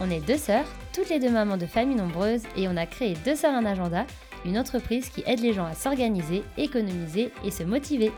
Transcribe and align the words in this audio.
On 0.00 0.10
est 0.10 0.20
deux 0.20 0.36
sœurs, 0.36 0.66
toutes 0.92 1.08
les 1.08 1.20
deux 1.20 1.30
mamans 1.30 1.56
de 1.56 1.66
familles 1.66 1.96
nombreuses, 1.96 2.42
et 2.56 2.68
on 2.68 2.76
a 2.76 2.86
créé 2.86 3.14
Deux 3.24 3.36
Sœurs 3.36 3.54
un 3.54 3.64
Agenda, 3.64 4.06
une 4.44 4.58
entreprise 4.58 5.08
qui 5.08 5.22
aide 5.26 5.40
les 5.40 5.52
gens 5.52 5.66
à 5.66 5.74
s'organiser, 5.74 6.42
économiser 6.56 7.32
et 7.44 7.50
se 7.50 7.62
motiver. 7.62 8.12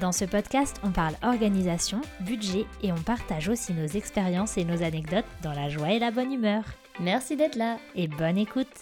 Dans 0.00 0.12
ce 0.12 0.24
podcast, 0.24 0.76
on 0.82 0.90
parle 0.90 1.14
organisation, 1.22 2.00
budget 2.20 2.66
et 2.82 2.90
on 2.90 3.02
partage 3.02 3.48
aussi 3.48 3.72
nos 3.72 3.86
expériences 3.86 4.56
et 4.56 4.64
nos 4.64 4.82
anecdotes 4.82 5.24
dans 5.42 5.52
la 5.52 5.68
joie 5.68 5.92
et 5.92 6.00
la 6.00 6.10
bonne 6.10 6.32
humeur. 6.32 6.64
Merci 7.00 7.36
d'être 7.36 7.56
là. 7.56 7.78
Et 7.94 8.08
bonne 8.08 8.38
écoute 8.38 8.80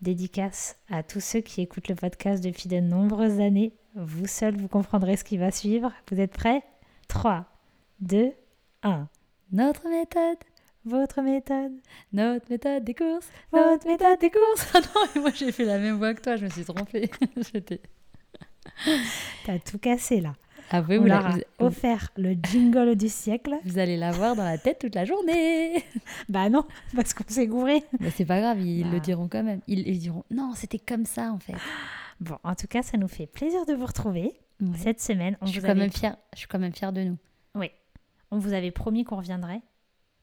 Dédicace 0.00 0.76
à 0.90 1.02
tous 1.02 1.20
ceux 1.20 1.40
qui 1.40 1.60
écoutent 1.60 1.88
le 1.88 1.94
podcast 1.94 2.42
depuis 2.42 2.68
de 2.68 2.80
nombreuses 2.80 3.40
années. 3.40 3.72
Vous 3.96 4.26
seuls, 4.26 4.56
vous 4.56 4.68
comprendrez 4.68 5.16
ce 5.16 5.24
qui 5.24 5.36
va 5.36 5.50
suivre. 5.50 5.92
Vous 6.10 6.20
êtes 6.20 6.32
prêts? 6.32 6.62
3, 7.08 7.44
2, 8.00 8.32
1. 8.82 9.08
Notre 9.52 9.88
méthode, 9.88 10.38
votre 10.84 11.22
méthode, 11.22 11.72
notre 12.12 12.48
méthode 12.50 12.84
des 12.84 12.94
courses, 12.94 13.28
votre 13.52 13.86
méthode 13.86 14.18
des 14.20 14.30
courses. 14.30 14.70
Ah 14.74 14.80
non, 14.80 15.02
mais 15.14 15.20
moi 15.20 15.30
j'ai 15.34 15.52
fait 15.52 15.64
la 15.64 15.78
même 15.78 15.96
voix 15.96 16.14
que 16.14 16.20
toi, 16.22 16.36
je 16.36 16.44
me 16.44 16.50
suis 16.50 16.64
trompée. 16.64 17.10
J'étais- 17.52 17.80
T'as 19.44 19.58
tout 19.58 19.78
cassé 19.78 20.20
là. 20.20 20.34
Ah 20.72 20.82
oui, 20.88 20.98
On 20.98 21.00
vous, 21.00 21.06
leur 21.08 21.26
a 21.26 21.30
vous- 21.30 21.40
offert 21.58 22.10
le 22.16 22.34
jingle 22.40 22.94
du 22.94 23.08
siècle. 23.08 23.56
vous 23.64 23.78
allez 23.78 23.96
l'avoir 23.96 24.36
dans 24.36 24.44
la 24.44 24.56
tête 24.56 24.78
toute 24.78 24.94
la 24.94 25.04
journée. 25.04 25.82
Bah 26.28 26.48
non, 26.48 26.64
parce 26.94 27.12
qu'on 27.12 27.24
s'est 27.26 27.48
gouré. 27.48 27.82
Mais 27.98 28.10
c'est 28.10 28.24
pas 28.24 28.40
grave, 28.40 28.60
ils 28.60 28.84
Bah. 28.84 28.90
le 28.92 29.00
diront 29.00 29.26
quand 29.28 29.42
même. 29.42 29.60
Ils, 29.66 29.86
ils 29.88 29.98
diront 29.98 30.22
non, 30.30 30.52
c'était 30.54 30.78
comme 30.78 31.06
ça 31.06 31.32
en 31.32 31.38
fait. 31.38 31.54
Bon, 32.20 32.36
en 32.44 32.54
tout 32.54 32.66
cas, 32.66 32.82
ça 32.82 32.98
nous 32.98 33.08
fait 33.08 33.26
plaisir 33.26 33.64
de 33.64 33.72
vous 33.72 33.86
retrouver. 33.86 34.34
Ouais. 34.60 34.76
Cette 34.76 35.00
semaine, 35.00 35.38
on 35.40 35.46
Je 35.46 35.52
suis 35.52 35.62
quand 35.62 35.74
même 35.74 35.90
fière. 35.90 36.16
Je 36.34 36.40
suis 36.40 36.48
quand 36.48 36.58
même 36.58 36.74
fière 36.74 36.92
de 36.92 37.00
nous. 37.02 37.16
oui, 37.54 37.70
on 38.30 38.38
vous 38.38 38.52
avait 38.52 38.70
promis 38.70 39.04
qu'on 39.04 39.16
reviendrait 39.16 39.60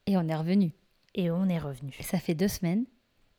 Et 0.05 0.17
on 0.17 0.27
est 0.27 0.36
revenu. 0.36 0.72
et 1.16 1.30
on 1.31 1.47
est 1.50 1.59
revenu. 1.59 1.94
Ça 2.02 2.19
fait 2.19 2.36
deux 2.36 2.47
semaines. 2.47 2.86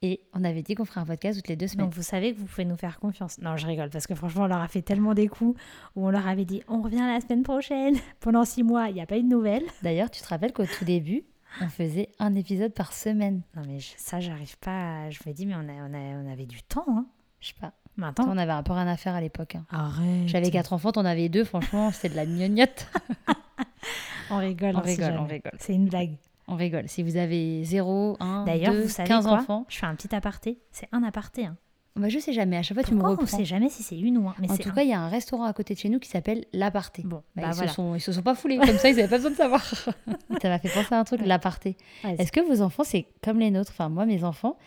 Et 0.00 0.20
on 0.32 0.44
avait 0.44 0.62
dit 0.62 0.76
qu'on 0.76 0.84
ferait 0.84 1.00
un 1.00 1.06
podcast 1.06 1.38
toutes 1.40 1.48
les 1.48 1.56
deux 1.56 1.66
semaines. 1.66 1.86
Donc 1.86 1.94
vous 1.94 2.02
savez 2.02 2.32
que 2.32 2.38
vous 2.38 2.46
pouvez 2.46 2.64
nous 2.64 2.76
faire 2.76 3.00
confiance. 3.00 3.38
Non, 3.40 3.56
je 3.56 3.66
rigole 3.66 3.90
parce 3.90 4.06
que 4.06 4.14
franchement, 4.14 4.44
on 4.44 4.46
leur 4.46 4.60
a 4.60 4.68
fait 4.68 4.80
tellement 4.82 5.12
des 5.12 5.26
coups 5.26 5.60
où 5.96 6.06
on 6.06 6.10
leur 6.10 6.28
avait 6.28 6.44
dit 6.44 6.62
on 6.68 6.82
revient 6.82 6.98
la 6.98 7.20
semaine 7.20 7.42
prochaine. 7.42 7.96
Pendant 8.20 8.44
six 8.44 8.62
mois, 8.62 8.88
il 8.90 8.94
n'y 8.94 9.00
a 9.00 9.06
pas 9.06 9.18
eu 9.18 9.24
de 9.24 9.28
nouvelles. 9.28 9.64
D'ailleurs, 9.82 10.08
tu 10.08 10.22
te 10.22 10.28
rappelles 10.28 10.52
qu'au 10.52 10.66
tout 10.66 10.84
début, 10.84 11.24
on 11.60 11.68
faisait 11.68 12.10
un 12.20 12.36
épisode 12.36 12.74
par 12.74 12.92
semaine. 12.92 13.42
Non 13.56 13.62
mais 13.66 13.80
je- 13.80 13.90
ça, 13.96 14.20
j'arrive 14.20 14.56
pas. 14.58 15.06
à- 15.06 15.10
Je 15.10 15.18
me 15.26 15.32
dis 15.32 15.46
mais 15.46 15.56
on, 15.56 15.68
a, 15.68 15.72
on, 15.88 15.92
a- 15.94 16.22
on 16.22 16.30
avait 16.30 16.46
du 16.46 16.62
temps. 16.62 16.84
Hein. 16.88 17.06
Je 17.40 17.48
sais 17.48 17.54
pas. 17.60 17.72
Maintenant, 17.98 18.26
On 18.30 18.38
avait 18.38 18.52
un 18.52 18.62
peu 18.62 18.72
rien 18.72 18.86
à 18.86 18.96
faire 18.96 19.14
à 19.14 19.20
l'époque. 19.20 19.56
hein. 19.56 19.64
arrête. 19.70 20.26
J'avais 20.28 20.50
quatre 20.50 20.72
enfants, 20.72 20.92
t'en 20.92 21.04
avais 21.04 21.28
deux. 21.28 21.44
Franchement, 21.44 21.90
c'était 21.92 22.08
de 22.10 22.16
la 22.16 22.24
gnognotte. 22.26 22.86
On 24.30 24.38
rigole. 24.38 24.76
On 24.76 24.80
rigole, 24.80 25.14
on 25.18 25.24
rigole. 25.26 25.52
C'est 25.58 25.74
une 25.74 25.86
blague. 25.88 26.16
On 26.48 26.56
rigole. 26.56 26.86
Si 26.88 27.02
vous 27.02 27.16
avez 27.16 27.64
0, 27.64 28.16
1, 28.20 28.44
D'ailleurs, 28.44 28.72
2, 28.74 28.82
vous 28.82 28.88
savez 28.88 29.08
15 29.08 29.24
quoi 29.26 29.34
enfants, 29.38 29.66
Je 29.68 29.78
fais 29.78 29.86
un 29.86 29.94
petit 29.94 30.14
aparté. 30.14 30.58
C'est 30.70 30.88
un 30.92 31.02
aparté. 31.02 31.46
Hein. 31.46 31.56
bah, 31.96 32.08
je 32.10 32.18
sais 32.18 32.32
jamais. 32.34 32.56
À 32.58 32.62
chaque 32.62 32.76
fois, 32.76 32.84
tu 32.84 32.92
me 32.94 32.98
Pourquoi 33.00 33.16
on 33.16 33.20
reprends. 33.22 33.36
sait 33.38 33.44
jamais 33.46 33.70
si 33.70 33.82
c'est 33.82 33.98
une 33.98 34.18
ou 34.18 34.28
un. 34.28 34.34
Mais 34.38 34.50
En 34.50 34.56
tout 34.56 34.68
un. 34.68 34.72
cas, 34.72 34.82
il 34.82 34.90
y 34.90 34.92
a 34.92 35.00
un 35.00 35.08
restaurant 35.08 35.44
à 35.44 35.52
côté 35.54 35.72
de 35.74 35.78
chez 35.78 35.88
nous 35.88 35.98
qui 35.98 36.08
s'appelle 36.10 36.44
L'Aparté. 36.52 37.02
Bon, 37.04 37.22
Bah, 37.36 37.42
bah 37.42 37.48
ils, 37.48 37.54
voilà. 37.54 37.68
se 37.70 37.74
sont, 37.74 37.94
ils 37.94 38.00
se 38.00 38.12
sont 38.12 38.22
pas 38.22 38.34
foulés. 38.34 38.58
Comme 38.58 38.76
ça, 38.78 38.90
ils 38.90 38.96
n'avaient 38.96 39.08
pas 39.08 39.16
besoin 39.16 39.30
de 39.30 39.36
savoir. 39.36 39.64
ça 40.42 40.48
m'a 40.48 40.58
fait 40.58 40.68
penser 40.68 40.94
à 40.94 40.98
un 41.00 41.04
truc, 41.04 41.20
L'Aparté. 41.24 41.76
Est-ce 42.04 42.30
que 42.32 42.40
vos 42.40 42.60
enfants, 42.60 42.84
c'est 42.84 43.06
comme 43.24 43.38
les 43.38 43.50
nôtres? 43.50 43.70
Enfin, 43.72 43.88
moi, 43.88 44.04
mes 44.06 44.24
enfants, 44.24 44.58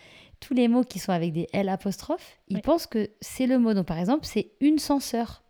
tous 0.42 0.54
les 0.54 0.68
mots 0.68 0.82
qui 0.84 0.98
sont 0.98 1.12
avec 1.12 1.32
des 1.32 1.46
L 1.52 1.68
apostrophes, 1.68 2.38
ils 2.48 2.56
Oui. 2.56 2.62
pensent 2.62 2.86
que 2.86 3.08
c'est 3.20 3.46
le 3.46 3.58
mot. 3.58 3.72
Donc, 3.74 3.86
par 3.86 3.98
exemple, 3.98 4.24
c'est 4.26 4.50
une 4.60 4.78
censeur. 4.78 5.42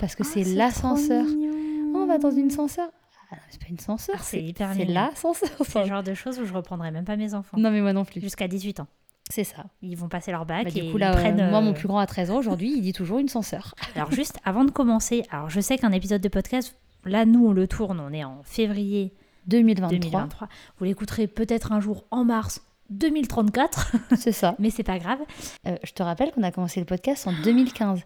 Parce 0.00 0.14
que 0.14 0.22
Ah, 0.24 0.30
c'est 0.32 0.44
l'ascenseur. 0.44 1.24
Oh, 1.28 1.98
on 1.98 2.06
va 2.06 2.18
dans 2.18 2.30
une 2.30 2.50
censeur. 2.50 2.88
Ah, 3.30 3.36
c'est 3.50 3.60
pas 3.60 3.68
une 3.68 3.78
censeur, 3.78 4.16
Ah, 4.18 4.22
c'est 4.22 4.42
hyper 4.42 4.72
c'est 4.74 4.84
l'ascenseur. 4.84 5.48
C'est 5.64 5.80
le 5.82 5.86
genre 5.88 6.02
de 6.02 6.14
choses 6.14 6.38
où 6.38 6.44
je 6.44 6.52
reprendrai 6.52 6.90
même 6.90 7.04
pas 7.04 7.16
mes 7.16 7.34
enfants. 7.34 7.56
Non, 7.58 7.70
mais 7.70 7.80
moi 7.80 7.92
non 7.92 8.04
plus. 8.04 8.20
Jusqu'à 8.20 8.48
18 8.48 8.80
ans. 8.80 8.86
C'est 9.30 9.44
ça. 9.44 9.64
Ils 9.82 9.96
vont 9.96 10.08
passer 10.08 10.30
leur 10.32 10.44
bac 10.46 10.64
Bah, 10.64 10.70
et 10.70 10.72
du 10.72 10.90
coup, 10.90 10.98
ils 10.98 11.00
là, 11.00 11.12
euh, 11.12 11.14
prennent. 11.14 11.48
moi, 11.50 11.58
euh, 11.60 11.62
mon 11.62 11.72
plus 11.72 11.88
grand 11.88 11.98
à 11.98 12.06
13 12.06 12.30
ans 12.30 12.36
aujourd'hui, 12.38 12.72
il 12.76 12.82
dit 12.82 12.92
toujours 12.92 13.18
une 13.18 13.28
censeur. 13.28 13.74
Alors 13.96 14.10
juste 14.12 14.38
avant 14.44 14.64
de 14.64 14.70
commencer, 14.70 15.22
alors 15.30 15.48
je 15.48 15.60
sais 15.60 15.78
qu'un 15.78 15.92
épisode 15.92 16.20
de 16.20 16.28
podcast, 16.28 16.76
là 17.04 17.24
nous 17.24 17.46
on 17.46 17.52
le 17.52 17.66
tourne, 17.66 18.00
on 18.00 18.12
est 18.12 18.24
en 18.24 18.42
février 18.42 19.14
2023, 19.46 19.88
2023. 19.98 20.48
Vous 20.78 20.84
l'écouterez 20.84 21.26
peut-être 21.28 21.72
un 21.72 21.80
jour 21.80 22.04
en 22.10 22.24
mars 22.24 22.62
2034, 22.92 23.92
c'est 24.16 24.32
ça. 24.32 24.54
mais 24.58 24.70
c'est 24.70 24.82
pas 24.82 24.98
grave. 24.98 25.18
Euh, 25.66 25.76
je 25.84 25.92
te 25.92 26.02
rappelle 26.02 26.30
qu'on 26.32 26.42
a 26.42 26.50
commencé 26.50 26.80
le 26.80 26.86
podcast 26.86 27.26
en 27.26 27.32
2015. 27.42 28.00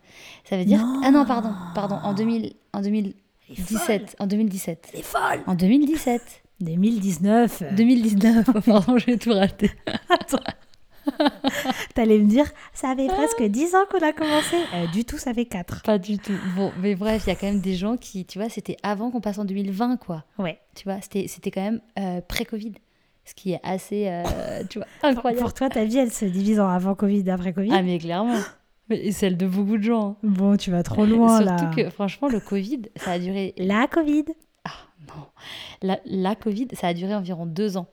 Ça 0.44 0.56
veut 0.56 0.64
dire. 0.64 0.78
Non. 0.78 1.00
Ah 1.04 1.10
non, 1.10 1.24
pardon, 1.24 1.52
pardon, 1.74 1.96
en, 1.96 2.14
2000, 2.14 2.52
en 2.72 2.82
Elle 2.82 2.96
est 2.96 3.14
2017. 3.48 4.16
En 4.18 4.26
2017. 4.26 4.88
Elle 4.92 5.00
est 5.00 5.02
folle 5.02 5.42
En 5.46 5.54
2017. 5.54 6.42
2019 6.60 7.62
2019. 7.76 8.48
Oh, 8.48 8.60
pardon, 8.64 8.98
j'ai 8.98 9.18
tout 9.18 9.32
raté. 9.32 9.70
T'allais 11.94 12.18
me 12.18 12.26
dire, 12.26 12.46
ça 12.72 12.90
avait 12.90 13.06
presque 13.06 13.42
10 13.42 13.74
ans 13.74 13.84
qu'on 13.90 14.04
a 14.04 14.12
commencé. 14.12 14.56
Euh, 14.74 14.86
du 14.88 15.04
tout, 15.04 15.18
ça 15.18 15.32
fait 15.32 15.44
4. 15.44 15.82
Pas 15.82 15.98
du 15.98 16.18
tout. 16.18 16.36
Bon, 16.56 16.72
mais 16.80 16.94
bref, 16.94 17.22
il 17.26 17.30
y 17.30 17.32
a 17.32 17.36
quand 17.36 17.46
même 17.46 17.60
des 17.60 17.74
gens 17.74 17.96
qui, 17.96 18.24
tu 18.24 18.38
vois, 18.38 18.48
c'était 18.48 18.76
avant 18.82 19.10
qu'on 19.10 19.20
passe 19.20 19.38
en 19.38 19.44
2020, 19.44 19.96
quoi. 19.98 20.24
Ouais. 20.38 20.58
Tu 20.74 20.84
vois, 20.84 21.00
c'était 21.00 21.26
c'était 21.28 21.50
quand 21.50 21.62
même 21.62 21.80
euh, 21.98 22.20
pré-Covid. 22.26 22.72
Ce 23.26 23.34
qui 23.34 23.52
est 23.52 23.60
assez, 23.62 24.06
euh, 24.08 24.62
tu 24.70 24.78
vois, 24.78 24.86
incroyable. 25.02 25.42
Pour 25.42 25.52
toi, 25.52 25.68
ta 25.68 25.84
vie, 25.84 25.98
elle 25.98 26.12
se 26.12 26.24
divise 26.24 26.60
en 26.60 26.68
avant 26.68 26.94
Covid, 26.94 27.28
après 27.28 27.52
Covid. 27.52 27.70
Ah, 27.72 27.82
mais 27.82 27.98
clairement. 27.98 28.38
Mais 28.88 29.10
celle 29.10 29.36
de 29.36 29.46
beaucoup 29.48 29.76
de 29.78 29.82
gens. 29.82 30.10
hein. 30.10 30.16
Bon, 30.22 30.56
tu 30.56 30.70
vas 30.70 30.82
trop 30.84 31.04
loin 31.04 31.42
Surtout 31.42 31.64
là. 31.64 31.70
que, 31.76 31.90
franchement, 31.90 32.28
le 32.28 32.38
Covid, 32.40 32.82
ça 32.94 33.12
a 33.12 33.18
duré. 33.18 33.52
La 33.58 33.88
Covid. 33.88 34.26
Ah, 34.64 34.70
non. 35.08 35.24
La, 35.82 35.98
la 36.06 36.34
Covid, 36.36 36.68
ça 36.72 36.86
a 36.88 36.94
duré 36.94 37.14
environ 37.14 37.46
deux 37.46 37.76
ans. 37.76 37.88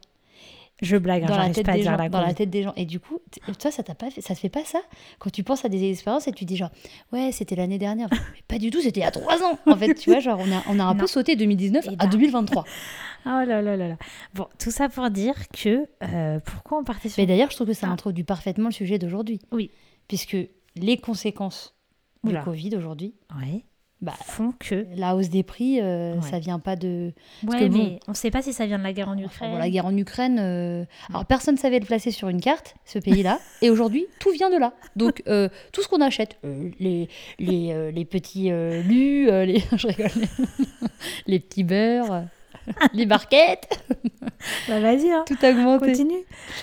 Je 0.82 0.98
blague, 0.98 1.24
hein, 1.24 1.28
dans 1.28 1.34
la 1.36 1.40
j'arrive 1.42 1.56
tête 1.56 1.66
pas 1.66 1.72
à 1.72 1.76
des 1.76 1.82
dire 1.84 1.92
gens, 1.92 1.98
la 1.98 2.10
dans 2.10 2.22
la 2.22 2.34
tête 2.34 2.50
des 2.50 2.64
gens 2.64 2.74
et 2.76 2.86
du 2.86 3.00
coup 3.00 3.20
toi 3.60 3.72
ça 3.72 3.84
t'a 3.84 3.96
pas 3.96 4.10
fait, 4.10 4.22
ça 4.22 4.34
te 4.36 4.40
fait 4.40 4.50
pas 4.50 4.66
ça 4.66 4.80
quand 5.20 5.30
tu 5.30 5.44
penses 5.44 5.64
à 5.64 5.70
des 5.70 5.90
expériences 5.90 6.28
et 6.28 6.32
tu 6.34 6.44
dis 6.46 6.58
genre 6.58 6.72
ouais 7.14 7.32
c'était 7.32 7.56
l'année 7.56 7.78
dernière 7.78 8.10
mais 8.12 8.42
pas 8.48 8.58
du 8.58 8.70
tout 8.72 8.82
c'était 8.82 9.00
il 9.00 9.04
y 9.04 9.06
a 9.06 9.12
trois 9.12 9.42
ans 9.44 9.58
en 9.66 9.76
fait 9.78 9.94
tu 9.94 10.10
vois 10.10 10.20
genre 10.20 10.40
on 10.42 10.52
a 10.52 10.62
on 10.70 10.80
a 10.80 10.84
un 10.84 10.96
peu 10.96 11.08
sauté 11.08 11.36
2019 11.36 11.86
Et 11.86 11.90
à 11.90 11.96
bah. 11.96 12.08
2023 12.12 12.66
Oh 13.26 13.30
là 13.30 13.46
là 13.62 13.78
là 13.78 13.88
là. 13.88 13.98
Bon, 14.34 14.48
tout 14.60 14.70
ça 14.72 14.90
pour 14.90 15.10
dire 15.10 15.36
que 15.50 15.88
euh, 16.04 16.40
pourquoi 16.42 16.80
on 16.80 16.84
partait 16.84 17.08
sur 17.08 17.22
mais 17.22 17.28
d'ailleurs 17.28 17.50
je 17.52 17.56
trouve 17.56 17.68
que 17.68 17.74
ça 17.74 17.88
Ah. 17.88 17.94
introduit 17.94 18.26
parfaitement 18.26 18.66
le 18.66 18.74
sujet 18.74 19.00
d'aujourd'hui 19.00 19.40
Oui. 19.54 19.72
puisque 20.10 20.36
les 20.76 20.98
conséquences 20.98 21.74
du. 22.26 22.44
Covid 22.44 22.76
aujourd'hui 22.76 23.16
ouais, 23.40 23.64
bah 24.03 24.14
font 24.25 24.53
que 24.59 24.86
la 24.96 25.16
hausse 25.16 25.30
des 25.30 25.41
prix 25.44 25.80
euh, 25.81 26.14
Ouais. 26.16 26.22
ça 26.30 26.38
vient 26.38 26.59
pas 26.59 26.75
de 26.75 27.14
ouais, 27.47 27.58
que 27.59 27.66
bon- 27.66 27.78
mais 27.78 28.00
on 28.08 28.14
sait 28.14 28.30
pas 28.31 28.41
si 28.41 28.52
ça 28.53 28.66
vient 28.66 28.78
de 28.78 28.84
la 28.84 28.91
guerre 28.94 29.08
en 29.09 29.14
Enfin, 29.14 29.24
Ukraine. 29.24 29.52
bon, 29.52 29.58
la 29.58 29.69
guerre 29.69 29.86
en 29.86 29.96
Ukraine, 29.97 30.38
euh, 30.40 30.84
alors 31.09 31.25
personne 31.25 31.56
ne 31.56 31.59
savait 31.59 31.80
le 31.80 31.86
placer 31.86 32.12
sur 32.12 32.28
une 32.30 32.42
carte, 32.42 32.75
ce 32.86 33.00
pays-là, 33.00 33.40
et 33.62 33.69
aujourd'hui, 33.69 34.06
tout 34.19 34.31
vient 34.31 34.50
de 34.50 34.58
là. 34.58 34.74
Donc, 34.97 35.24
euh, 35.28 35.47
tout 35.72 35.81
ce 35.81 35.88
qu'on 35.88 36.02
achète, 36.02 36.38
euh, 36.46 36.69
les, 36.80 37.08
les, 37.40 37.92
les 37.94 38.06
petits 38.06 38.50
lus, 38.50 39.25
les, 39.46 39.59
je 39.78 39.88
rigole, 39.88 40.12
les, 41.28 41.39
petits 41.39 41.63
beurres, 41.63 42.24
les 42.94 43.06
barquettes, 43.06 43.80
Bah 44.68 44.80
vas-y, 44.80 45.10
hein, 45.12 45.24
tout 45.27 45.38
a 45.42 45.50
augmenté. 45.51 45.88
continue. 45.92 46.18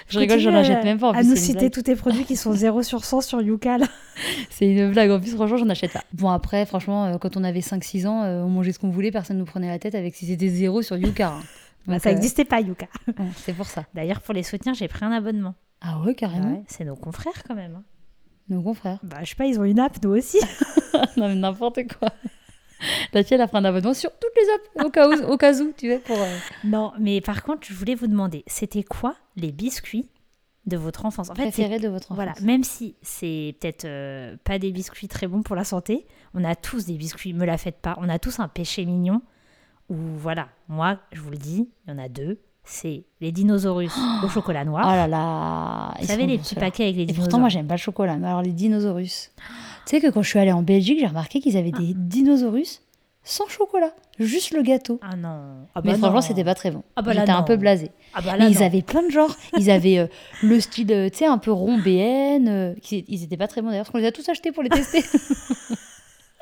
Je 0.08 0.18
rigole, 0.18 0.38
j'en 0.38 0.54
achète 0.54 0.84
même 0.84 0.98
pas. 0.98 1.08
En 1.08 1.12
à 1.12 1.18
plus, 1.20 1.28
nous 1.28 1.36
citer 1.36 1.70
tous 1.70 1.82
tes 1.82 1.96
produits 1.96 2.24
qui 2.24 2.36
sont 2.36 2.52
0 2.52 2.82
sur 2.82 3.04
100 3.04 3.20
sur 3.22 3.40
Yuka. 3.40 3.78
là. 3.78 3.86
C'est 4.50 4.70
une 4.70 4.90
blague. 4.92 5.10
En 5.10 5.20
plus, 5.20 5.34
franchement, 5.34 5.56
j'en 5.56 5.68
achète 5.68 5.92
pas. 5.92 6.04
Bon, 6.12 6.28
après, 6.30 6.66
franchement, 6.66 7.06
euh, 7.06 7.18
quand 7.18 7.36
on 7.36 7.44
avait 7.44 7.60
5-6 7.60 8.06
ans, 8.06 8.22
euh, 8.24 8.42
on 8.42 8.48
mangeait 8.48 8.72
ce 8.72 8.78
qu'on 8.78 8.90
voulait, 8.90 9.10
personne 9.10 9.38
nous 9.38 9.44
prenait 9.46 9.68
la 9.68 9.78
tête 9.78 9.94
avec 9.94 10.14
si 10.14 10.26
c'était 10.26 10.48
zéro 10.48 10.82
sur 10.82 10.96
Yuka. 10.96 11.28
hein. 11.28 11.42
Bah, 11.86 11.98
ça 11.98 12.10
euh, 12.10 12.12
n'existait 12.12 12.44
pas, 12.44 12.60
Yuka. 12.60 12.86
ouais, 13.08 13.14
c'est 13.36 13.54
pour 13.54 13.66
ça. 13.66 13.84
D'ailleurs, 13.94 14.20
pour 14.20 14.34
les 14.34 14.42
soutenir, 14.42 14.74
j'ai 14.74 14.88
pris 14.88 15.04
un 15.04 15.12
abonnement. 15.12 15.54
Ah 15.80 15.98
ouais, 16.04 16.14
carrément. 16.14 16.52
Ouais, 16.52 16.62
c'est 16.66 16.84
nos 16.84 16.96
confrères 16.96 17.42
quand 17.48 17.54
même. 17.54 17.76
hein. 17.76 17.82
Nos 18.50 18.60
confrères. 18.62 18.98
Bah, 19.02 19.18
je 19.22 19.30
sais 19.30 19.34
pas, 19.36 19.46
ils 19.46 19.58
ont 19.58 19.64
une 19.64 19.80
app, 19.80 19.96
nous 20.02 20.10
aussi. 20.10 20.38
non, 21.16 21.28
mais 21.28 21.34
n'importe 21.36 21.80
quoi. 21.98 22.10
La 23.12 23.24
tienne 23.24 23.40
a 23.40 23.46
pris 23.48 23.58
un 23.58 23.64
abonnement 23.64 23.94
sur 23.94 24.10
toutes 24.12 24.30
les 24.36 24.48
apps, 24.52 24.86
au 24.86 24.90
cas 24.90 25.08
où, 25.08 25.32
au 25.32 25.36
cas 25.36 25.54
où 25.60 25.72
tu 25.76 25.88
vois, 25.88 25.98
pour... 26.00 26.16
euh, 26.20 26.36
non, 26.64 26.92
mais 26.98 27.20
par 27.20 27.42
contre, 27.42 27.66
je 27.66 27.74
voulais 27.74 27.94
vous 27.94 28.06
demander, 28.06 28.44
c'était 28.46 28.82
quoi 28.82 29.14
les 29.36 29.52
biscuits 29.52 30.08
de 30.66 30.76
votre 30.76 31.06
enfance? 31.06 31.30
En 31.30 31.34
fait, 31.34 31.42
préféré 31.42 31.78
de 31.78 31.88
votre 31.88 32.12
enfance. 32.12 32.16
voilà, 32.16 32.34
même 32.42 32.64
si 32.64 32.94
c'est 33.02 33.56
peut-être 33.60 33.84
euh, 33.84 34.36
pas 34.44 34.58
des 34.58 34.72
biscuits 34.72 35.08
très 35.08 35.26
bons 35.26 35.42
pour 35.42 35.56
la 35.56 35.64
santé, 35.64 36.06
on 36.34 36.44
a 36.44 36.54
tous 36.54 36.86
des 36.86 36.94
biscuits, 36.94 37.32
me 37.32 37.44
la 37.44 37.58
faites 37.58 37.80
pas, 37.80 37.96
on 38.00 38.08
a 38.08 38.18
tous 38.18 38.40
un 38.40 38.48
péché 38.48 38.84
mignon 38.84 39.22
où 39.88 39.96
voilà, 39.96 40.48
moi 40.68 40.98
je 41.12 41.20
vous 41.20 41.30
le 41.30 41.38
dis, 41.38 41.68
il 41.86 41.90
y 41.90 41.94
en 41.94 41.98
a 41.98 42.08
deux, 42.08 42.38
c'est 42.62 43.04
les 43.20 43.32
dinosaures 43.32 43.80
au 44.24 44.28
chocolat 44.28 44.64
noir. 44.64 44.84
Oh 44.86 44.90
là 44.94 45.08
là. 45.08 45.94
Vous 46.00 46.06
savez 46.06 46.26
les 46.26 46.38
petits 46.38 46.54
paquets 46.54 46.84
avec 46.84 46.96
les 46.96 47.02
Et 47.02 47.06
dinosaures. 47.06 47.24
pourtant, 47.24 47.38
moi, 47.40 47.48
j'aime 47.48 47.66
pas 47.66 47.74
le 47.74 47.80
chocolat. 47.80 48.16
Mais 48.16 48.28
alors, 48.28 48.42
les 48.42 48.52
dinosaures. 48.52 48.98
Tu 49.90 49.96
sais 49.96 50.02
que 50.02 50.06
quand 50.06 50.22
je 50.22 50.28
suis 50.28 50.38
allée 50.38 50.52
en 50.52 50.62
Belgique, 50.62 51.00
j'ai 51.00 51.06
remarqué 51.08 51.40
qu'ils 51.40 51.56
avaient 51.56 51.72
des 51.72 51.94
dinosaures 51.96 52.54
sans 53.24 53.48
chocolat. 53.48 53.92
Juste 54.20 54.52
le 54.52 54.62
gâteau. 54.62 55.00
Ah 55.02 55.16
non. 55.16 55.66
Ah 55.74 55.80
mais 55.82 55.90
bah 55.90 55.98
franchement, 55.98 56.20
c'était 56.20 56.44
pas 56.44 56.54
très 56.54 56.70
bon. 56.70 56.84
Ah 56.94 57.02
bah 57.02 57.10
J'étais 57.12 57.30
un 57.30 57.42
peu 57.42 57.56
blasée. 57.56 57.90
Ah 58.14 58.20
bah 58.22 58.36
ils 58.38 58.54
non. 58.54 58.62
avaient 58.64 58.82
plein 58.82 59.02
de 59.02 59.10
genres. 59.10 59.34
Ils 59.58 59.68
avaient 59.68 59.98
euh, 59.98 60.06
le 60.44 60.60
style, 60.60 60.92
euh, 60.92 61.08
tu 61.10 61.18
sais, 61.18 61.26
un 61.26 61.38
peu 61.38 61.50
rond 61.50 61.76
BN. 61.76 62.46
euh, 62.46 62.74
ils 62.92 63.24
étaient 63.24 63.36
pas 63.36 63.48
très 63.48 63.62
bons 63.62 63.70
d'ailleurs, 63.70 63.82
parce 63.84 63.90
qu'on 63.90 63.98
les 63.98 64.06
a 64.06 64.12
tous 64.12 64.28
achetés 64.28 64.52
pour 64.52 64.62
les 64.62 64.68
tester. 64.68 65.02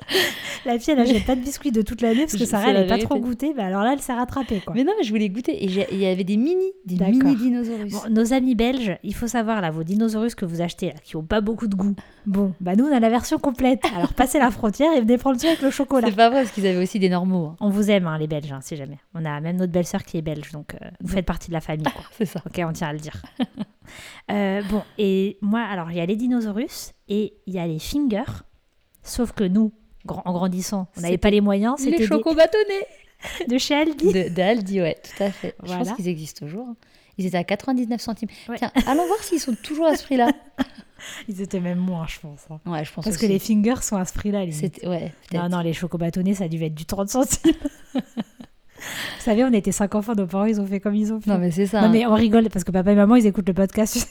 La 0.65 0.79
fille, 0.79 0.93
elle 0.95 1.01
achète 1.01 1.25
pas 1.25 1.37
de 1.37 1.41
biscuits 1.41 1.73
de 1.73 1.83
toute 1.83 2.01
l'année 2.01 2.23
parce 2.23 2.37
que 2.37 2.45
Sarah, 2.45 2.71
elle 2.71 2.75
la 2.75 2.83
est 2.83 2.87
pas 2.87 2.99
trop 2.99 3.19
goûtée. 3.19 3.55
Bah 3.55 3.67
alors 3.67 3.83
là, 3.83 3.93
elle 3.93 4.01
s'est 4.01 4.13
rattrapée 4.13 4.61
quoi. 4.61 4.75
mais 4.75 4.85
non, 4.85 4.93
mais 4.99 5.05
je 5.05 5.11
voulais 5.11 5.29
goûter. 5.29 5.53
Et 5.53 5.67
il 5.67 5.99
y 5.99 6.07
avait 6.07 6.25
des 6.25 6.37
mini, 6.37 6.73
des 6.85 6.97
mini 7.05 7.37
dinosaures. 7.37 7.79
Bon, 7.91 8.01
nos 8.11 8.33
amis 8.33 8.55
belges, 8.55 8.99
il 9.03 9.15
faut 9.15 9.29
savoir 9.29 9.61
là, 9.61 9.71
vos 9.71 9.85
dinosaures 9.85 10.35
que 10.37 10.45
vous 10.45 10.61
achetez 10.61 10.89
là, 10.89 10.95
qui 11.03 11.17
ont 11.17 11.23
pas 11.23 11.41
beaucoup 11.41 11.69
de 11.69 11.75
goût. 11.77 11.95
Bon, 12.27 12.53
bah 12.61 12.77
nous 12.77 12.85
on 12.85 12.93
a 12.95 13.01
la 13.01 13.09
version 13.09 13.39
complète. 13.39 13.83
Alors 13.97 14.13
passez 14.13 14.39
la 14.39 14.51
frontière 14.51 14.93
et 14.95 15.01
venez 15.01 15.17
prendre 15.19 15.41
ça 15.41 15.49
avec 15.49 15.63
le 15.63 15.71
chocolat. 15.71 16.09
C'est 16.09 16.17
pas 16.17 16.29
vrai, 16.31 16.43
parce 16.43 16.53
qu'ils 16.55 16.67
avaient 16.67 16.83
aussi 16.83 16.99
des 16.99 17.09
normaux. 17.09 17.47
hein. 17.47 17.57
On 17.61 17.71
vous 17.71 17.91
aime 17.91 18.07
hein, 18.07 18.19
les 18.19 18.27
Belges, 18.27 18.53
hein, 18.53 18.61
si 18.61 18.77
jamais. 18.77 18.99
On 19.15 19.25
a 19.25 19.41
même 19.41 19.57
notre 19.57 19.73
belle-sœur 19.73 20.03
qui 20.03 20.19
est 20.19 20.23
belge, 20.23 20.53
donc 20.53 20.75
euh, 20.75 20.89
vous 21.01 21.09
faites 21.15 21.27
partie 21.27 21.49
de 21.49 21.55
la 21.55 21.61
famille. 21.61 21.87
C'est 22.13 22.27
ça. 22.27 22.41
Ok, 22.47 22.61
on 22.67 22.73
tient 22.73 22.89
à 22.89 22.93
le 22.93 22.99
dire. 23.01 23.21
Euh, 24.31 24.61
bon, 24.71 24.83
et 24.99 25.39
moi, 25.41 25.61
alors 25.61 25.91
il 25.91 25.97
y 25.97 26.01
a 26.01 26.05
les 26.05 26.17
dinosaures 26.17 26.59
et 27.09 27.33
il 27.47 27.55
y 27.55 27.59
a 27.59 27.67
les 27.67 27.79
fingers. 27.79 28.43
Sauf 29.03 29.33
que 29.33 29.45
nous, 29.45 29.73
en 30.07 30.33
grandissant, 30.33 30.87
on 30.97 31.01
n'avait 31.01 31.19
pas 31.19 31.31
les 31.31 31.41
moyens. 31.41 31.77
Les 31.79 31.93
C'était 31.93 32.07
chocobâtonnés 32.07 32.87
des- 33.41 33.47
de 33.55 33.59
chez 33.59 33.75
Aldi. 33.75 34.13
de, 34.13 34.29
de 34.35 34.41
Aldi, 34.43 34.81
ouais, 34.81 34.97
tout 35.03 35.23
à 35.23 35.31
fait. 35.31 35.55
Je 35.65 35.73
pense 35.73 35.93
qu'ils 35.93 36.09
existent 36.09 36.47
toujours. 36.47 36.67
hein. 36.69 36.77
Ils 37.21 37.27
étaient 37.27 37.37
à 37.39 37.43
99 37.45 38.01
centimes. 38.01 38.29
Ouais. 38.49 38.59
Tiens, 38.59 38.71
allons 38.87 39.05
voir 39.07 39.19
s'ils 39.25 39.41
sont 39.41 39.57
toujours 39.63 39.87
à 39.87 39.97
ce 39.97 40.05
prix-là. 40.05 40.31
Ils 41.29 41.41
étaient 41.43 41.59
même 41.61 41.79
moins, 41.79 42.07
je 42.07 42.19
pense. 42.21 42.41
hein. 42.51 42.61
Ouais, 42.67 42.85
je 42.85 42.93
pense 42.93 43.05
Parce 43.05 43.17
aussi. 43.17 43.27
que 43.27 43.33
les 43.33 43.39
fingers 43.41 43.83
sont 43.83 43.97
à 43.97 44.05
ce 44.05 44.13
prix-là. 44.13 44.45
Ouais. 44.85 45.13
Non, 45.33 45.49
non, 45.49 45.61
les 45.61 45.73
chocobâtonnés, 45.73 46.35
ça 46.35 46.45
a 46.45 46.49
dû 46.49 46.63
être 46.63 46.75
du 46.75 46.85
30 46.85 47.09
centimes. 47.09 47.53
Vous 48.79 49.23
savez, 49.25 49.45
on 49.45 49.53
était 49.53 49.73
cinq 49.73 49.95
enfants, 49.95 50.15
nos 50.17 50.27
parents, 50.27 50.45
ils 50.45 50.61
ont 50.61 50.67
fait 50.67 50.81
comme 50.81 50.95
ils 50.95 51.13
ont 51.13 51.21
fait. 51.21 51.31
Non, 51.31 51.39
mais 51.39 51.51
c'est 51.51 51.67
ça. 51.67 51.81
Non, 51.81 51.87
hein. 51.89 51.91
mais 51.93 52.07
on 52.07 52.15
rigole 52.15 52.49
parce 52.49 52.65
que 52.65 52.71
papa 52.73 52.93
et 52.93 52.95
maman, 52.95 53.17
ils 53.17 53.27
écoutent 53.27 53.49
le 53.49 53.55
podcast. 53.55 54.09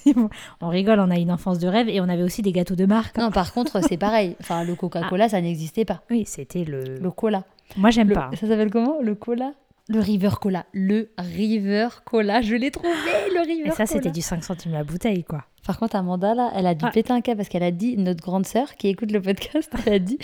on 0.61 0.67
rigole, 0.69 0.99
on 0.99 1.09
a 1.09 1.17
une 1.17 1.31
enfance 1.31 1.59
de 1.59 1.67
rêve 1.67 1.89
et 1.89 2.01
on 2.01 2.09
avait 2.09 2.23
aussi 2.23 2.41
des 2.41 2.51
gâteaux 2.51 2.75
de 2.75 2.85
marque. 2.85 3.17
Non, 3.17 3.31
par 3.31 3.53
contre, 3.53 3.81
c'est 3.87 3.97
pareil. 3.97 4.35
Enfin, 4.41 4.63
le 4.63 4.75
Coca-Cola, 4.75 5.29
ça 5.29 5.41
n'existait 5.41 5.85
pas. 5.85 6.01
Oui, 6.09 6.23
c'était 6.27 6.63
le. 6.63 6.83
Le 6.99 7.11
cola. 7.11 7.43
Moi, 7.77 7.89
j'aime 7.89 8.09
Le- 8.09 8.13
pas. 8.15 8.29
Ça 8.39 8.47
s'appelle 8.47 8.69
comment? 8.71 8.97
Le 9.01 9.15
cola? 9.15 9.53
Le 9.89 9.99
River 10.01 10.31
Cola. 10.41 10.65
Le 10.73 11.09
River 11.17 11.87
Cola. 12.03 12.41
Je 12.41 12.55
l'ai 12.55 12.71
trouvé, 12.71 12.89
le 13.33 13.39
River 13.41 13.67
Et 13.67 13.71
ça, 13.71 13.75
Cola. 13.85 13.87
c'était 13.87 14.11
du 14.11 14.21
5 14.21 14.43
centimes 14.43 14.73
la 14.73 14.83
bouteille, 14.83 15.23
quoi. 15.23 15.43
Par 15.67 15.77
contre, 15.77 15.97
Amanda, 15.97 16.33
là, 16.33 16.49
elle 16.55 16.65
a 16.65 16.73
dû 16.73 16.85
péter 16.91 17.11
un 17.11 17.19
câble 17.19 17.37
parce 17.37 17.49
qu'elle 17.49 17.61
a 17.61 17.71
dit, 17.71 17.97
notre 17.97 18.23
grande 18.23 18.45
sœur 18.47 18.75
qui 18.77 18.87
écoute 18.87 19.11
le 19.11 19.21
podcast, 19.21 19.71
elle 19.85 19.93
a 19.93 19.99
dit 19.99 20.17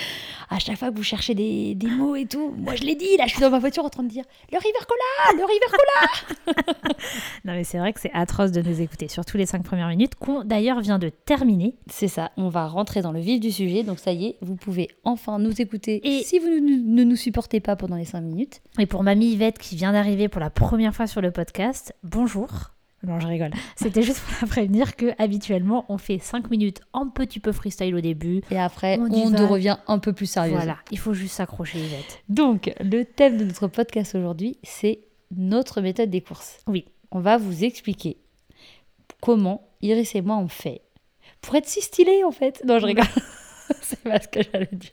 à 0.49 0.57
chaque 0.57 0.77
fois 0.77 0.89
que 0.89 0.95
vous 0.95 1.03
cherchez 1.03 1.35
des, 1.35 1.75
des 1.75 1.87
mots 1.87 2.15
et 2.15 2.25
tout, 2.25 2.53
moi 2.57 2.75
je 2.75 2.83
l'ai 2.83 2.95
dit, 2.95 3.17
là 3.17 3.25
je 3.27 3.31
suis 3.33 3.41
dans 3.41 3.49
ma 3.49 3.59
voiture 3.59 3.83
en 3.83 3.89
train 3.89 4.03
de 4.03 4.07
dire 4.09 4.23
le 4.51 4.57
River 4.57 4.85
Cola, 4.87 5.37
le 5.37 5.43
River 5.45 6.55
Cola. 6.55 6.93
Non, 7.45 7.53
mais 7.53 7.65
c'est 7.65 7.77
vrai 7.77 7.91
que 7.91 7.99
c'est 7.99 8.11
atroce 8.13 8.51
de 8.53 8.61
nous 8.61 8.79
écouter, 8.81 9.09
surtout 9.09 9.35
les 9.37 9.45
5 9.45 9.63
premières 9.63 9.89
minutes, 9.89 10.15
qu'on 10.15 10.45
d'ailleurs 10.45 10.79
vient 10.79 10.97
de 10.97 11.09
terminer. 11.09 11.75
C'est 11.87 12.07
ça, 12.07 12.31
on 12.37 12.47
va 12.47 12.67
rentrer 12.67 13.01
dans 13.01 13.11
le 13.11 13.19
vif 13.19 13.41
du 13.41 13.51
sujet, 13.51 13.83
donc 13.83 13.99
ça 13.99 14.13
y 14.13 14.27
est, 14.27 14.37
vous 14.41 14.55
pouvez 14.55 14.87
enfin 15.03 15.39
nous 15.39 15.61
écouter. 15.61 15.99
Et- 16.07 16.23
si 16.23 16.39
vous 16.39 16.47
ne, 16.47 16.99
ne 17.01 17.03
nous 17.03 17.15
supportez 17.17 17.59
pas 17.59 17.75
pendant 17.75 17.97
les 17.97 18.05
5 18.05 18.21
minutes, 18.21 18.61
Et 18.79 18.85
pour 18.85 19.03
mamie 19.03 19.33
Yvette 19.33 19.59
qui 19.59 19.75
vient 19.75 19.91
d'arriver 19.91 20.29
pour 20.29 20.39
la 20.39 20.49
première 20.49 20.95
fois 20.95 21.05
sur 21.07 21.19
le 21.19 21.31
podcast, 21.31 21.93
bonjour. 22.03 22.72
Non, 23.05 23.19
je 23.19 23.27
rigole. 23.27 23.51
C'était 23.75 24.01
juste 24.01 24.21
pour 24.21 24.33
la 24.41 24.47
prévenir 24.47 24.95
que 24.95 25.13
habituellement 25.17 25.85
on 25.89 25.97
fait 25.97 26.19
5 26.19 26.49
minutes 26.49 26.81
un 26.93 27.07
petit 27.07 27.39
peu 27.39 27.51
freestyle 27.51 27.95
au 27.95 28.01
début. 28.01 28.41
et 28.49 28.57
après 28.57 28.97
On 28.99 29.11
on, 29.11 29.47
revient 29.47 29.77
un 29.87 29.99
peu 29.99 30.13
plus 30.13 30.25
sérieux. 30.25 30.53
Voilà, 30.53 30.77
il 30.91 30.97
faut 30.97 31.13
juste 31.13 31.35
s'accrocher 31.35 31.79
Yvette. 31.79 32.23
Donc, 32.29 32.73
le 32.79 33.03
thème 33.03 33.37
de 33.37 33.43
notre 33.43 33.67
podcast 33.67 34.15
aujourd'hui, 34.15 34.57
c'est 34.63 34.99
notre 35.35 35.81
méthode 35.81 36.09
des 36.09 36.21
courses. 36.21 36.59
Oui. 36.67 36.85
On 37.11 37.19
va 37.19 37.37
vous 37.37 37.63
expliquer 37.63 38.17
comment 39.21 39.67
Iris 39.81 40.15
et 40.15 40.21
moi 40.21 40.37
on 40.37 40.47
fait 40.47 40.81
pour 41.41 41.55
être 41.55 41.67
si 41.67 41.81
stylé 41.81 42.23
en 42.23 42.31
fait. 42.31 42.63
Non, 42.65 42.79
je 42.79 42.85
rigole. 42.85 43.05
c'est 43.81 44.01
pas 44.01 44.19
ce 44.19 44.27
que 44.27 44.39
j'allais 44.41 44.69
dire. 44.71 44.91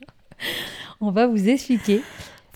On 1.01 1.11
va 1.11 1.27
vous 1.27 1.49
expliquer 1.49 2.03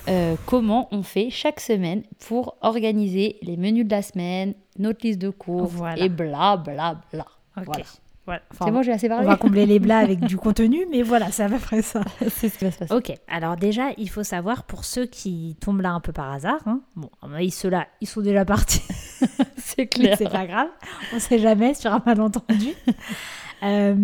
euh, 0.08 0.34
comment 0.46 0.88
on 0.92 1.02
fait 1.02 1.30
chaque 1.30 1.60
semaine 1.60 2.02
pour 2.26 2.56
organiser 2.60 3.36
les 3.42 3.56
menus 3.56 3.86
de 3.86 3.90
la 3.90 4.02
semaine, 4.02 4.54
notre 4.78 5.06
liste 5.06 5.18
de 5.20 5.30
courses 5.30 5.72
Voilà. 5.72 6.02
et 6.04 6.08
bla 6.08 6.56
bla 6.56 7.00
bla. 7.12 7.26
Voilà. 7.56 7.84
Voilà. 8.26 8.40
Enfin, 8.52 8.64
C'est 8.64 8.70
bon, 8.72 8.82
j'ai 8.82 8.92
assez 8.92 9.06
on 9.06 9.10
parlé. 9.10 9.26
va 9.26 9.36
combler 9.36 9.66
les 9.66 9.78
blas 9.78 9.98
avec 9.98 10.20
du 10.20 10.38
contenu, 10.38 10.86
mais 10.90 11.02
voilà, 11.02 11.30
c'est 11.30 11.42
à 11.42 11.48
peu 11.50 11.58
près 11.58 11.82
ça. 11.82 12.00
c'est 12.30 12.48
ce 12.48 12.56
qui 12.58 12.64
va 12.64 12.70
se 12.70 12.78
passer. 12.78 12.94
Ok, 12.94 13.12
alors 13.28 13.56
déjà, 13.56 13.88
il 13.98 14.08
faut 14.08 14.22
savoir 14.24 14.64
pour 14.64 14.86
ceux 14.86 15.04
qui 15.04 15.56
tombent 15.60 15.82
là 15.82 15.90
un 15.92 16.00
peu 16.00 16.10
par 16.12 16.32
hasard, 16.32 16.60
hein, 16.64 16.80
bon, 16.96 17.10
ceux-là, 17.50 17.86
ils 18.00 18.08
sont 18.08 18.22
déjà 18.22 18.46
partis, 18.46 18.80
C'est 19.58 19.86
clair. 19.86 20.16
c'est 20.16 20.30
pas 20.30 20.46
grave, 20.46 20.68
on 21.14 21.18
sait 21.20 21.38
jamais 21.38 21.74
sur 21.74 21.92
un 21.92 22.02
malentendu. 22.06 22.72
Euh, 23.64 23.94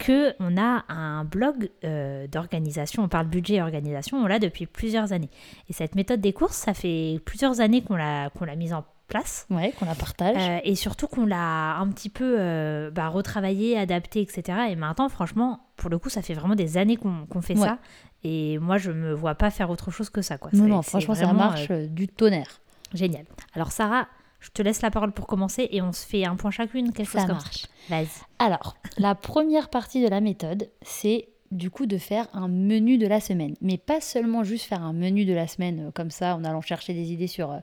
que 0.00 0.34
on 0.40 0.56
a 0.56 0.84
un 0.88 1.24
blog 1.24 1.70
euh, 1.84 2.26
d'organisation, 2.26 3.04
on 3.04 3.08
parle 3.08 3.26
budget 3.28 3.54
et 3.54 3.62
organisation, 3.62 4.18
on 4.18 4.26
l'a 4.26 4.38
depuis 4.38 4.66
plusieurs 4.66 5.12
années. 5.12 5.30
Et 5.68 5.72
cette 5.72 5.94
méthode 5.94 6.20
des 6.20 6.32
courses, 6.32 6.56
ça 6.56 6.74
fait 6.74 7.20
plusieurs 7.24 7.60
années 7.60 7.82
qu'on 7.82 7.96
l'a 7.96 8.30
qu'on 8.30 8.44
l'a 8.44 8.56
mise 8.56 8.72
en 8.72 8.84
place. 9.06 9.46
Ouais, 9.50 9.72
qu'on 9.78 9.84
la 9.84 9.94
partage. 9.94 10.36
Euh, 10.38 10.58
et 10.64 10.74
surtout 10.74 11.06
qu'on 11.06 11.26
l'a 11.26 11.76
un 11.76 11.88
petit 11.90 12.08
peu 12.08 12.36
euh, 12.38 12.90
bah, 12.90 13.08
retravaillé, 13.08 13.78
adapté, 13.78 14.20
etc. 14.22 14.58
Et 14.70 14.76
maintenant, 14.76 15.08
franchement, 15.08 15.60
pour 15.76 15.90
le 15.90 15.98
coup, 15.98 16.08
ça 16.08 16.22
fait 16.22 16.34
vraiment 16.34 16.54
des 16.54 16.76
années 16.78 16.96
qu'on 16.96 17.42
fait 17.42 17.56
Ouais. 17.58 17.66
ça. 17.68 17.78
Et 18.24 18.58
moi, 18.58 18.78
je 18.78 18.90
me 18.90 19.12
vois 19.12 19.34
pas 19.34 19.50
faire 19.50 19.68
autre 19.68 19.90
chose 19.90 20.08
que 20.08 20.22
ça. 20.22 20.38
Quoi. 20.38 20.50
non, 20.54 20.64
non, 20.66 20.82
franchement, 20.82 21.14
ça 21.14 21.26
vraiment, 21.26 21.40
marche 21.50 21.70
euh, 21.70 21.84
euh, 21.84 21.86
du 21.86 22.08
tonnerre. 22.08 22.60
génial. 22.94 23.26
Alors, 23.54 23.70
Sarah, 23.70 24.08
je 24.44 24.50
te 24.50 24.60
laisse 24.60 24.82
la 24.82 24.90
parole 24.90 25.12
pour 25.12 25.26
commencer 25.26 25.68
et 25.70 25.80
on 25.80 25.92
se 25.92 26.06
fait 26.06 26.26
un 26.26 26.36
point 26.36 26.50
chacune, 26.50 26.92
quelque 26.92 27.10
chose 27.10 27.22
Ça 27.22 27.26
comme 27.26 27.36
marche. 27.36 27.62
ça. 27.62 27.68
Vas-y. 27.88 28.08
Alors, 28.38 28.76
la 28.98 29.14
première 29.14 29.70
partie 29.70 30.02
de 30.02 30.08
la 30.08 30.20
méthode, 30.20 30.68
c'est 30.82 31.28
du 31.50 31.70
coup 31.70 31.86
de 31.86 31.96
faire 31.96 32.28
un 32.34 32.48
menu 32.48 32.98
de 32.98 33.06
la 33.06 33.20
semaine. 33.20 33.54
Mais 33.62 33.78
pas 33.78 34.02
seulement 34.02 34.44
juste 34.44 34.66
faire 34.66 34.82
un 34.82 34.92
menu 34.92 35.24
de 35.24 35.32
la 35.32 35.46
semaine 35.46 35.86
euh, 35.86 35.90
comme 35.92 36.10
ça 36.10 36.36
en 36.36 36.44
allant 36.44 36.60
chercher 36.60 36.92
des 36.92 37.12
idées 37.12 37.26
sur, 37.26 37.52
euh, 37.52 37.58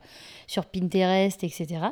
sur 0.48 0.66
Pinterest, 0.66 1.44
etc. 1.44 1.88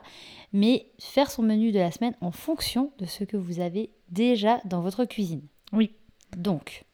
Mais 0.54 0.88
faire 1.00 1.30
son 1.30 1.44
menu 1.44 1.72
de 1.72 1.80
la 1.80 1.92
semaine 1.92 2.16
en 2.22 2.32
fonction 2.32 2.92
de 2.98 3.06
ce 3.06 3.24
que 3.24 3.38
vous 3.38 3.60
avez 3.60 3.92
déjà 4.10 4.60
dans 4.66 4.82
votre 4.82 5.06
cuisine. 5.06 5.46
Oui. 5.72 5.94
Donc, 6.36 6.86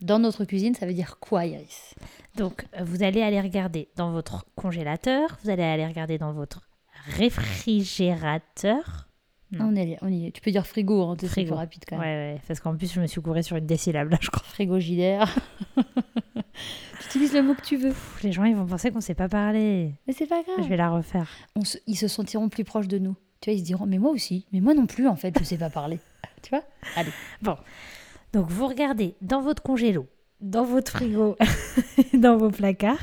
dans 0.00 0.20
notre 0.20 0.44
cuisine, 0.44 0.74
ça 0.74 0.86
veut 0.86 0.94
dire 0.94 1.18
quoi, 1.18 1.46
Iris? 1.46 1.94
Donc, 2.36 2.66
vous 2.80 3.02
allez 3.02 3.22
aller 3.22 3.40
regarder 3.40 3.88
dans 3.96 4.12
votre 4.12 4.44
congélateur, 4.54 5.38
vous 5.42 5.50
allez 5.50 5.62
aller 5.62 5.86
regarder 5.86 6.18
dans 6.18 6.32
votre 6.32 6.68
réfrigérateur. 7.06 9.08
Non. 9.52 9.66
on, 9.72 9.76
est, 9.76 9.98
on 10.02 10.08
y 10.08 10.26
est. 10.26 10.30
Tu 10.32 10.40
peux 10.40 10.50
dire 10.50 10.66
frigo, 10.66 11.02
hein, 11.02 11.16
c'est 11.20 11.28
Frigo. 11.28 11.52
plus 11.52 11.56
rapide 11.58 11.84
quand 11.88 11.98
Ouais, 11.98 12.06
même. 12.06 12.34
ouais, 12.34 12.40
parce 12.48 12.60
qu'en 12.60 12.74
plus, 12.76 12.92
je 12.92 13.00
me 13.00 13.06
suis 13.06 13.20
courée 13.20 13.42
sur 13.42 13.56
une 13.56 13.66
désyllabe 13.66 14.10
là, 14.10 14.18
je 14.20 14.30
crois. 14.30 14.42
Frigogidaire. 14.44 15.32
tu 15.76 17.06
utilises 17.08 17.34
le 17.34 17.42
mot 17.42 17.54
que 17.54 17.62
tu 17.62 17.76
veux. 17.76 17.90
Pff, 17.90 18.22
Les 18.24 18.32
gens, 18.32 18.44
ils 18.44 18.56
vont 18.56 18.66
penser 18.66 18.90
qu'on 18.90 19.00
sait 19.00 19.14
pas 19.14 19.28
parler. 19.28 19.92
Mais 20.06 20.12
c'est 20.12 20.26
pas 20.26 20.42
grave. 20.42 20.56
Je 20.64 20.68
vais 20.68 20.76
la 20.76 20.90
refaire. 20.90 21.28
on 21.54 21.64
se- 21.64 21.78
ils 21.86 21.96
se 21.96 22.08
sentiront 22.08 22.48
plus 22.48 22.64
proches 22.64 22.88
de 22.88 22.98
nous. 22.98 23.14
Tu 23.40 23.50
vois, 23.50 23.54
ils 23.56 23.60
se 23.60 23.64
diront, 23.64 23.86
mais 23.86 23.98
moi 23.98 24.10
aussi, 24.10 24.46
mais 24.52 24.60
moi 24.60 24.74
non 24.74 24.86
plus, 24.86 25.06
en 25.06 25.16
fait, 25.16 25.34
je 25.38 25.44
sais 25.44 25.58
pas 25.58 25.70
parler. 25.70 26.00
tu 26.42 26.50
vois? 26.50 26.64
Allez. 26.96 27.10
Donc 28.32 28.50
vous 28.50 28.66
regardez 28.66 29.14
dans 29.20 29.42
votre 29.42 29.62
congélo, 29.62 30.08
dans 30.40 30.64
votre 30.64 30.90
frigo, 30.92 31.36
dans 32.14 32.36
vos 32.38 32.50
placards. 32.50 32.98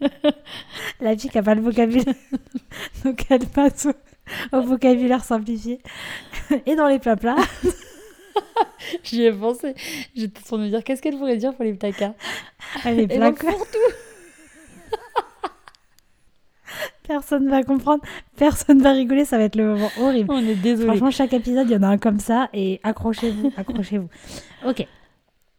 La 1.00 1.16
fille 1.16 1.30
qui 1.30 1.36
n'a 1.36 1.42
pas 1.42 1.54
le 1.54 1.62
vocabulaire, 1.62 2.14
donc 3.04 3.24
elle 3.30 3.46
passe 3.46 3.86
au, 3.86 4.56
au 4.56 4.62
vocabulaire 4.62 5.24
simplifié. 5.24 5.80
Et 6.66 6.76
dans 6.76 6.88
les 6.88 6.98
plats 6.98 7.16
plats, 7.16 7.36
J'y 9.02 9.22
ai 9.22 9.32
pensé. 9.32 9.74
J'étais 10.14 10.38
en 10.40 10.42
train 10.42 10.58
de 10.58 10.62
me 10.64 10.68
dire, 10.68 10.84
qu'est-ce 10.84 11.02
qu'elle 11.02 11.16
pourrait 11.16 11.36
dire 11.36 11.54
pour 11.54 11.64
les 11.64 11.74
placards 11.74 12.14
les 12.84 13.06
plats 13.06 13.30
donc, 13.30 13.40
quoi. 13.40 13.52
pour 13.52 13.66
tout. 13.66 13.94
Personne 17.06 17.50
va 17.50 17.62
comprendre, 17.62 18.02
personne 18.36 18.80
va 18.80 18.92
rigoler, 18.92 19.26
ça 19.26 19.36
va 19.36 19.44
être 19.44 19.56
le 19.56 19.74
moment 19.74 19.90
horrible. 20.00 20.32
On 20.32 20.38
est 20.38 20.54
désolé. 20.54 20.86
Franchement, 20.88 21.10
chaque 21.10 21.34
épisode, 21.34 21.68
il 21.68 21.74
y 21.74 21.76
en 21.76 21.82
a 21.82 21.88
un 21.88 21.98
comme 21.98 22.18
ça 22.18 22.48
et 22.54 22.80
accrochez-vous, 22.82 23.52
accrochez-vous. 23.56 24.08
Ok. 24.66 24.86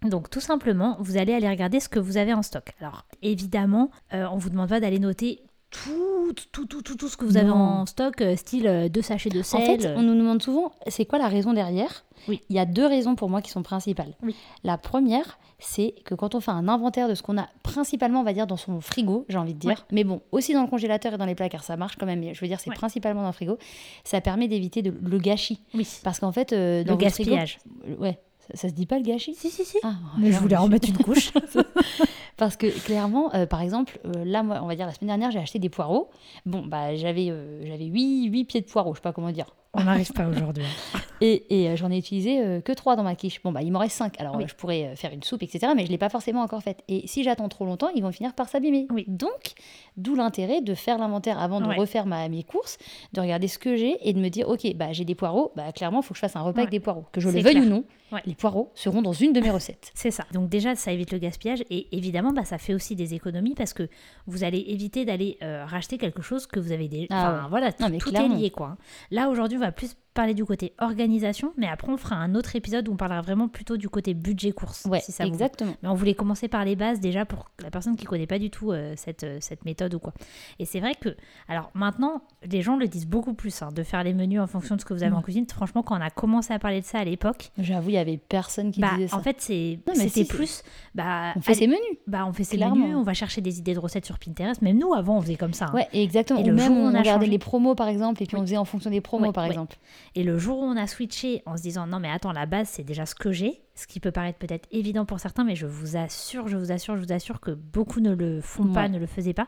Donc 0.03 0.29
tout 0.29 0.39
simplement, 0.39 0.97
vous 0.99 1.17
allez 1.17 1.33
aller 1.33 1.49
regarder 1.49 1.79
ce 1.79 1.89
que 1.89 1.99
vous 1.99 2.17
avez 2.17 2.33
en 2.33 2.41
stock. 2.43 2.73
Alors 2.79 3.05
évidemment, 3.21 3.89
euh, 4.13 4.27
on 4.31 4.37
vous 4.37 4.49
demande 4.49 4.69
pas 4.69 4.79
d'aller 4.79 4.99
noter 4.99 5.41
tout, 5.71 6.31
tout, 6.51 6.65
tout, 6.67 6.81
tout, 6.81 6.95
tout 6.95 7.07
ce 7.09 7.17
que 7.17 7.25
vous 7.25 7.37
avez 7.37 7.49
en 7.49 7.85
stock, 7.85 8.21
euh, 8.21 8.35
style 8.35 8.67
euh, 8.67 8.87
deux 8.87 9.01
sachets 9.01 9.29
de 9.29 9.39
En 9.39 9.43
sel. 9.43 9.81
fait, 9.81 9.93
on 9.97 10.03
nous 10.03 10.15
demande 10.15 10.41
souvent, 10.41 10.71
c'est 10.87 11.05
quoi 11.05 11.19
la 11.19 11.27
raison 11.27 11.53
derrière? 11.53 12.05
Oui. 12.27 12.41
Il 12.49 12.55
y 12.55 12.59
a 12.59 12.65
deux 12.65 12.85
raisons 12.85 13.15
pour 13.15 13.29
moi 13.29 13.41
qui 13.41 13.51
sont 13.51 13.61
principales. 13.63 14.13
Oui. 14.23 14.35
La 14.63 14.77
première, 14.77 15.37
c'est 15.59 15.93
que 16.05 16.15
quand 16.15 16.33
on 16.35 16.39
fait 16.39 16.51
un 16.51 16.67
inventaire 16.69 17.09
de 17.09 17.15
ce 17.15 17.23
qu'on 17.23 17.37
a 17.37 17.47
principalement, 17.63 18.21
on 18.21 18.23
va 18.23 18.31
dire, 18.33 18.47
dans 18.47 18.57
son 18.57 18.79
frigo, 18.79 19.25
j'ai 19.27 19.37
envie 19.37 19.53
de 19.53 19.59
dire, 19.59 19.69
Ouais. 19.71 19.75
mais 19.91 20.03
bon, 20.03 20.21
aussi 20.31 20.53
dans 20.53 20.61
le 20.61 20.67
congélateur 20.69 21.13
et 21.13 21.17
dans 21.17 21.25
les 21.25 21.35
placards, 21.35 21.63
ça 21.63 21.75
marche 21.77 21.97
quand 21.97 22.05
même, 22.05 22.33
je 22.33 22.39
veux 22.39 22.47
dire, 22.47 22.59
c'est 22.59 22.69
Ouais. 22.69 22.75
principalement 22.75 23.21
dans 23.21 23.27
le 23.27 23.33
frigo, 23.33 23.57
ça 24.03 24.21
permet 24.21 24.47
d'éviter 24.47 24.81
le 24.81 25.17
gâchis. 25.17 25.59
Oui. 25.73 25.87
Parce 26.03 26.19
qu'en 26.19 26.31
fait, 26.31 26.53
euh, 26.53 26.83
dans 26.83 26.93
Le 26.93 26.97
frigo- 26.99 27.03
gaspillage. 27.03 27.57
ouais, 27.99 28.19
ça, 28.47 28.57
ça 28.57 28.69
se 28.69 28.73
dit 28.73 28.85
pas 28.85 28.97
le 28.97 29.03
gâchis? 29.03 29.35
Si, 29.35 29.49
si, 29.49 29.65
si. 29.65 29.77
Ah, 29.83 29.95
Mais 30.17 30.31
je 30.31 30.39
voulais 30.39 30.55
remettre 30.55 30.89
une 30.89 30.97
couche. 30.97 31.31
Parce 32.37 32.57
que 32.57 32.67
clairement, 32.85 33.33
euh, 33.33 33.45
par 33.45 33.61
exemple, 33.61 33.99
euh, 34.05 34.25
là, 34.25 34.43
moi, 34.43 34.59
on 34.61 34.67
va 34.67 34.75
dire 34.75 34.85
la 34.85 34.93
semaine 34.93 35.07
dernière, 35.07 35.31
j'ai 35.31 35.39
acheté 35.39 35.59
des 35.59 35.69
poireaux. 35.69 36.09
Bon, 36.45 36.65
bah, 36.65 36.95
j'avais 36.95 37.29
euh, 37.29 37.65
j'avais 37.65 37.85
8, 37.85 38.25
8 38.25 38.45
pieds 38.45 38.61
de 38.61 38.65
poireaux, 38.65 38.93
je 38.93 38.97
sais 38.97 39.01
pas 39.03 39.13
comment 39.13 39.31
dire. 39.31 39.55
On 39.75 39.83
n'arrive 39.83 40.11
pas 40.13 40.27
aujourd'hui. 40.27 40.65
Et, 41.21 41.61
et, 41.63 41.69
euh, 41.69 41.75
j'en 41.77 41.89
ai 41.91 41.97
utilisé 41.97 42.41
euh, 42.45 42.59
que 42.59 42.73
3 42.73 42.97
dans 42.97 43.03
ma 43.03 43.15
quiche. 43.15 43.41
Bon, 43.41 43.53
bah, 43.53 43.61
il 43.61 43.71
m'en 43.71 43.79
reste 43.79 43.95
5. 43.95 44.19
Alors, 44.19 44.35
Oui. 44.35 44.43
je 44.49 44.53
pourrais 44.53 44.83
euh, 44.87 44.95
faire 44.97 45.13
une 45.13 45.23
soupe, 45.23 45.43
etc. 45.43 45.71
Mais 45.73 45.83
je 45.83 45.87
ne 45.87 45.91
l'ai 45.91 45.97
pas 45.97 46.09
forcément 46.09 46.41
encore 46.41 46.61
faite. 46.61 46.79
Et 46.89 47.07
si 47.07 47.23
j'attends 47.23 47.47
trop 47.47 47.63
longtemps, 47.65 47.87
ils 47.95 48.03
vont 48.03 48.11
finir 48.11 48.33
par 48.33 48.49
s'abîmer. 48.49 48.85
Oui. 48.91 49.05
Donc, 49.07 49.53
d'où 49.95 50.13
l'intérêt 50.15 50.59
de 50.61 50.75
faire 50.75 50.97
l'inventaire 50.97 51.39
avant 51.39 51.61
de 51.61 51.67
Ouais. 51.67 51.77
refaire 51.77 52.05
ma, 52.05 52.27
mes 52.27 52.43
courses, 52.43 52.77
de 53.13 53.21
regarder 53.21 53.47
ce 53.47 53.57
que 53.57 53.77
j'ai 53.77 53.95
et 54.07 54.11
de 54.11 54.19
me 54.19 54.27
dire, 54.27 54.49
OK, 54.49 54.67
bah, 54.75 54.91
j'ai 54.91 55.05
des 55.05 55.15
poireaux. 55.15 55.53
Bah, 55.55 55.71
clairement, 55.71 56.01
il 56.01 56.03
faut 56.03 56.09
que 56.13 56.17
je 56.17 56.19
fasse 56.21 56.35
un 56.35 56.41
repas 56.41 56.59
avec 56.59 56.71
des 56.71 56.81
poireaux. 56.81 57.05
Que 57.13 57.21
je 57.21 57.29
le 57.29 57.39
veuille 57.39 57.53
clair. 57.53 57.63
ou 57.63 57.69
non, 57.69 57.85
Ouais. 58.11 58.21
les 58.25 58.35
poireaux 58.35 58.71
seront 58.75 59.01
dans 59.01 59.13
une 59.13 59.31
de 59.31 59.39
mes 59.39 59.49
recettes. 59.51 59.91
C'est 59.95 60.11
ça. 60.11 60.25
Donc 60.33 60.49
déjà, 60.49 60.75
ça 60.75 60.91
évite 60.91 61.11
le 61.13 61.17
gaspillage 61.17 61.63
et 61.69 61.87
évidemment, 61.95 62.33
bah, 62.33 62.43
ça 62.43 62.57
fait 62.57 62.73
aussi 62.73 62.95
des 62.95 63.13
économies 63.13 63.55
parce 63.55 63.71
que 63.73 63.87
vous 64.27 64.43
allez 64.43 64.63
éviter 64.67 65.05
d'aller 65.05 65.37
euh, 65.41 65.63
racheter 65.65 65.97
quelque 65.97 66.21
chose 66.21 66.45
que 66.45 66.59
vous 66.59 66.73
avez 66.73 66.89
déjà. 66.89 67.07
Ah 67.11 67.37
enfin, 67.39 67.47
voilà, 67.49 67.71
Non, 67.79 67.87
mais 67.89 67.99
tout 67.99 68.09
est 68.09 68.11
clairement. 68.11 68.35
lié 68.35 68.49
quoi. 68.49 68.67
hein. 68.67 68.77
Là 69.11 69.29
aujourd'hui, 69.29 69.57
plus 69.71 69.95
parler 70.15 70.33
du 70.33 70.43
côté 70.45 70.73
organisation, 70.79 71.53
mais 71.57 71.67
après 71.67 71.91
on 71.91 71.97
fera 71.97 72.15
un 72.15 72.33
autre 72.33 72.55
épisode 72.55 72.87
où 72.87 72.93
on 72.93 72.95
parlera 72.95 73.21
vraiment 73.21 73.47
plutôt 73.47 73.77
du 73.77 73.89
côté 73.89 74.13
budget 74.15 74.51
course. 74.51 74.85
Ouais, 74.85 74.99
si 75.01 75.11
ça 75.11 75.25
vous 75.25 75.29
exactement. 75.29 75.73
Mais 75.83 75.89
on 75.89 75.93
voulait 75.93 76.15
commencer 76.15 76.47
par 76.47 76.65
les 76.65 76.75
bases 76.75 76.99
déjà 76.99 77.25
pour 77.25 77.51
la 77.61 77.69
personne 77.69 77.95
qui 77.95 78.05
connaît 78.05 78.25
pas 78.25 78.39
du 78.39 78.49
tout 78.49 78.71
euh, 78.71 78.93
cette, 78.95 79.23
euh, 79.23 79.37
cette 79.41 79.65
méthode 79.65 79.93
ou 79.93 79.99
quoi. 79.99 80.13
Et 80.57 80.65
c'est 80.65 80.79
vrai 80.79 80.93
que, 80.99 81.15
alors 81.47 81.69
maintenant, 81.75 82.21
les 82.49 82.61
gens 82.63 82.77
le 82.77 82.87
disent 82.87 83.05
beaucoup 83.07 83.33
plus, 83.35 83.61
hein, 83.61 83.69
de 83.75 83.83
faire 83.83 84.03
les 84.03 84.13
menus 84.13 84.39
en 84.39 84.47
fonction 84.47 84.75
de 84.75 84.81
ce 84.81 84.85
que 84.85 84.93
vous 84.93 85.03
avez 85.03 85.13
en 85.13 85.21
cuisine. 85.21 85.45
Franchement, 85.53 85.83
quand 85.83 85.97
on 85.97 86.01
a 86.01 86.09
commencé 86.09 86.53
à 86.53 86.59
parler 86.59 86.81
de 86.81 86.85
ça 86.85 86.99
à 86.99 87.03
l'époque, 87.03 87.51
J'avoue, 87.59 87.89
il 87.89 87.95
y 87.95 87.97
avait 87.97 88.17
personne 88.17 88.71
qui 88.71 88.79
bah, 88.81 88.91
disait 88.95 89.09
ça. 89.09 89.17
en 89.17 89.21
fait, 89.21 89.35
c'est, 89.39 89.79
c'était 89.93 90.09
si, 90.09 90.25
plus, 90.25 90.63
bah, 90.95 91.33
on 91.35 91.41
fait 91.41 91.51
allez, 91.51 91.59
ses 91.59 91.67
menus. 91.67 91.79
bah, 92.07 92.25
on 92.27 92.33
fait 92.33 92.43
ses 92.43 92.55
Clairement. 92.57 92.75
menus, 92.77 92.95
on 92.95 93.03
va 93.03 93.13
chercher 93.13 93.41
des 93.41 93.59
idées 93.59 93.73
de 93.73 93.79
recettes 93.79 94.05
sur 94.05 94.17
Pinterest. 94.17 94.61
Même 94.61 94.77
nous, 94.79 94.93
avant, 94.93 95.17
on 95.17 95.21
faisait 95.21 95.35
comme 95.35 95.53
ça. 95.53 95.65
hein. 95.65 95.73
Ouais, 95.73 95.87
exactement. 95.93 96.39
Et 96.39 96.43
Ou 96.43 96.47
le 96.47 96.53
même 96.53 96.73
jour 96.73 96.77
on, 96.77 96.91
on 96.91 96.95
a 96.95 96.99
regardait 96.99 97.25
changé- 97.25 97.31
les 97.31 97.39
promos 97.39 97.75
par 97.75 97.87
exemple 97.89 98.23
et 98.23 98.25
puis 98.25 98.37
on 98.37 98.41
faisait 98.41 98.55
en 98.57 98.65
fonction 98.65 98.89
des 98.89 99.01
promos 99.01 99.25
Ouais, 99.27 99.31
par 99.33 99.45
exemple. 99.45 99.75
Et 100.17 100.23
le 100.23 100.37
jour 100.37 100.59
où 100.59 100.63
on 100.63 100.77
a 100.77 100.87
switché 100.87 101.43
en 101.45 101.57
se 101.57 101.61
disant 101.61 101.87
non 101.87 101.99
mais 101.99 102.09
attends 102.09 102.31
la 102.31 102.45
base 102.45 102.69
c'est 102.69 102.83
déjà 102.83 103.05
ce 103.05 103.15
que 103.15 103.33
j'ai, 103.33 103.61
ce 103.75 103.85
qui 103.85 103.99
peut 103.99 104.11
paraître 104.11 104.39
peut-être 104.39 104.67
évident 104.71 105.05
pour 105.05 105.19
certains, 105.19 105.43
mais 105.43 105.55
je 105.55 105.67
vous 105.67 105.97
assure, 105.97 106.47
je 106.47 106.55
vous 106.55 106.71
assure, 106.71 106.95
je 106.95 107.01
vous 107.01 107.11
assure 107.11 107.41
que 107.41 107.51
beaucoup 107.51 107.99
ne 107.99 108.15
le 108.15 108.39
font 108.39 108.67
pas, 108.67 108.87
ne 108.87 108.97
le 108.97 109.07
faisaient 109.07 109.33
pas. 109.33 109.47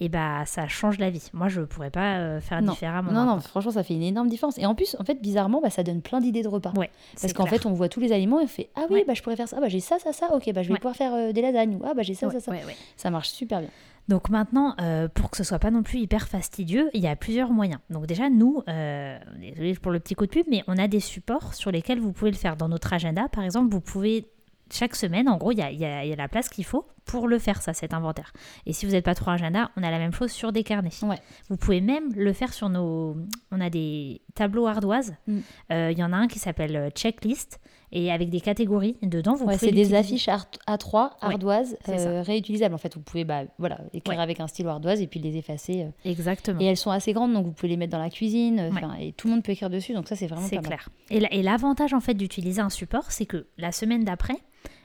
Et 0.00 0.08
bah 0.08 0.42
ça 0.44 0.66
change 0.66 0.98
la 0.98 1.08
vie. 1.08 1.30
Moi 1.32 1.48
je 1.48 1.60
pourrais 1.60 1.90
pas 1.90 2.16
euh, 2.18 2.40
faire 2.40 2.60
Non. 2.60 2.72
différemment. 2.72 3.12
Non, 3.12 3.24
non, 3.26 3.38
franchement, 3.40 3.70
ça 3.70 3.84
fait 3.84 3.94
une 3.94 4.02
énorme 4.02 4.28
différence. 4.28 4.58
Et 4.58 4.66
en 4.66 4.74
plus, 4.74 4.96
en 4.98 5.04
fait, 5.04 5.20
bizarrement, 5.22 5.60
bah, 5.62 5.70
ça 5.70 5.84
donne 5.84 6.02
plein 6.02 6.20
d'idées 6.20 6.42
de 6.42 6.48
repas. 6.48 6.72
Ouais. 6.76 6.90
Parce 7.20 7.32
qu'en 7.32 7.46
fait, 7.46 7.64
on 7.64 7.72
voit 7.72 7.88
tous 7.88 8.00
les 8.00 8.10
aliments 8.10 8.40
et 8.40 8.44
on 8.44 8.48
fait 8.48 8.70
Ah 8.74 8.86
oui, 8.90 8.96
Ouais. 8.96 9.04
bah, 9.06 9.14
je 9.14 9.22
pourrais 9.22 9.36
faire 9.36 9.46
ça. 9.48 9.56
Ah, 9.58 9.60
bah, 9.60 9.68
j'ai 9.68 9.78
ça, 9.80 9.98
ça, 10.00 10.12
ça. 10.12 10.34
Ok, 10.34 10.50
bah, 10.52 10.62
je 10.62 10.68
vais 10.68 10.74
Ouais. 10.74 10.78
pouvoir 10.80 10.96
faire 10.96 11.14
euh, 11.14 11.32
des 11.32 11.40
lasagnes. 11.42 11.76
Ou 11.76 11.82
Ah, 11.84 11.94
bah, 11.94 12.02
j'ai 12.02 12.14
ça, 12.14 12.28
ça, 12.30 12.40
ça. 12.40 12.52
Ça 12.96 13.10
marche 13.10 13.28
super 13.28 13.60
bien. 13.60 13.68
Donc 14.08 14.28
maintenant, 14.30 14.74
euh, 14.80 15.06
pour 15.08 15.30
que 15.30 15.36
ce 15.36 15.44
soit 15.44 15.58
pas 15.60 15.70
non 15.70 15.82
plus 15.84 16.00
hyper 16.00 16.26
fastidieux, 16.28 16.90
il 16.92 17.00
y 17.00 17.06
a 17.06 17.14
plusieurs 17.16 17.50
moyens. 17.50 17.80
Donc 17.88 18.06
déjà, 18.06 18.28
nous, 18.28 18.62
euh, 18.68 19.16
désolé 19.40 19.74
pour 19.74 19.92
le 19.92 20.00
petit 20.00 20.14
coup 20.16 20.26
de 20.26 20.30
pub, 20.30 20.44
mais 20.50 20.62
on 20.66 20.76
a 20.76 20.88
des 20.88 21.00
supports 21.00 21.54
sur 21.54 21.70
lesquels 21.70 22.00
vous 22.00 22.12
pouvez 22.12 22.30
le 22.32 22.36
faire 22.36 22.56
dans 22.56 22.68
notre 22.68 22.92
agenda. 22.92 23.28
Par 23.28 23.44
exemple, 23.44 23.70
vous 23.72 23.80
pouvez 23.80 24.26
chaque 24.72 24.96
semaine, 24.96 25.28
en 25.28 25.36
gros, 25.38 25.52
il 25.52 25.58
y 25.58 25.62
a, 25.62 25.70
y 25.70 25.84
a- 25.84 26.04
y 26.04 26.12
a 26.12 26.16
la 26.16 26.28
place 26.28 26.48
qu'il 26.50 26.64
faut 26.64 26.84
pour 27.04 27.28
le 27.28 27.38
faire, 27.38 27.60
ça, 27.62 27.74
cet 27.74 27.92
inventaire. 27.94 28.32
Et 28.66 28.72
si 28.72 28.86
vous 28.86 28.92
n'êtes 28.92 29.04
pas 29.04 29.14
trop 29.14 29.30
agenda, 29.30 29.70
on 29.76 29.82
a 29.82 29.90
la 29.90 29.98
même 29.98 30.12
chose 30.12 30.30
sur 30.32 30.52
des 30.52 30.62
carnets. 30.64 30.90
Ouais. 31.02 31.18
Vous 31.50 31.56
pouvez 31.56 31.80
même 31.80 32.10
le 32.14 32.32
faire 32.32 32.52
sur 32.54 32.68
nos... 32.68 33.16
On 33.50 33.60
a 33.60 33.70
des 33.70 34.22
tableaux 34.34 34.66
ardoises. 34.66 35.14
Mm. 35.26 35.38
Euh, 35.72 35.90
Il 35.92 35.98
y 35.98 36.02
en 36.04 36.12
a 36.12 36.16
un 36.16 36.28
qui 36.28 36.38
s'appelle 36.38 36.76
euh, 36.76 36.90
Checklist. 36.90 37.60
Et 37.96 38.10
avec 38.10 38.28
des 38.28 38.40
catégories 38.40 38.96
dedans, 39.02 39.34
vous 39.34 39.44
Ouais, 39.44 39.54
pouvez 39.54 39.68
c'est 39.68 39.72
des 39.72 39.94
affiches 39.94 40.26
art- 40.28 40.48
A3, 40.66 40.94
Ouais, 41.04 41.08
ardoises, 41.20 41.76
euh, 41.88 42.22
réutilisables. 42.22 42.74
En 42.74 42.78
fait, 42.78 42.92
vous 42.96 43.00
pouvez 43.02 43.22
bah, 43.22 43.42
voilà, 43.58 43.78
écrire 43.92 44.16
Ouais. 44.18 44.22
avec 44.24 44.40
un 44.40 44.48
stylo 44.48 44.70
ardoise 44.70 45.00
et 45.00 45.06
puis 45.06 45.20
les 45.20 45.36
effacer. 45.36 45.86
Exactement. 46.04 46.58
Et 46.60 46.64
elles 46.64 46.76
sont 46.76 46.90
assez 46.90 47.12
grandes, 47.12 47.34
donc 47.34 47.44
vous 47.46 47.52
pouvez 47.52 47.68
les 47.68 47.76
mettre 47.76 47.92
dans 47.92 48.02
la 48.02 48.10
cuisine. 48.10 48.68
Et 49.00 49.12
tout 49.12 49.28
le 49.28 49.34
monde 49.34 49.44
peut 49.44 49.52
écrire 49.52 49.70
dessus, 49.70 49.92
donc 49.94 50.08
ça, 50.08 50.16
c'est 50.16 50.26
vraiment 50.26 50.48
pas 50.48 50.56
mal. 50.56 50.64
clair. 50.64 50.88
Et 51.10 51.20
la- 51.20 51.32
Et 51.32 51.42
l'avantage 51.42 51.92
en 51.94 52.00
fait 52.00 52.14
d'utiliser 52.14 52.60
un 52.60 52.70
support, 52.70 53.12
c'est 53.12 53.26
que 53.26 53.46
la 53.58 53.70
semaine 53.70 54.02
d'après, 54.02 54.38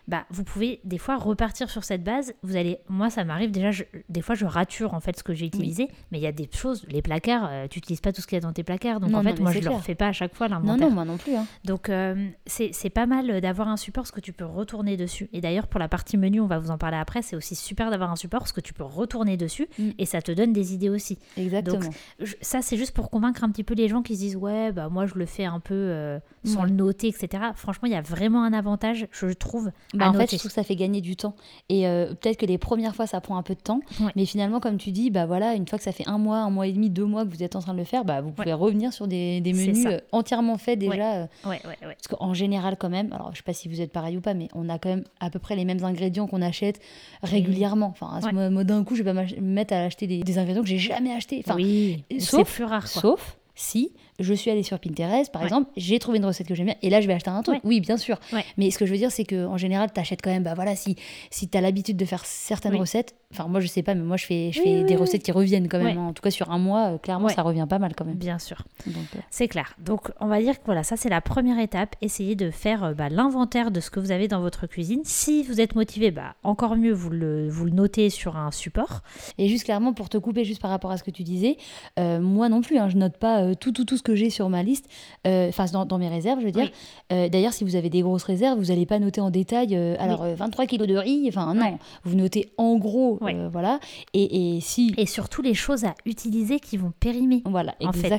bah, 0.09 0.25
vous 0.31 0.43
pouvez 0.43 0.81
des 0.83 0.97
fois 0.97 1.15
repartir 1.17 1.69
sur 1.69 1.83
cette 1.85 2.03
base. 2.03 2.33
Vous 2.43 2.55
allez, 2.57 2.79
moi 2.89 3.09
ça 3.09 3.23
m'arrive 3.23 3.51
déjà, 3.51 3.71
je- 3.71 3.83
des 4.09 4.21
fois 4.21 4.35
je 4.35 4.45
rature 4.45 4.93
en 4.93 4.99
fait 4.99 5.17
ce 5.17 5.23
que 5.23 5.33
j'ai 5.33 5.45
utilisé, 5.45 5.87
mais 6.11 6.17
il 6.17 6.21
y 6.21 6.27
a 6.27 6.31
des 6.31 6.49
choses, 6.51 6.83
les 6.89 7.01
placards, 7.01 7.47
euh, 7.49 7.67
tu 7.69 7.77
n'utilises 7.77 8.01
pas 8.01 8.11
tout 8.11 8.19
ce 8.21 8.27
qu'il 8.27 8.35
y 8.35 8.39
a 8.39 8.41
dans 8.41 8.51
tes 8.51 8.63
placards, 8.63 8.99
donc 8.99 9.11
Non, 9.11 9.19
en 9.19 9.23
non, 9.23 9.29
fait 9.35 9.41
moi 9.41 9.51
je 9.51 9.57
le 9.59 9.61
clair. 9.65 9.77
refais 9.77 9.95
pas 9.95 10.07
à 10.07 10.11
chaque 10.11 10.33
fois 10.35 10.49
Non, 10.49 10.55
l'inventaire. 10.55 10.87
non, 10.89 10.93
moi 10.93 11.05
non 11.05 11.17
plus. 11.17 11.35
hein. 11.35 11.45
Donc 11.63 11.89
euh, 11.89 12.27
c'est 12.47 12.89
pas 12.89 13.05
mal 13.05 13.39
d'avoir 13.41 13.67
un 13.67 13.77
support 13.77 14.03
parce 14.03 14.11
que 14.11 14.19
tu 14.19 14.33
peux 14.33 14.45
retourner 14.45 14.97
dessus. 14.97 15.29
Et 15.31 15.41
d'ailleurs 15.41 15.67
pour 15.67 15.79
la 15.79 15.87
partie 15.87 16.17
menu, 16.17 16.41
on 16.41 16.47
va 16.47 16.57
vous 16.59 16.71
en 16.71 16.77
parler 16.77 16.97
après, 16.97 17.21
c'est 17.21 17.35
aussi 17.35 17.55
super 17.55 17.91
d'avoir 17.91 18.11
un 18.11 18.15
support 18.15 18.39
parce 18.39 18.51
que 18.51 18.61
tu 18.61 18.73
peux 18.73 18.83
retourner 18.83 19.37
dessus 19.37 19.67
Mm. 19.77 19.89
et 19.99 20.05
ça 20.05 20.21
te 20.21 20.31
donne 20.31 20.51
des 20.53 20.73
idées 20.73 20.89
aussi. 20.89 21.19
Exactement. 21.37 21.89
Je- 22.19 22.33
ça 22.41 22.61
c'est 22.61 22.77
juste 22.77 22.93
pour 22.95 23.09
convaincre 23.11 23.43
un 23.43 23.49
petit 23.51 23.63
peu 23.63 23.75
les 23.75 23.87
gens 23.87 24.01
qui 24.01 24.15
se 24.15 24.21
disent 24.21 24.35
ouais 24.35 24.71
bah 24.71 24.89
moi 24.89 25.05
je 25.05 25.15
le 25.15 25.25
fais 25.25 25.45
un 25.45 25.59
peu 25.59 25.73
euh, 25.75 26.19
sans 26.43 26.63
le 26.63 26.69
noter 26.71 27.07
etc 27.09 27.43
franchement 27.55 27.87
il 27.87 27.91
y 27.91 27.95
a 27.95 28.01
vraiment 28.01 28.43
un 28.43 28.53
avantage 28.53 29.07
je 29.11 29.27
trouve 29.27 29.71
Bah, 29.99 30.09
en 30.09 30.13
fait, 30.13 30.31
je 30.31 30.37
trouve 30.37 30.49
que 30.49 30.55
ça 30.55 30.63
fait 30.63 30.75
gagner 30.75 31.01
du 31.01 31.15
temps. 31.15 31.35
Et 31.69 31.87
euh, 31.87 32.07
peut-être 32.13 32.37
que 32.37 32.45
les 32.45 32.57
premières 32.57 32.95
fois, 32.95 33.07
ça 33.07 33.21
prend 33.21 33.37
un 33.37 33.43
peu 33.43 33.53
de 33.55 33.59
temps. 33.59 33.79
Ouais. 33.99 34.11
Mais 34.15 34.25
finalement, 34.25 34.59
comme 34.59 34.77
tu 34.77 34.91
dis, 34.91 35.09
bah 35.11 35.25
voilà, 35.25 35.53
une 35.55 35.67
fois 35.67 35.77
que 35.77 35.83
ça 35.83 35.91
fait 35.91 36.07
un 36.07 36.17
mois, 36.17 36.37
un 36.37 36.49
mois 36.49 36.67
et 36.67 36.71
demi, 36.73 36.89
deux 36.89 37.05
mois 37.05 37.25
que 37.25 37.29
vous 37.31 37.43
êtes 37.43 37.55
en 37.55 37.59
train 37.59 37.73
de 37.73 37.77
le 37.79 37.83
faire, 37.83 38.05
bah 38.05 38.21
vous 38.21 38.31
pouvez 38.31 38.53
revenir 38.53 38.93
sur 38.93 39.07
des, 39.07 39.41
des 39.41 39.53
menus 39.53 39.85
euh, 39.85 39.99
entièrement 40.11 40.57
faits 40.57 40.79
déjà. 40.79 41.13
euh, 41.13 41.25
ouais 41.45 41.61
parce 41.81 42.07
qu'en 42.07 42.33
général, 42.33 42.75
quand 42.77 42.89
même, 42.89 43.11
alors 43.13 43.31
je 43.31 43.37
sais 43.37 43.43
pas 43.43 43.53
si 43.53 43.67
vous 43.69 43.81
êtes 43.81 43.91
pareil 43.91 44.17
ou 44.17 44.21
pas, 44.21 44.33
mais 44.33 44.47
on 44.55 44.69
a 44.69 44.79
quand 44.79 44.89
même 44.89 45.03
à 45.19 45.29
peu 45.29 45.39
près 45.39 45.55
les 45.55 45.65
mêmes 45.65 45.83
ingrédients 45.83 46.27
qu'on 46.27 46.41
achète 46.41 46.79
régulièrement. 47.23 47.87
Enfin, 47.87 48.11
à 48.15 48.21
ce 48.21 48.63
d'un 48.63 48.83
coup, 48.83 48.95
je 48.95 49.03
vais 49.03 49.13
pas 49.13 49.23
me 49.23 49.41
mettre 49.41 49.73
à 49.73 49.83
acheter 49.83 50.07
des, 50.07 50.19
des 50.23 50.37
ingrédients 50.37 50.61
que 50.63 50.67
j'ai 50.69 50.77
jamais 50.79 51.11
achetés. 51.13 51.41
Enfin, 51.45 51.55
oui 51.55 52.03
sauf- 52.19 52.53
plus 52.53 52.63
rare 52.63 52.91
quoi. 52.91 53.01
Sauf 53.01 53.37
si 53.55 53.91
je 54.19 54.33
suis 54.33 54.51
allée 54.51 54.63
sur 54.63 54.79
Pinterest, 54.79 55.31
par 55.31 55.41
Ouais. 55.41 55.47
exemple, 55.47 55.69
j'ai 55.77 55.99
trouvé 55.99 56.17
une 56.19 56.25
recette 56.25 56.47
que 56.47 56.55
j'aime 56.55 56.67
bien, 56.67 56.75
et 56.81 56.89
là 56.89 57.01
je 57.01 57.07
vais 57.07 57.13
acheter 57.13 57.29
un 57.29 57.41
truc. 57.41 57.55
Ouais. 57.55 57.61
Oui, 57.63 57.79
bien 57.81 57.97
sûr. 57.97 58.19
Ouais. 58.33 58.43
Mais 58.57 58.71
ce 58.71 58.77
que 58.77 58.85
je 58.85 58.91
veux 58.91 58.97
dire, 58.97 59.11
c'est 59.11 59.25
qu'en 59.25 59.57
général, 59.57 59.89
tu 59.93 59.99
achètes 59.99 60.21
quand 60.21 60.29
même, 60.31 60.43
bah 60.43 60.53
voilà, 60.55 60.75
si, 60.75 60.95
si 61.31 61.47
tu 61.49 61.57
as 61.57 61.61
l'habitude 61.61 61.97
de 61.97 62.05
faire 62.05 62.25
certaines 62.25 62.73
Oui. 62.73 62.79
recettes, 62.79 63.15
enfin 63.31 63.47
moi 63.47 63.59
je 63.59 63.67
sais 63.67 63.83
pas, 63.83 63.93
mais 63.95 64.01
moi 64.03 64.17
je 64.17 64.25
fais, 64.25 64.51
je 64.51 64.59
Oui, 64.59 64.65
fais 64.65 64.77
oui, 64.79 64.85
des 64.85 64.95
recettes 64.95 65.23
qui 65.23 65.31
reviennent 65.31 65.67
quand 65.67 65.79
même. 65.81 65.97
Hein. 65.97 66.07
En 66.07 66.13
tout 66.13 66.21
cas, 66.21 66.31
sur 66.31 66.51
un 66.51 66.57
mois, 66.57 66.93
euh, 66.93 66.97
clairement, 66.97 67.29
ça 67.29 67.41
revient 67.43 67.65
pas 67.69 67.79
mal 67.79 67.93
quand 67.95 68.05
même. 68.05 68.15
bien 68.15 68.39
sûr 68.39 68.63
euh, 68.87 68.91
c'est 69.29 69.47
clair 69.47 69.75
donc 69.79 70.11
on 70.19 70.27
va 70.27 70.41
dire 70.41 70.57
que 70.59 70.63
voilà 70.65 70.83
ça 70.83 70.97
c'est 70.97 71.09
la 71.09 71.21
première 71.21 71.59
étape 71.59 71.95
essayez 72.01 72.35
de 72.35 72.49
faire 72.51 72.83
euh, 72.83 72.93
bah, 72.93 73.09
l'inventaire 73.09 73.71
de 73.71 73.79
ce 73.79 73.89
que 73.89 73.99
vous 73.99 74.11
avez 74.11 74.27
dans 74.27 74.39
votre 74.41 74.67
cuisine 74.67 75.01
si 75.03 75.43
vous 75.43 75.61
êtes 75.61 75.75
motivé 75.75 76.11
bah 76.11 76.35
encore 76.43 76.75
mieux 76.75 76.91
vous 76.93 77.09
le, 77.09 77.47
vous 77.49 77.65
le 77.65 77.71
notez 77.71 78.09
sur 78.09 78.37
un 78.37 78.51
support 78.51 79.01
Et 79.37 79.47
juste 79.47 79.65
clairement, 79.65 79.93
pour 79.93 80.09
te 80.09 80.17
couper 80.17 80.43
juste 80.43 80.61
par 80.61 80.71
rapport 80.71 80.91
à 80.91 80.97
ce 80.97 81.03
que 81.03 81.11
tu 81.11 81.23
disais, 81.23 81.57
moi 81.97 82.49
non 82.49 82.61
plus, 82.61 82.77
hein, 82.77 82.89
je 82.89 82.97
note 82.97 83.17
pas 83.17 83.53
tout, 83.55 83.71
tout, 83.71 83.85
tout 83.85 83.97
ce 83.97 84.03
que 84.03 84.08
j'ai 84.15 84.29
sur 84.29 84.49
ma 84.49 84.63
liste, 84.63 84.85
euh, 85.27 85.49
enfin 85.49 85.65
dans, 85.71 85.85
dans 85.85 85.97
mes 85.97 86.07
réserves, 86.09 86.39
je 86.39 86.45
veux 86.45 86.51
dire. 86.51 86.69
Oui. 86.71 86.71
Euh, 87.11 87.29
D'ailleurs, 87.29 87.53
si 87.53 87.63
vous 87.63 87.75
avez 87.75 87.89
des 87.89 88.01
grosses 88.01 88.23
réserves, 88.23 88.59
vous 88.59 88.65
n'allez 88.65 88.85
pas 88.85 88.99
noter 88.99 89.21
en 89.21 89.29
détail, 89.31 89.75
euh, 89.75 89.95
alors 89.99 90.23
euh, 90.23 90.35
23 90.35 90.65
kilos 90.65 90.87
de 90.87 90.95
riz, 90.95 91.25
enfin 91.27 91.53
non, 91.53 91.61
Ouais. 91.61 91.77
vous 92.03 92.15
notez 92.15 92.51
en 92.57 92.77
gros, 92.77 93.17
Ouais. 93.21 93.35
voilà. 93.51 93.79
Et, 94.13 94.55
et 94.55 94.61
si. 94.61 94.93
et 94.97 95.05
surtout 95.05 95.41
les 95.41 95.53
choses 95.53 95.85
à 95.85 95.95
utiliser 96.05 96.59
qui 96.59 96.77
vont 96.77 96.93
périmer 96.99 97.41
Voilà, 97.45 97.75
en 97.83 97.91
fait. 97.93 98.09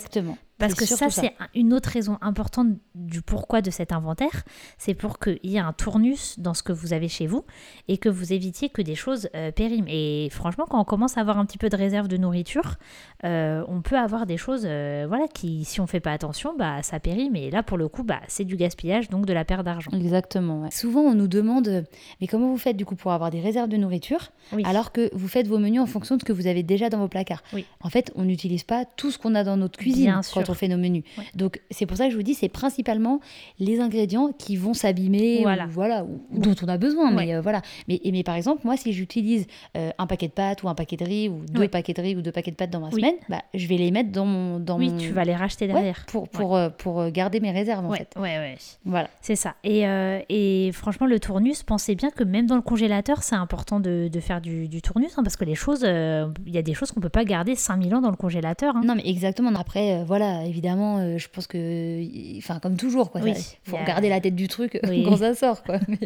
Parce 0.60 0.74
que 0.74 0.84
ça, 0.86 1.10
c'est 1.10 1.34
un- 1.40 1.48
une 1.54 1.72
autre 1.74 1.88
raison 1.88 2.18
importante 2.20 2.68
du 2.94 3.22
pourquoi 3.22 3.60
de 3.62 3.70
cet 3.70 3.92
inventaire. 3.92 4.44
C'est 4.78 4.94
pour 4.94 5.18
qu'il 5.18 5.38
y 5.44 5.56
ait 5.56 5.60
un 5.60 5.72
tournus 5.72 6.38
dans 6.38 6.54
ce 6.54 6.62
que 6.62 6.72
vous 6.72 6.92
avez 6.92 7.08
chez 7.08 7.26
vous 7.26 7.44
et 7.88 7.98
que 7.98 8.08
vous 8.08 8.32
évitiez 8.32 8.68
que 8.68 8.82
des 8.82 8.94
choses 8.94 9.28
euh, 9.34 9.50
périment. 9.52 9.86
Et 9.88 10.28
franchement, 10.30 10.66
quand 10.68 10.80
on 10.80 10.84
commence 10.84 11.16
à 11.16 11.20
avoir 11.20 11.38
un 11.38 11.46
petit 11.46 11.58
peu 11.58 11.68
de 11.68 11.76
réserve 11.76 12.08
de 12.08 12.16
nourriture, 12.16 12.76
euh, 13.24 13.64
on 13.68 13.80
peut 13.82 13.96
avoir 13.98 14.26
des 14.26 14.36
choses 14.36 14.62
euh, 14.64 15.06
voilà, 15.08 15.26
qui, 15.28 15.64
si 15.64 15.80
on 15.80 15.86
fait 15.86 16.00
pas 16.00 16.12
attention, 16.12 16.54
bah, 16.56 16.82
ça 16.82 17.00
périme. 17.00 17.36
Et 17.36 17.50
là, 17.50 17.62
pour 17.62 17.78
le 17.78 17.88
coup, 17.88 18.02
bah, 18.02 18.20
c'est 18.28 18.44
du 18.44 18.56
gaspillage, 18.56 19.08
donc 19.10 19.26
de 19.26 19.32
la 19.32 19.44
perte 19.44 19.64
d'argent. 19.64 19.90
Exactement. 19.92 20.62
ouais. 20.62 20.70
Souvent, 20.70 21.00
on 21.00 21.14
nous 21.14 21.28
demande, 21.28 21.84
mais 22.20 22.26
comment 22.26 22.48
vous 22.48 22.56
faites 22.58 22.76
du 22.76 22.84
coup 22.84 22.96
pour 22.96 23.12
avoir 23.12 23.30
des 23.30 23.40
réserves 23.40 23.68
de 23.68 23.76
nourriture 23.76 24.30
Oui. 24.52 24.62
alors 24.66 24.92
que 24.92 25.10
vous 25.14 25.28
faites 25.28 25.46
vos 25.46 25.58
menus 25.58 25.80
en 25.80 25.86
fonction 25.86 26.16
de 26.16 26.20
ce 26.20 26.24
que 26.24 26.32
vous 26.32 26.46
avez 26.46 26.62
déjà 26.62 26.88
dans 26.88 26.98
vos 26.98 27.08
placards? 27.08 27.42
Oui. 27.52 27.64
En 27.82 27.88
fait, 27.90 28.12
on 28.16 28.24
n'utilise 28.24 28.64
pas 28.64 28.84
tout 28.84 29.10
ce 29.10 29.18
qu'on 29.18 29.34
a 29.34 29.44
dans 29.44 29.56
notre 29.56 29.78
cuisine 29.78 30.04
Bien 30.06 30.20
quand 30.32 30.49
on 30.50 30.54
fait 30.54 30.68
nos 30.68 30.76
menus. 30.76 31.04
Ouais. 31.18 31.24
Donc 31.34 31.60
c'est 31.70 31.86
pour 31.86 31.96
ça 31.96 32.04
que 32.06 32.10
je 32.10 32.16
vous 32.16 32.22
dis, 32.22 32.34
c'est 32.34 32.48
principalement 32.48 33.20
les 33.58 33.80
ingrédients 33.80 34.32
qui 34.32 34.56
vont 34.56 34.74
s'abîmer, 34.74 35.40
Voilà. 35.42 35.66
ou, 35.66 35.70
voilà, 35.70 36.04
ou, 36.04 36.20
ou 36.32 36.38
dont 36.40 36.54
on 36.62 36.68
a 36.68 36.76
besoin. 36.78 37.14
Ouais. 37.14 37.26
Mais 37.26 37.34
euh, 37.34 37.40
voilà. 37.40 37.62
Mais, 37.88 37.98
par 38.24 38.34
exemple, 38.36 38.62
moi, 38.64 38.76
si 38.76 38.92
j'utilise 38.92 39.46
euh, 39.76 39.90
un 39.98 40.06
paquet 40.06 40.28
de 40.28 40.32
pâtes 40.32 40.62
ou 40.62 40.68
un 40.68 40.74
paquet 40.74 40.96
de 40.96 41.04
riz 41.04 41.28
ou 41.28 41.40
deux 41.50 41.60
Ouais. 41.60 41.68
paquets 41.68 41.92
de 41.92 42.02
riz 42.02 42.16
ou 42.16 42.22
deux 42.22 42.32
paquets 42.32 42.50
de 42.50 42.56
pâtes 42.56 42.70
dans 42.70 42.80
ma 42.80 42.88
Oui. 42.88 43.00
semaine, 43.00 43.14
bah, 43.28 43.42
je 43.54 43.66
vais 43.66 43.76
les 43.76 43.90
mettre 43.90 44.10
dans 44.12 44.26
mon, 44.26 44.58
dans 44.58 44.78
Oui, 44.78 44.90
mon- 44.90 44.96
tu 44.98 45.10
vas 45.12 45.24
les 45.24 45.34
racheter 45.34 45.66
derrière. 45.66 46.04
pour 46.08 46.28
pour 46.28 46.56
euh, 46.56 46.68
pour 46.70 47.08
garder 47.10 47.40
mes 47.40 47.50
réserves 47.50 47.84
en 47.86 47.92
fait. 47.92 48.12
ouais, 48.16 48.38
ouais. 48.38 48.56
Voilà. 48.84 49.08
C'est 49.20 49.36
ça. 49.36 49.54
Et, 49.64 49.84
et 50.28 50.70
franchement, 50.72 51.06
le 51.06 51.18
tournus, 51.20 51.62
pensez 51.62 51.94
bien 51.94 52.10
que 52.10 52.24
même 52.24 52.46
dans 52.46 52.56
le 52.56 52.62
congélateur, 52.62 53.22
c'est 53.22 53.34
important 53.36 53.80
de, 53.80 54.08
de 54.12 54.20
faire 54.20 54.40
du, 54.40 54.68
du 54.68 54.82
tournus, 54.82 55.12
hein, 55.16 55.22
parce 55.22 55.36
que 55.36 55.44
les 55.44 55.54
choses, 55.54 55.82
il 55.82 56.52
y 56.54 56.58
a 56.58 56.62
des 56.62 56.74
choses 56.74 56.90
qu'on 56.92 57.00
peut 57.00 57.08
pas 57.08 57.24
garder 57.24 57.54
5000 57.54 57.94
ans 57.94 58.00
dans 58.00 58.10
le 58.10 58.16
congélateur. 58.16 58.76
hein. 58.76 58.82
Non, 58.84 58.94
mais 58.94 59.02
exactement. 59.06 59.50
Après, 59.54 60.00
euh, 60.00 60.04
évidemment, 60.44 60.98
euh, 60.98 61.18
je 61.18 61.28
pense 61.28 61.46
que, 61.46 62.36
enfin, 62.38 62.58
comme 62.60 62.76
toujours, 62.76 63.10
quoi. 63.10 63.20
Oui, 63.20 63.32
faut 63.64 63.76
regarder 63.76 64.08
la 64.08 64.20
tête 64.20 64.34
du 64.34 64.48
truc 64.48 64.78
Oui. 64.88 65.02
quand 65.08 65.16
ça 65.16 65.34
sort, 65.34 65.62
quoi. 65.62 65.78
Mais- 65.88 65.98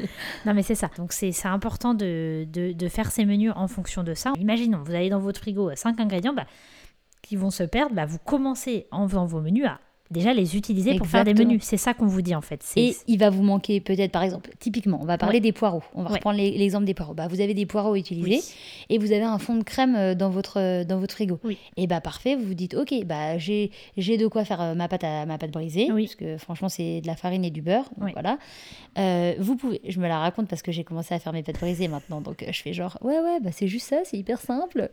Non, 0.46 0.54
mais 0.54 0.62
c'est 0.62 0.74
ça. 0.74 0.90
Donc, 0.96 1.12
c'est 1.12 1.32
c'est 1.32 1.48
important 1.48 1.94
de, 1.94 2.46
de, 2.52 2.72
de 2.72 2.88
faire 2.88 3.10
ces 3.10 3.24
menus 3.24 3.52
en 3.56 3.68
fonction 3.68 4.02
de 4.02 4.14
ça. 4.14 4.32
Imaginons, 4.38 4.82
vous 4.84 4.94
avez 4.94 5.08
dans 5.10 5.20
votre 5.20 5.40
frigo 5.40 5.70
5 5.74 5.98
ingrédients 6.00 6.34
bah, 6.34 6.46
qui 7.22 7.36
vont 7.36 7.50
se 7.50 7.62
perdre. 7.62 7.94
Bah, 7.94 8.06
vous 8.06 8.18
commencez 8.18 8.86
en 8.90 9.08
faisant 9.08 9.26
vos 9.26 9.40
menus 9.40 9.66
à 9.66 9.80
déjà 10.10 10.32
les 10.34 10.56
utiliser 10.56 10.94
pour 10.96 11.06
faire 11.06 11.24
des 11.24 11.34
menus. 11.34 11.62
C'est 11.64 11.76
ça 11.76 11.94
qu'on 11.94 12.06
vous 12.06 12.22
dit 12.22 12.34
en 12.34 12.40
fait. 12.40 12.64
Et 12.76 12.94
il 13.08 13.18
va 13.18 13.30
vous 13.30 13.42
manquer 13.42 13.80
peut-être, 13.80 14.12
par 14.12 14.22
exemple, 14.22 14.50
typiquement, 14.58 14.98
on 15.02 15.06
va 15.06 15.18
parler 15.18 15.36
Ouais. 15.36 15.40
des 15.40 15.52
poireaux. 15.52 15.82
On 15.94 16.02
va 16.02 16.10
Ouais. 16.10 16.14
reprendre 16.16 16.38
l'exemple 16.38 16.84
des 16.84 16.94
poireaux. 16.94 17.14
Bah, 17.14 17.26
vous 17.28 17.40
avez 17.40 17.54
des 17.54 17.66
poireaux 17.66 17.96
utilisés 17.96 18.28
Oui. 18.30 18.42
et 18.90 18.98
vous 18.98 19.12
avez 19.12 19.22
un 19.24 19.38
fond 19.38 19.56
de 19.56 19.64
crème 19.64 19.94
euh, 19.96 20.14
dans 20.14 20.30
votre, 20.30 20.60
euh, 20.60 20.84
dans 20.84 20.98
votre 20.98 21.14
frigo. 21.14 21.38
Oui. 21.42 21.58
Et 21.76 21.86
bah 21.86 22.00
parfait, 22.00 22.36
vous 22.36 22.44
vous 22.44 22.54
dites, 22.54 22.74
ok, 22.74 22.92
bah 23.04 23.38
j'ai 23.38 23.70
de 23.96 24.26
quoi 24.26 24.44
faire 24.44 24.60
euh, 24.60 24.74
ma 24.74 24.88
pâte 24.88 25.04
à 25.04 25.26
ma 25.26 25.38
pâte 25.38 25.50
brisée, 25.50 25.88
Oui. 25.92 26.04
parce 26.04 26.14
que 26.16 26.36
franchement 26.36 26.68
c'est 26.68 27.00
de 27.00 27.06
la 27.06 27.16
farine 27.16 27.44
et 27.44 27.50
du 27.50 27.62
beurre. 27.62 27.88
donc. 27.96 28.10
Voilà. 28.12 28.38
Euh, 28.98 29.34
vous 29.40 29.56
pouvez, 29.56 29.80
je 29.88 29.98
me 29.98 30.06
la 30.06 30.18
raconte 30.18 30.46
parce 30.48 30.62
que 30.62 30.70
j'ai 30.70 30.84
commencé 30.84 31.14
à 31.14 31.18
faire 31.18 31.32
mes 31.32 31.42
pâtes 31.42 31.58
brisées 31.58 31.88
maintenant, 31.88 32.20
donc 32.20 32.44
je 32.48 32.62
fais 32.62 32.72
genre, 32.72 32.96
ouais 33.02 33.18
ouais, 33.18 33.40
bah 33.42 33.50
c'est 33.52 33.66
juste 33.66 33.88
ça, 33.88 33.96
c'est 34.04 34.16
hyper 34.16 34.40
simple. 34.40 34.90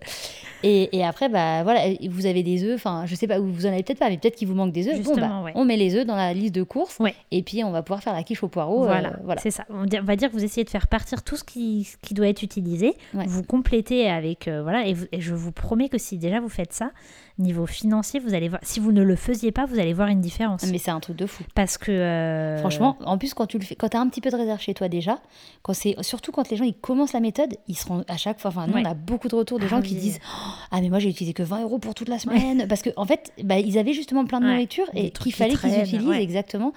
Et, 0.64 0.96
et 0.98 1.04
après 1.04 1.30
bah 1.30 1.64
voilà, 1.64 1.82
vous 2.10 2.26
avez 2.26 2.42
des 2.44 2.64
œufs, 2.64 2.76
enfin 2.76 3.06
je 3.06 3.14
sais 3.16 3.28
pas, 3.28 3.40
vous 3.40 3.66
en 3.66 3.70
avez 3.70 3.84
peut-être 3.84 4.00
pas, 4.00 4.10
mais 4.10 4.18
peut-être 4.18 4.36
qu'il 4.36 4.48
vous 4.48 4.56
manque 4.56 4.72
des 4.72 4.88
œufs. 4.88 5.01
Bon 5.04 5.16
bah 5.16 5.42
ouais. 5.44 5.52
on 5.56 5.66
met 5.66 5.78
les 5.78 5.96
œufs 5.96 6.06
dans 6.06 6.16
la 6.16 6.34
liste 6.34 6.54
de 6.56 6.64
courses, 6.64 6.98
Ouais. 7.00 7.16
et 7.32 7.42
puis 7.44 7.64
on 7.64 7.72
va 7.72 7.82
pouvoir 7.84 8.02
faire 8.04 8.14
la 8.14 8.24
quiche 8.24 8.44
au 8.44 8.48
poireau. 8.48 8.84
euh, 8.86 9.02
Voilà, 9.24 9.42
c'est 9.42 9.52
ça. 9.52 9.66
On, 9.70 9.86
va 10.04 10.16
dire 10.16 10.30
que 10.30 10.34
vous 10.34 10.44
essayez 10.44 10.64
de 10.64 10.70
faire 10.70 10.88
partir 10.88 11.24
tout 11.24 11.36
ce 11.38 11.44
qui, 11.44 11.84
ce 11.86 11.98
qui 11.98 12.14
doit 12.14 12.28
être 12.28 12.44
utilisé. 12.44 12.96
Ouais. 13.14 13.26
Vous 13.28 13.44
complétez 13.44 14.10
avec 14.10 14.48
euh, 14.48 14.62
voilà 14.64 14.86
et, 14.86 14.94
vous- 14.94 15.06
et 15.12 15.22
je 15.22 15.34
vous 15.34 15.52
promets 15.52 15.90
que 15.90 15.98
si 15.98 16.18
déjà 16.18 16.40
vous 16.40 16.50
faites 16.50 16.74
ça, 16.74 16.92
niveau 17.40 17.66
financier, 17.66 18.20
vous 18.20 18.34
allez 18.36 18.50
voir. 18.50 18.62
Si 18.64 18.80
vous 18.80 18.92
ne 18.92 19.02
le 19.02 19.16
faisiez 19.16 19.52
pas, 19.52 19.66
vous 19.66 19.80
allez 19.80 19.94
voir 19.94 20.10
une 20.10 20.22
différence. 20.22 20.64
Mais 20.70 20.78
c'est 20.78 20.92
un 20.92 21.00
truc 21.00 21.16
de 21.18 21.26
fou. 21.26 21.44
Parce 21.56 21.78
que 21.78 21.92
euh, 21.92 22.58
Franchement, 22.60 22.98
en 23.04 23.18
plus, 23.18 23.34
quand 23.34 23.48
tu 23.48 23.58
le 23.58 23.64
fais, 23.64 23.74
quand 23.76 23.90
tu 23.90 23.98
as 23.98 24.00
un 24.02 24.08
petit 24.10 24.22
peu 24.22 24.30
de 24.30 24.36
réserve 24.36 24.60
chez 24.62 24.74
toi 24.76 24.90
déjà, 24.90 25.20
quand 25.64 25.74
c'est 25.74 25.96
surtout 26.02 26.32
quand 26.32 26.50
les 26.50 26.58
gens 26.58 26.66
ils 26.66 26.76
commencent 26.76 27.14
la 27.14 27.20
méthode, 27.20 27.56
ils 27.68 27.76
seront 27.76 28.04
à 28.08 28.18
chaque 28.18 28.40
fois. 28.40 28.50
Enfin, 28.50 28.68
nous, 28.68 28.78
on 28.78 28.86
a 28.86 28.94
beaucoup 28.94 29.28
de 29.28 29.36
retours 29.36 29.58
de 29.60 29.66
Ah 29.66 29.70
gens 29.70 29.82
qui 29.82 29.96
disent 29.96 30.20
Oh, 30.24 30.50
Ah, 30.72 30.82
mais 30.82 30.90
moi, 30.90 31.00
j'ai 31.00 31.10
utilisé 31.10 31.34
que 31.34 31.42
20 31.42 31.64
euros 31.64 31.80
pour 31.80 31.96
toute 31.96 32.10
la 32.10 32.20
semaine. 32.20 32.68
Parce 32.68 32.84
qu'en 32.84 32.92
en 32.98 33.06
fait, 33.06 33.32
bah, 33.44 33.58
ils 33.58 33.78
avaient 33.80 33.94
justement 33.94 34.26
plein 34.26 34.40
de 34.40 34.46
nourriture 34.46 34.86
et 34.96 35.12
qu'il 35.12 35.24
qui 35.24 35.32
fallait 35.32 35.56
qu'ils 35.56 35.80
utilisent 35.80 36.08
ouais. 36.08 36.24
exactement. 36.24 36.74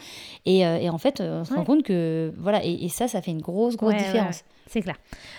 Et, 0.47 0.66
euh, 0.66 0.78
et 0.78 0.90
en 0.90 0.99
fait, 0.99 1.21
euh, 1.21 1.40
on 1.40 1.44
se 1.44 1.54
rend 1.54 1.64
compte 1.64 1.83
que. 1.83 2.33
Voilà, 2.38 2.64
et, 2.64 2.85
et 2.85 2.88
ça, 2.88 3.09
ça 3.09 3.23
fait 3.23 3.30
une 3.30 3.40
grosse, 3.40 3.76
grosse 3.76 3.94
différence. 3.94 4.44
C'est 4.66 4.80
clair. 4.83 4.97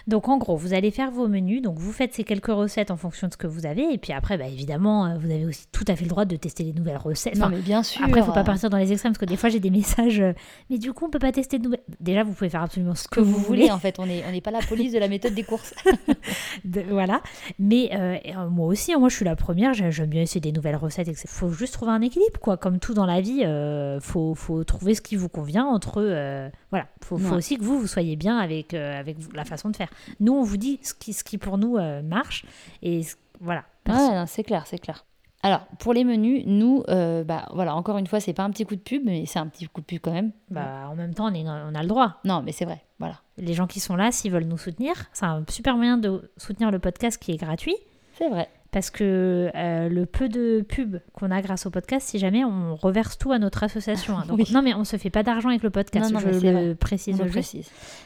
Donc 0.08 0.30
en 0.30 0.38
gros, 0.38 0.56
vous 0.56 0.74
allez 0.74 0.92
faire 0.92 1.12
vos 1.12 1.28
menus. 1.28 1.62
Donc 1.62 1.78
vous 1.80 1.92
faites 1.92 2.14
ces 2.14 2.24
quelques 2.24 2.48
recettes 2.48 2.92
en 2.92 2.98
fonction 2.98 3.28
de 3.28 3.34
ce 3.34 3.38
que 3.38 3.48
vous 3.48 3.66
avez. 3.66 3.92
Et 3.94 3.98
puis 3.98 4.14
après, 4.14 4.38
bah, 4.38 4.48
évidemment, 4.48 5.06
euh, 5.08 5.18
vous 5.18 5.32
avez 5.32 5.46
aussi 5.46 5.66
tout 5.72 5.84
à 5.88 5.96
fait 5.96 6.04
le 6.04 6.10
droit 6.10 6.26
de 6.26 6.36
tester 6.36 6.64
les 6.64 6.74
nouvelles 6.74 6.98
recettes. 6.98 7.36
Non, 7.38 7.50
mais 7.50 7.60
bien 7.60 7.84
sûr. 7.84 8.04
Après, 8.06 8.20
il 8.22 8.26
faut 8.26 8.32
pas 8.32 8.44
partir 8.44 8.70
dans 8.70 8.78
les 8.78 8.92
extrêmes 8.92 9.14
parce 9.14 9.20
que 9.20 9.26
des 9.26 9.38
fois, 9.38 9.50
j'ai 9.50 9.60
des 9.60 9.70
messages. 9.72 10.20
euh, 10.22 10.34
mais 10.70 10.78
du 10.78 10.94
coup, 10.94 11.06
on 11.06 11.10
peut 11.10 11.20
pas 11.20 11.32
tester 11.32 11.58
de 11.60 11.64
nouvelles. 11.64 11.82
Déjà, 12.00 12.24
vous 12.24 12.34
pouvez 12.34 12.50
faire 12.50 12.62
absolument 12.62 12.96
ce 12.96 13.08
que, 13.08 13.16
que 13.16 13.20
vous 13.22 13.32
voulez, 13.38 13.62
voulez. 13.64 13.72
en 13.72 13.80
fait. 13.80 14.00
On 14.00 14.06
n'est 14.06 14.24
on 14.28 14.32
n'est 14.32 14.42
pas 14.42 14.52
la 14.52 14.60
police 14.60 14.94
de 14.94 15.00
la 15.00 15.08
méthode 15.08 15.34
des 15.34 15.44
courses. 15.44 15.74
De- 16.66 16.84
voilà. 16.90 17.22
Mais 17.60 17.90
euh, 17.94 18.18
moi 18.50 18.68
aussi, 18.68 18.94
hein, 18.94 19.00
moi, 19.00 19.10
je 19.10 19.16
suis 19.16 19.26
la 19.26 19.36
première. 19.36 19.74
j'ai- 19.74 19.92
J'aime 19.92 20.10
bien 20.10 20.22
essayer 20.22 20.42
des 20.42 20.52
nouvelles 20.52 20.76
recettes. 20.76 21.08
Il 21.08 21.16
faut 21.28 21.50
juste 21.50 21.74
trouver 21.74 21.92
un 21.92 22.02
équilibre, 22.02 22.40
quoi. 22.40 22.58
Comme 22.58 22.80
tout 22.80 22.94
dans 22.94 23.06
la 23.06 23.22
vie, 23.22 23.44
euh, 23.46 24.00
faut, 24.02 24.36
faut 24.36 24.64
trouver 24.64 24.94
ce 24.96 25.02
qui 25.02 25.16
vous 25.16 25.30
convient 25.30 25.66
entre. 25.66 26.02
euh, 26.02 26.50
voilà. 26.72 26.88
Faut, 27.04 27.18
faut 27.18 27.32
Ouais. 27.32 27.38
aussi 27.38 27.58
que 27.58 27.64
vous, 27.64 27.80
vous 27.80 27.88
soyez 27.88 28.16
bien 28.16 28.38
avec, 28.38 28.74
euh, 28.74 29.00
avec 29.16 29.36
la 29.36 29.46
façon 29.46 29.70
de 29.70 29.76
faire. 29.76 29.90
Nous, 30.20 30.34
on 30.34 30.44
vous 30.44 30.58
dit 30.58 30.80
ce 30.84 30.94
qui, 30.94 31.14
ce 31.14 31.24
qui 31.24 31.38
pour 31.38 31.58
nous 31.58 31.78
euh, 31.78 32.02
marche. 32.02 32.46
Et 32.82 33.04
ce- 33.04 33.16
voilà. 33.40 33.64
Non, 33.88 34.26
c'est 34.28 34.44
clair, 34.44 34.66
c'est 34.68 34.80
clair. 34.80 35.06
Alors, 35.44 35.66
pour 35.78 35.94
les 35.94 36.04
menus, 36.04 36.44
nous, 36.48 36.84
euh, 36.90 37.24
bah, 37.24 37.48
voilà, 37.54 37.76
encore 37.76 37.98
une 38.00 38.08
fois, 38.08 38.20
c'est 38.20 38.34
pas 38.34 38.42
un 38.44 38.50
petit 38.50 38.66
coup 38.66 38.76
de 38.76 38.82
pub, 38.82 39.04
mais 39.06 39.26
c'est 39.28 39.38
un 39.38 39.46
petit 39.48 39.68
coup 39.68 39.82
de 39.82 39.86
pub 39.86 40.00
quand 40.02 40.12
même. 40.12 40.32
Bah, 40.50 40.88
en 40.90 40.96
même 40.96 41.14
temps, 41.14 41.28
on, 41.30 41.34
est- 41.36 41.44
on 41.48 41.76
a 41.76 41.82
le 41.84 41.88
droit. 41.88 42.16
Non, 42.24 42.42
mais 42.44 42.52
c'est 42.52 42.66
vrai, 42.66 42.84
voilà. 42.98 43.20
Les 43.38 43.54
gens 43.54 43.68
qui 43.68 43.80
sont 43.80 43.96
là, 43.96 44.12
s'ils 44.12 44.32
veulent 44.32 44.46
nous 44.46 44.58
soutenir, 44.58 44.94
c'est 45.14 45.26
un 45.26 45.44
super 45.50 45.76
moyen 45.78 45.98
de 46.00 46.32
soutenir 46.38 46.72
le 46.72 46.80
podcast 46.80 47.22
qui 47.22 47.32
est 47.34 47.38
gratuit. 47.38 47.76
C'est 48.18 48.30
vrai. 48.30 48.50
Parce 48.76 48.90
que 48.90 49.52
euh, 49.56 49.88
le 49.88 50.06
peu 50.06 50.28
de 50.28 50.60
pub 50.68 50.98
qu'on 51.14 51.32
a 51.32 51.42
grâce 51.42 51.66
au 51.66 51.70
podcast, 51.70 52.10
si 52.10 52.20
jamais 52.20 52.44
on 52.44 52.76
reverse 52.76 53.18
tout 53.18 53.32
à 53.32 53.40
notre 53.40 53.64
association. 53.64 54.18
hein. 54.18 54.26
Donc, 54.28 54.38
Oui. 54.38 54.48
Non, 54.52 54.62
mais 54.62 54.74
on 54.74 54.84
se 54.84 54.98
fait 54.98 55.10
pas 55.10 55.24
d'argent 55.24 55.48
avec 55.48 55.64
le 55.64 55.70
podcast, 55.70 56.12
Non, 56.12 56.20
non, 56.20 56.28
je 56.34 56.38
c'est 56.38 56.52
le 56.52 56.76
précise 56.76 57.18
le. 57.18 57.32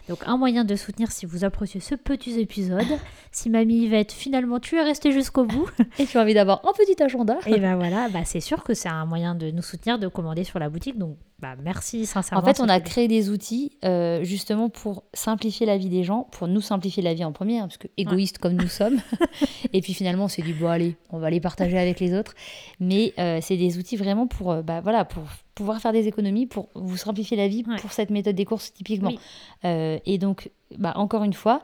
Donc 0.10 0.20
un 0.28 0.38
moyen 0.38 0.66
de 0.66 0.76
soutenir 0.76 1.12
si 1.12 1.26
vous 1.26 1.44
appréciez 1.44 1.82
ce 1.82 1.96
petit 1.96 2.40
épisode. 2.40 2.86
si 3.32 3.50
Mamie 3.50 3.86
Yvette, 3.86 4.12
finalement, 4.12 4.60
tu 4.60 4.76
es 4.76 4.84
restée 4.84 5.12
jusqu'au 5.12 5.46
bout, 5.46 5.68
Et 5.98 6.06
tu 6.06 6.20
as 6.20 6.22
envie 6.22 6.36
d'avoir 6.36 6.64
un 6.64 6.74
petit 6.74 7.02
agenda 7.02 7.40
et 7.48 7.60
ben 7.60 7.76
voilà, 7.76 8.08
bah, 8.10 8.20
c'est 8.26 8.40
sûr 8.40 8.64
que 8.64 8.76
c'est 8.76 8.90
un 8.90 9.06
moyen 9.06 9.34
de 9.34 9.50
nous 9.50 9.64
soutenir, 9.64 9.98
de 9.98 10.08
commander 10.08 10.44
sur 10.44 10.60
la 10.60 10.70
boutique. 10.70 11.00
Donc 11.00 11.18
bah, 11.40 11.56
merci 11.64 12.06
sincèrement. 12.06 12.44
En 12.44 12.46
fait, 12.46 12.60
on 12.60 12.68
a 12.68 12.76
c'est- 12.76 12.84
créé 12.84 13.08
des 13.08 13.30
outils 13.30 13.72
euh, 13.86 14.24
justement 14.24 14.70
pour 14.70 15.04
simplifier 15.14 15.66
la 15.66 15.78
vie 15.78 15.90
des 15.90 16.04
gens, 16.04 16.28
pour 16.32 16.48
nous 16.48 16.62
simplifier 16.62 17.02
la 17.02 17.14
vie 17.14 17.24
en 17.24 17.32
premier, 17.32 17.60
hein, 17.60 17.68
parce 17.68 17.78
que 17.78 17.88
égoïstes 17.98 18.40
comme 18.40 18.54
nous 18.54 18.68
sommes. 18.68 19.00
et 19.74 19.82
puis 19.82 19.94
finalement, 19.94 20.28
s'est 20.28 20.42
dit, 20.42 20.54
bon, 20.60 20.68
allez, 20.68 20.96
on 21.10 21.20
va 21.20 21.30
les 21.30 21.40
partager 21.40 21.78
avec 21.78 22.00
les 22.00 22.14
autres. 22.14 22.34
Mais 22.80 23.14
euh, 23.20 23.40
c'est 23.42 23.58
des 23.58 23.78
outils 23.78 23.98
vraiment 23.98 24.28
pour, 24.28 24.52
euh, 24.52 24.62
bah, 24.62 24.82
voilà, 24.82 25.06
pour 25.06 25.24
pouvoir 25.56 25.80
faire 25.82 25.92
des 25.94 26.08
économies, 26.08 26.46
pour 26.46 26.70
vous 26.76 26.98
simplifier 26.98 27.36
la 27.38 27.48
vie 27.48 27.64
Ouais. 27.68 27.76
pour 27.78 27.92
cette 27.92 28.10
méthode 28.10 28.36
des 28.36 28.46
courses 28.46 28.74
typiquement. 28.74 29.10
Oui. 29.10 29.20
Euh, 29.66 30.00
et 30.06 30.18
donc, 30.18 30.50
bah, 30.78 30.94
encore 30.96 31.24
une 31.24 31.34
fois, 31.34 31.62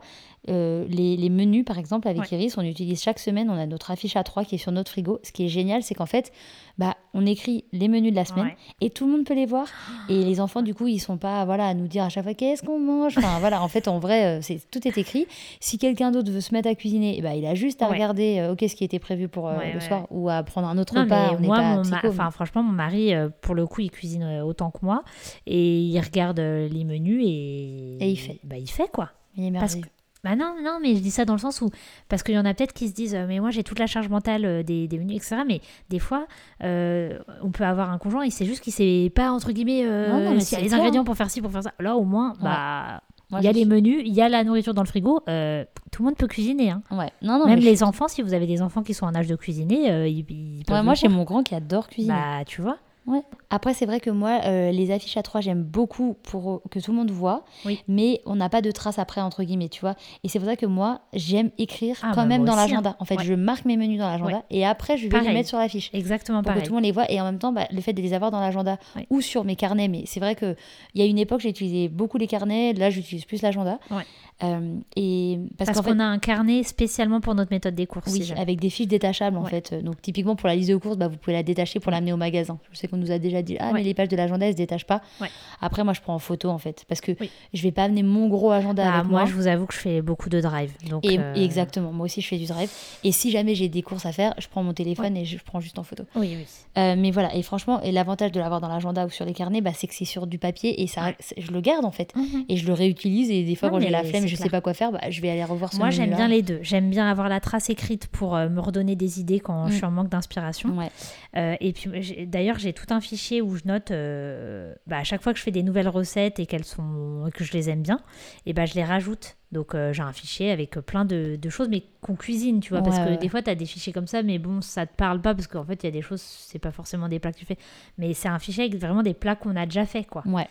euh, 0.48 0.84
les, 0.88 1.16
les 1.16 1.28
menus, 1.28 1.64
par 1.64 1.76
exemple, 1.78 2.06
avec 2.06 2.22
Ouais. 2.22 2.28
Iris, 2.38 2.56
on 2.56 2.62
utilise 2.62 3.02
chaque 3.02 3.18
semaine, 3.18 3.50
on 3.50 3.54
a 3.58 3.66
notre 3.66 3.90
affiche 3.90 4.14
A3 4.14 4.44
qui 4.46 4.54
est 4.54 4.58
sur 4.58 4.70
notre 4.70 4.92
frigo. 4.92 5.18
Ce 5.24 5.32
qui 5.32 5.44
est 5.44 5.48
génial, 5.48 5.82
c'est 5.82 5.94
qu'en 5.94 6.06
fait, 6.06 6.30
bah, 6.78 6.96
on 7.14 7.26
écrit 7.26 7.64
les 7.72 7.88
menus 7.88 8.12
de 8.12 8.16
la 8.16 8.24
semaine 8.24 8.44
Ouais. 8.46 8.56
et 8.80 8.90
tout 8.90 9.06
le 9.06 9.12
monde 9.12 9.24
peut 9.24 9.34
les 9.34 9.46
voir. 9.46 9.66
Et 10.08 10.22
les 10.24 10.40
enfants, 10.40 10.62
du 10.62 10.72
coup, 10.72 10.86
ils 10.86 11.00
sont 11.00 11.16
pas 11.16 11.44
voilà, 11.46 11.66
à 11.66 11.74
nous 11.74 11.88
dire 11.88 12.04
à 12.04 12.08
chaque 12.10 12.22
fois 12.22 12.34
qu'est-ce 12.34 12.62
qu'on 12.62 12.78
mange? 12.78 13.18
Enfin, 13.18 13.40
voilà, 13.40 13.60
en 13.62 13.66
fait, 13.68 13.88
en 13.88 13.98
vrai, 13.98 14.38
euh, 14.38 14.40
c'est, 14.40 14.60
tout 14.70 14.86
est 14.86 14.96
écrit. 14.98 15.26
Si 15.58 15.78
quelqu'un 15.78 16.12
d'autre 16.12 16.30
veut 16.30 16.40
se 16.40 16.52
mettre 16.54 16.68
à 16.68 16.74
cuisiner, 16.76 17.16
eh 17.18 17.22
ben, 17.22 17.32
il 17.32 17.44
a 17.46 17.54
juste 17.56 17.82
à 17.82 17.86
Ouais. 17.88 17.94
regarder 17.94 18.38
euh, 18.38 18.52
ok, 18.52 18.64
ce 18.68 18.76
qui 18.76 18.84
était 18.84 18.98
prévu 19.00 19.26
pour 19.26 19.48
euh, 19.48 19.54
le 19.74 19.80
soir 19.80 20.06
ou 20.10 20.28
à 20.28 20.44
prendre 20.44 20.68
un 20.68 20.78
autre 20.78 20.94
Non, 20.94 21.02
repas. 21.02 21.30
mais 21.32 21.36
on 21.38 21.40
moi, 21.48 21.56
pas 21.56 21.62
mon 21.62 21.76
ma- 21.76 21.82
psycho, 21.82 22.08
enfin, 22.08 22.30
franchement, 22.30 22.62
mon 22.62 22.72
mari, 22.72 23.12
pour 23.40 23.54
le 23.56 23.66
coup, 23.66 23.80
il 23.80 23.90
cuisine 23.90 24.42
autant 24.44 24.70
que 24.70 24.78
moi 24.82 25.02
et 25.46 25.80
il 25.80 25.98
regarde 26.00 26.38
les 26.38 26.84
menus 26.84 27.24
et, 27.26 27.96
Et 28.00 28.10
il 28.10 28.16
fait. 28.16 28.38
Bah, 28.44 28.56
il 28.58 28.70
fait 28.70 28.88
il 29.36 29.44
est 29.46 29.50
Parce 29.52 29.74
merveilleux. 29.74 29.92
Bah 30.24 30.34
non, 30.34 30.56
non, 30.60 30.78
mais 30.82 30.96
je 30.96 31.00
dis 31.00 31.12
ça 31.12 31.24
dans 31.24 31.34
le 31.34 31.38
sens 31.38 31.60
où. 31.60 31.70
Parce 32.08 32.24
qu'il 32.24 32.34
y 32.34 32.38
en 32.38 32.44
a 32.44 32.52
peut-être 32.52 32.72
qui 32.72 32.88
se 32.88 32.94
disent, 32.94 33.14
euh, 33.14 33.26
mais 33.28 33.38
moi 33.38 33.50
j'ai 33.50 33.62
toute 33.62 33.78
la 33.78 33.86
charge 33.86 34.08
mentale 34.08 34.44
euh, 34.44 34.62
des, 34.64 34.88
des 34.88 34.98
menus, 34.98 35.16
etc. 35.18 35.42
Mais 35.46 35.60
des 35.88 36.00
fois, 36.00 36.26
euh, 36.64 37.18
on 37.42 37.50
peut 37.52 37.62
avoir 37.64 37.90
un 37.92 37.98
conjoint 37.98 38.22
et 38.24 38.30
c'est 38.30 38.44
juste 38.46 38.60
qu'il 38.62 38.72
sait 38.72 39.12
pas, 39.14 39.30
entre 39.30 39.52
guillemets, 39.52 39.84
euh, 39.84 40.08
Non, 40.12 40.24
non, 40.24 40.34
mais 40.34 40.40
s'il 40.40 40.58
y 40.58 40.60
a 40.60 40.64
les 40.64 40.68
clair. 40.68 40.80
ingrédients 40.80 41.04
pour 41.04 41.16
faire 41.16 41.30
ci, 41.30 41.40
pour 41.40 41.52
faire 41.52 41.62
ça. 41.62 41.72
Là, 41.78 41.96
au 41.96 42.04
moins, 42.04 42.30
Ouais. 42.32 42.38
bah. 42.42 43.02
Moi, 43.30 43.40
Il 43.40 43.44
y 43.44 43.48
a 43.48 43.52
les 43.52 43.60
suis- 43.62 43.68
menus, 43.68 44.02
il 44.06 44.14
y 44.14 44.22
a 44.22 44.28
la 44.28 44.44
nourriture 44.44 44.72
dans 44.72 44.82
le 44.82 44.86
frigo. 44.88 45.20
euh, 45.28 45.64
tout 45.90 46.02
le 46.02 46.06
monde 46.06 46.16
peut 46.16 46.28
cuisiner. 46.28 46.70
hein. 46.70 46.82
Ouais. 46.92 47.10
Non, 47.22 47.40
non, 47.40 47.46
Même 47.46 47.58
les 47.58 47.82
enfants, 47.82 48.06
si 48.06 48.22
vous 48.22 48.34
avez 48.34 48.46
des 48.46 48.62
enfants 48.62 48.84
qui 48.84 48.94
sont 48.94 49.04
en 49.06 49.14
âge 49.16 49.26
de 49.26 49.34
cuisiner, 49.34 49.90
euh, 49.90 50.06
ils, 50.08 50.24
ils 50.30 50.64
peuvent 50.64 50.76
Ouais, 50.76 50.82
moi, 50.84 50.94
j'ai 50.94 51.08
mon 51.08 51.24
grand 51.24 51.42
qui 51.42 51.54
adore 51.56 51.88
cuisiner. 51.88 52.14
Bah, 52.14 52.44
tu 52.46 52.62
vois. 52.62 52.78
Ouais. 53.06 53.22
Après, 53.50 53.72
c'est 53.74 53.86
vrai 53.86 54.00
que 54.00 54.10
moi, 54.10 54.40
euh, 54.44 54.70
les 54.72 54.90
affiches 54.90 55.16
à 55.16 55.22
3, 55.22 55.40
j'aime 55.40 55.62
beaucoup 55.62 56.14
pour 56.24 56.50
euh, 56.54 56.62
que 56.70 56.80
tout 56.80 56.90
le 56.90 56.96
monde 56.96 57.10
voit, 57.12 57.44
Oui. 57.64 57.80
mais 57.86 58.20
on 58.26 58.34
n'a 58.36 58.48
pas 58.48 58.62
de 58.62 58.70
traces 58.72 58.98
après, 58.98 59.20
entre 59.20 59.44
guillemets, 59.44 59.68
tu 59.68 59.80
vois. 59.80 59.94
Et 60.24 60.28
c'est 60.28 60.38
pour 60.40 60.48
ça 60.48 60.56
que 60.56 60.66
moi, 60.66 61.02
j'aime 61.12 61.50
écrire 61.58 61.96
Ah, 62.02 62.10
quand 62.14 62.22
bah, 62.22 62.26
même 62.26 62.44
dans 62.44 62.56
l'agenda. 62.56 62.90
hein. 62.90 62.96
En 62.98 63.04
fait, 63.04 63.16
Ouais. 63.18 63.24
je 63.24 63.34
marque 63.34 63.64
mes 63.64 63.76
menus 63.76 63.98
dans 64.00 64.08
l'agenda 64.08 64.38
Ouais. 64.38 64.42
et 64.50 64.66
après, 64.66 64.96
je 64.96 65.04
vais 65.04 65.08
Pareil. 65.10 65.28
les 65.28 65.34
mettre 65.34 65.48
sur 65.48 65.58
l'affiche. 65.58 65.90
Exactement 65.92 66.38
Pour 66.38 66.46
pareil. 66.46 66.62
que 66.62 66.66
tout 66.66 66.72
le 66.72 66.76
monde 66.76 66.84
les 66.84 66.92
voit. 66.92 67.10
Et 67.10 67.20
en 67.20 67.24
même 67.24 67.38
temps, 67.38 67.52
bah, 67.52 67.66
le 67.70 67.80
fait 67.80 67.92
de 67.92 68.02
les 68.02 68.12
avoir 68.12 68.30
dans 68.32 68.40
l'agenda 68.40 68.76
ou 69.10 69.20
sur 69.20 69.44
mes 69.44 69.54
carnets, 69.56 69.88
mais 69.88 70.02
c'est 70.06 70.20
vrai 70.20 70.34
qu'il 70.34 70.56
y 70.96 71.02
a 71.02 71.04
une 71.04 71.18
époque, 71.18 71.40
j'ai 71.40 71.50
utilisé 71.50 71.88
beaucoup 71.88 72.18
les 72.18 72.26
carnets, 72.26 72.72
là, 72.72 72.90
j'utilise 72.90 73.24
plus 73.24 73.40
l'agenda. 73.42 73.78
Ouais. 73.90 74.02
Euh, 74.42 74.76
et 74.96 75.38
parce, 75.56 75.68
Parce 75.70 75.80
qu'on 75.80 75.94
fait, 75.94 75.98
a 75.98 76.04
un 76.04 76.18
carnet 76.18 76.62
spécialement 76.62 77.22
pour 77.22 77.34
notre 77.34 77.50
méthode 77.50 77.74
des 77.74 77.86
courses. 77.86 78.12
oui, 78.12 78.32
avec 78.36 78.60
des 78.60 78.68
fiches 78.68 78.86
détachables 78.86 79.38
en 79.38 79.46
fait. 79.46 79.72
Donc 79.82 80.02
typiquement 80.02 80.36
pour 80.36 80.46
la 80.48 80.54
liste 80.56 80.68
de 80.68 80.76
courses, 80.76 80.98
bah, 80.98 81.08
vous 81.08 81.16
pouvez 81.16 81.32
la 81.32 81.42
détacher 81.42 81.80
pour 81.80 81.90
l'amener 81.90 82.12
au 82.12 82.18
magasin. 82.18 82.58
Je 82.70 82.76
sais 82.76 82.86
nous 82.96 83.10
a 83.10 83.18
déjà 83.18 83.42
dit 83.42 83.56
ah 83.60 83.66
Ouais. 83.68 83.72
mais 83.74 83.82
les 83.82 83.94
pages 83.94 84.08
de 84.08 84.16
l'agenda 84.16 84.46
elles 84.46 84.52
se 84.52 84.56
détachent 84.56 84.86
pas. 84.86 85.00
Ouais. 85.20 85.28
Après 85.60 85.84
moi 85.84 85.92
je 85.92 86.00
prends 86.00 86.14
en 86.14 86.18
photo 86.18 86.48
en 86.50 86.58
fait 86.58 86.84
parce 86.88 87.00
que 87.00 87.12
Oui. 87.20 87.30
je 87.54 87.62
vais 87.62 87.72
pas 87.72 87.84
amener 87.84 88.02
mon 88.02 88.28
gros 88.28 88.50
agenda 88.50 88.84
Bah, 88.84 88.94
avec 88.94 89.06
moi, 89.10 89.20
moi. 89.22 89.28
je 89.30 89.34
vous 89.34 89.46
avoue 89.46 89.66
que 89.66 89.74
je 89.74 89.78
fais 89.78 90.02
beaucoup 90.02 90.28
de 90.28 90.40
drive. 90.40 90.72
Donc, 90.88 91.04
Et, 91.04 91.18
euh, 91.18 91.34
et 91.34 91.44
exactement, 91.44 91.92
moi 91.92 92.04
aussi 92.06 92.20
je 92.20 92.28
fais 92.28 92.38
du 92.38 92.46
drive. 92.46 92.70
Et 93.04 93.12
si 93.12 93.30
jamais 93.30 93.54
j'ai 93.54 93.68
des 93.68 93.82
courses 93.82 94.06
à 94.06 94.12
faire, 94.12 94.34
je 94.38 94.48
prends 94.48 94.62
mon 94.62 94.72
téléphone 94.74 95.16
et 95.16 95.24
je 95.24 95.38
prends 95.44 95.60
juste 95.60 95.78
en 95.78 95.82
photo. 95.82 96.04
Oui, 96.14 96.34
oui. 96.36 96.44
Euh, 96.78 96.94
mais 96.98 97.10
voilà, 97.10 97.34
et 97.34 97.42
franchement, 97.42 97.80
et 97.82 97.92
l'avantage 97.92 98.32
de 98.32 98.40
l'avoir 98.40 98.60
dans 98.60 98.68
l'agenda 98.68 99.06
ou 99.06 99.10
sur 99.10 99.24
les 99.24 99.32
carnets, 99.32 99.60
bah, 99.60 99.70
c'est 99.74 99.86
que 99.86 99.94
c'est 99.94 100.04
sur 100.04 100.26
du 100.26 100.38
papier 100.38 100.82
et 100.82 100.86
ça, 100.86 101.12
je 101.36 101.50
le 101.52 101.60
garde 101.60 101.84
en 101.84 101.90
fait. 101.90 102.14
Mhm. 102.16 102.44
Et 102.48 102.56
je 102.56 102.66
le 102.66 102.72
réutilise 102.72 103.30
et 103.30 103.42
des 103.44 103.54
fois 103.54 103.68
Non, 103.70 103.76
quand 103.76 103.80
j'ai 103.80 103.90
la 103.90 104.04
flemme 104.04 104.24
et 104.24 104.28
je 104.28 104.36
sais 104.36 104.48
pas 104.50 104.60
quoi 104.60 104.74
faire, 104.74 104.92
bah, 104.92 105.00
je 105.10 105.20
vais 105.20 105.30
aller 105.30 105.44
revoir 105.44 105.72
ce 105.72 105.78
Moi, 105.78 105.90
j'aime 105.90 106.14
bien 106.14 106.28
les 106.28 106.42
deux. 106.42 106.58
J'aime 106.62 106.90
bien 106.90 107.08
avoir 107.10 107.28
la 107.28 107.40
trace 107.40 107.70
écrite 107.70 108.06
pour 108.08 108.34
euh, 108.36 108.48
me 108.48 108.60
redonner 108.60 108.96
des 108.96 109.20
idées 109.20 109.40
quand 109.40 109.66
je 109.68 109.72
Mm. 109.72 109.76
suis 109.76 109.84
en 109.84 109.90
manque 109.90 110.08
d'inspiration. 110.08 110.70
Ouais. 110.76 110.90
Euh, 111.36 111.54
et 111.60 111.72
puis, 111.72 111.90
d'ailleurs, 112.26 112.58
j'ai 112.58 112.72
tout 112.72 112.85
un 112.92 113.00
fichier 113.00 113.42
où 113.42 113.56
je 113.56 113.64
note 113.66 113.90
euh, 113.90 114.74
bah, 114.86 114.98
à 114.98 115.04
chaque 115.04 115.22
fois 115.22 115.32
que 115.32 115.38
je 115.38 115.44
fais 115.44 115.50
des 115.50 115.62
nouvelles 115.62 115.88
recettes 115.88 116.38
et 116.38 116.46
qu'elles 116.46 116.64
sont 116.64 117.28
que 117.34 117.44
je 117.44 117.52
les 117.52 117.70
aime 117.70 117.82
bien, 117.82 118.00
et 118.46 118.52
bah, 118.52 118.66
je 118.66 118.74
les 118.74 118.84
rajoute. 118.84 119.36
Donc, 119.52 119.74
euh, 119.74 119.92
j'ai 119.92 120.02
un 120.02 120.12
fichier 120.12 120.50
avec 120.50 120.72
plein 120.80 121.04
de, 121.04 121.36
de 121.36 121.50
choses, 121.50 121.68
mais 121.68 121.84
qu'on 122.00 122.16
cuisine, 122.16 122.60
tu 122.60 122.70
vois. 122.70 122.82
parce 122.82 122.98
que 122.98 123.10
ouais. 123.10 123.16
des 123.16 123.28
fois, 123.28 123.42
tu 123.42 123.48
as 123.50 123.54
des 123.54 123.64
fichiers 123.64 123.92
comme 123.92 124.08
ça, 124.08 124.22
mais 124.22 124.38
bon, 124.38 124.60
ça 124.60 124.86
te 124.86 124.94
parle 124.96 125.20
pas 125.20 125.34
parce 125.34 125.46
qu'en 125.46 125.64
fait, 125.64 125.82
il 125.82 125.86
y 125.86 125.88
a 125.88 125.92
des 125.92 126.02
choses, 126.02 126.20
c'est 126.20 126.58
pas 126.58 126.72
forcément 126.72 127.08
des 127.08 127.20
plats 127.20 127.32
que 127.32 127.38
tu 127.38 127.46
fais. 127.46 127.56
Mais 127.96 128.12
c'est 128.12 128.28
un 128.28 128.40
fichier 128.40 128.64
avec 128.64 128.78
vraiment 128.78 129.02
des 129.02 129.14
plats 129.14 129.36
qu'on 129.36 129.54
a 129.54 129.64
déjà 129.64 129.86
fait, 129.86 130.04
quoi. 130.04 130.24
Ouais. 130.26 130.48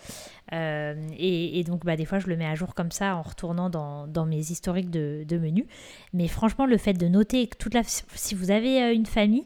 Euh, 0.53 0.95
et, 1.17 1.59
et 1.59 1.63
donc, 1.63 1.85
bah, 1.85 1.97
des 1.97 2.05
fois, 2.05 2.19
je 2.19 2.27
le 2.27 2.37
mets 2.37 2.47
à 2.47 2.55
jour 2.55 2.73
comme 2.73 2.91
ça 2.91 3.17
en 3.17 3.21
retournant 3.21 3.69
dans, 3.69 4.07
dans 4.07 4.25
mes 4.25 4.39
historiques 4.39 4.89
de, 4.89 5.25
de 5.27 5.37
menus. 5.37 5.65
Mais 6.13 6.27
franchement, 6.29 6.65
le 6.65 6.77
fait 6.77 6.93
de 6.93 7.07
noter 7.07 7.47
que 7.47 7.57
toute 7.57 7.73
la. 7.73 7.83
Si 7.83 8.33
vous 8.33 8.49
avez 8.49 8.81
euh, 8.81 8.93
une 8.93 9.05
famille, 9.05 9.45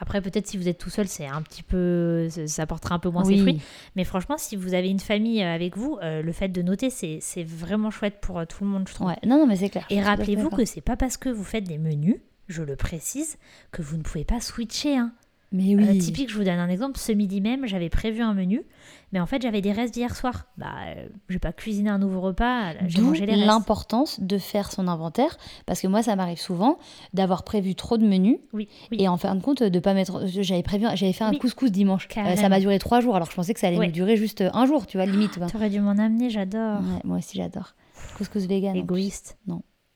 après, 0.00 0.20
peut-être 0.20 0.46
si 0.48 0.56
vous 0.56 0.68
êtes 0.68 0.78
tout 0.78 0.90
seul, 0.90 1.06
c'est 1.06 1.26
un 1.26 1.42
petit 1.42 1.62
peu. 1.62 2.28
ça- 2.46 2.66
portera 2.66 2.94
un 2.94 2.98
peu 2.98 3.10
moins 3.10 3.24
ses 3.24 3.34
Oui. 3.34 3.40
fruits. 3.40 3.60
Mais 3.94 4.04
franchement, 4.04 4.36
si 4.38 4.56
vous 4.56 4.74
avez 4.74 4.88
une 4.88 4.98
famille 5.00 5.42
euh, 5.42 5.54
avec 5.54 5.76
vous, 5.76 5.98
euh, 6.02 6.22
le 6.22 6.32
fait 6.32 6.48
de 6.48 6.62
noter, 6.62 6.90
c'est 6.90 7.20
vraiment 7.44 7.90
chouette 7.90 8.18
pour 8.20 8.38
euh, 8.38 8.44
tout 8.44 8.64
le 8.64 8.70
monde, 8.70 8.88
je 8.88 8.94
trouve. 8.94 9.08
Ouais. 9.08 9.18
Non, 9.24 9.38
non, 9.38 9.46
mais 9.46 9.56
c'est 9.56 9.68
clair. 9.68 9.86
Et 9.90 10.00
rappelez-vous 10.02 10.50
que 10.50 10.64
c'est 10.64 10.80
pas 10.80 10.96
parce 10.96 11.16
que 11.16 11.28
vous 11.28 11.44
faites 11.44 11.64
des 11.64 11.78
menus, 11.78 12.16
je 12.48 12.62
le 12.62 12.74
précise, 12.76 13.36
que 13.70 13.82
vous 13.82 13.96
ne 13.96 14.02
pouvez 14.02 14.24
pas 14.24 14.40
switcher. 14.40 14.96
Hein. 14.96 15.12
Mais 15.52 15.74
Euh, 15.74 15.78
oui. 15.92 15.98
typique, 15.98 16.30
je 16.30 16.36
vous 16.38 16.44
donne 16.44 16.58
un 16.58 16.68
exemple. 16.68 16.98
Ce 16.98 17.12
midi 17.12 17.40
même, 17.40 17.66
j'avais 17.66 17.90
prévu 17.90 18.22
un 18.22 18.32
menu, 18.34 18.62
mais 19.12 19.20
en 19.20 19.26
fait, 19.26 19.42
j'avais 19.42 19.60
des 19.60 19.72
restes 19.72 19.92
d'hier 19.94 20.16
soir. 20.16 20.46
Bah, 20.56 20.66
euh, 20.86 21.08
j'ai 21.28 21.38
pas 21.38 21.52
cuisiné 21.52 21.90
un 21.90 21.98
nouveau 21.98 22.20
repas, 22.20 22.72
j'ai 22.88 22.98
D'où 23.00 23.06
mangé 23.08 23.26
les 23.26 23.34
restes. 23.34 23.46
l'importance 23.46 24.20
de 24.20 24.38
faire 24.38 24.70
son 24.72 24.88
inventaire 24.88 25.36
parce 25.66 25.80
que 25.80 25.86
moi 25.88 26.02
ça 26.02 26.16
m'arrive 26.16 26.38
souvent 26.40 26.78
d'avoir 27.12 27.42
prévu 27.44 27.74
trop 27.74 27.98
de 27.98 28.06
menus 28.06 28.38
Oui, 28.52 28.68
oui. 28.90 28.98
et 29.00 29.08
en 29.08 29.16
fin 29.16 29.34
de 29.34 29.42
compte 29.42 29.62
de 29.62 29.78
pas 29.78 29.92
mettre 29.94 30.22
j'avais 30.26 30.62
prévu 30.62 30.86
j'avais 30.94 31.12
fait 31.12 31.24
un 31.24 31.30
Oui. 31.30 31.38
couscous 31.38 31.70
dimanche 31.70 32.08
Euh, 32.16 32.36
ça 32.36 32.48
m'a 32.48 32.58
duré 32.60 32.78
trois 32.78 33.00
jours 33.00 33.16
alors 33.16 33.30
je 33.30 33.34
pensais 33.36 33.52
que 33.54 33.60
ça 33.60 33.68
allait 33.68 33.78
Ouais. 33.78 33.88
me 33.88 33.92
durer 33.92 34.16
juste 34.16 34.42
un 34.52 34.66
jour 34.66 34.86
tu 34.86 34.96
vois 34.96 35.06
limite 35.06 35.38
ben. 35.38 35.46
T'aurais 35.48 35.70
dû 35.70 35.80
m'en 35.80 35.92
amener, 35.98 36.30
j'adore. 36.30 36.80
Ouais, 36.80 37.00
moi 37.04 37.18
aussi 37.18 37.36
j'adore 37.36 37.74
couscous 38.16 38.46
vegan 38.46 38.76
en 38.78 38.86
plus. 38.86 39.34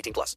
18 0.00 0.12
plus. 0.12 0.36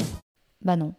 Bah 0.61 0.75
non 0.75 0.93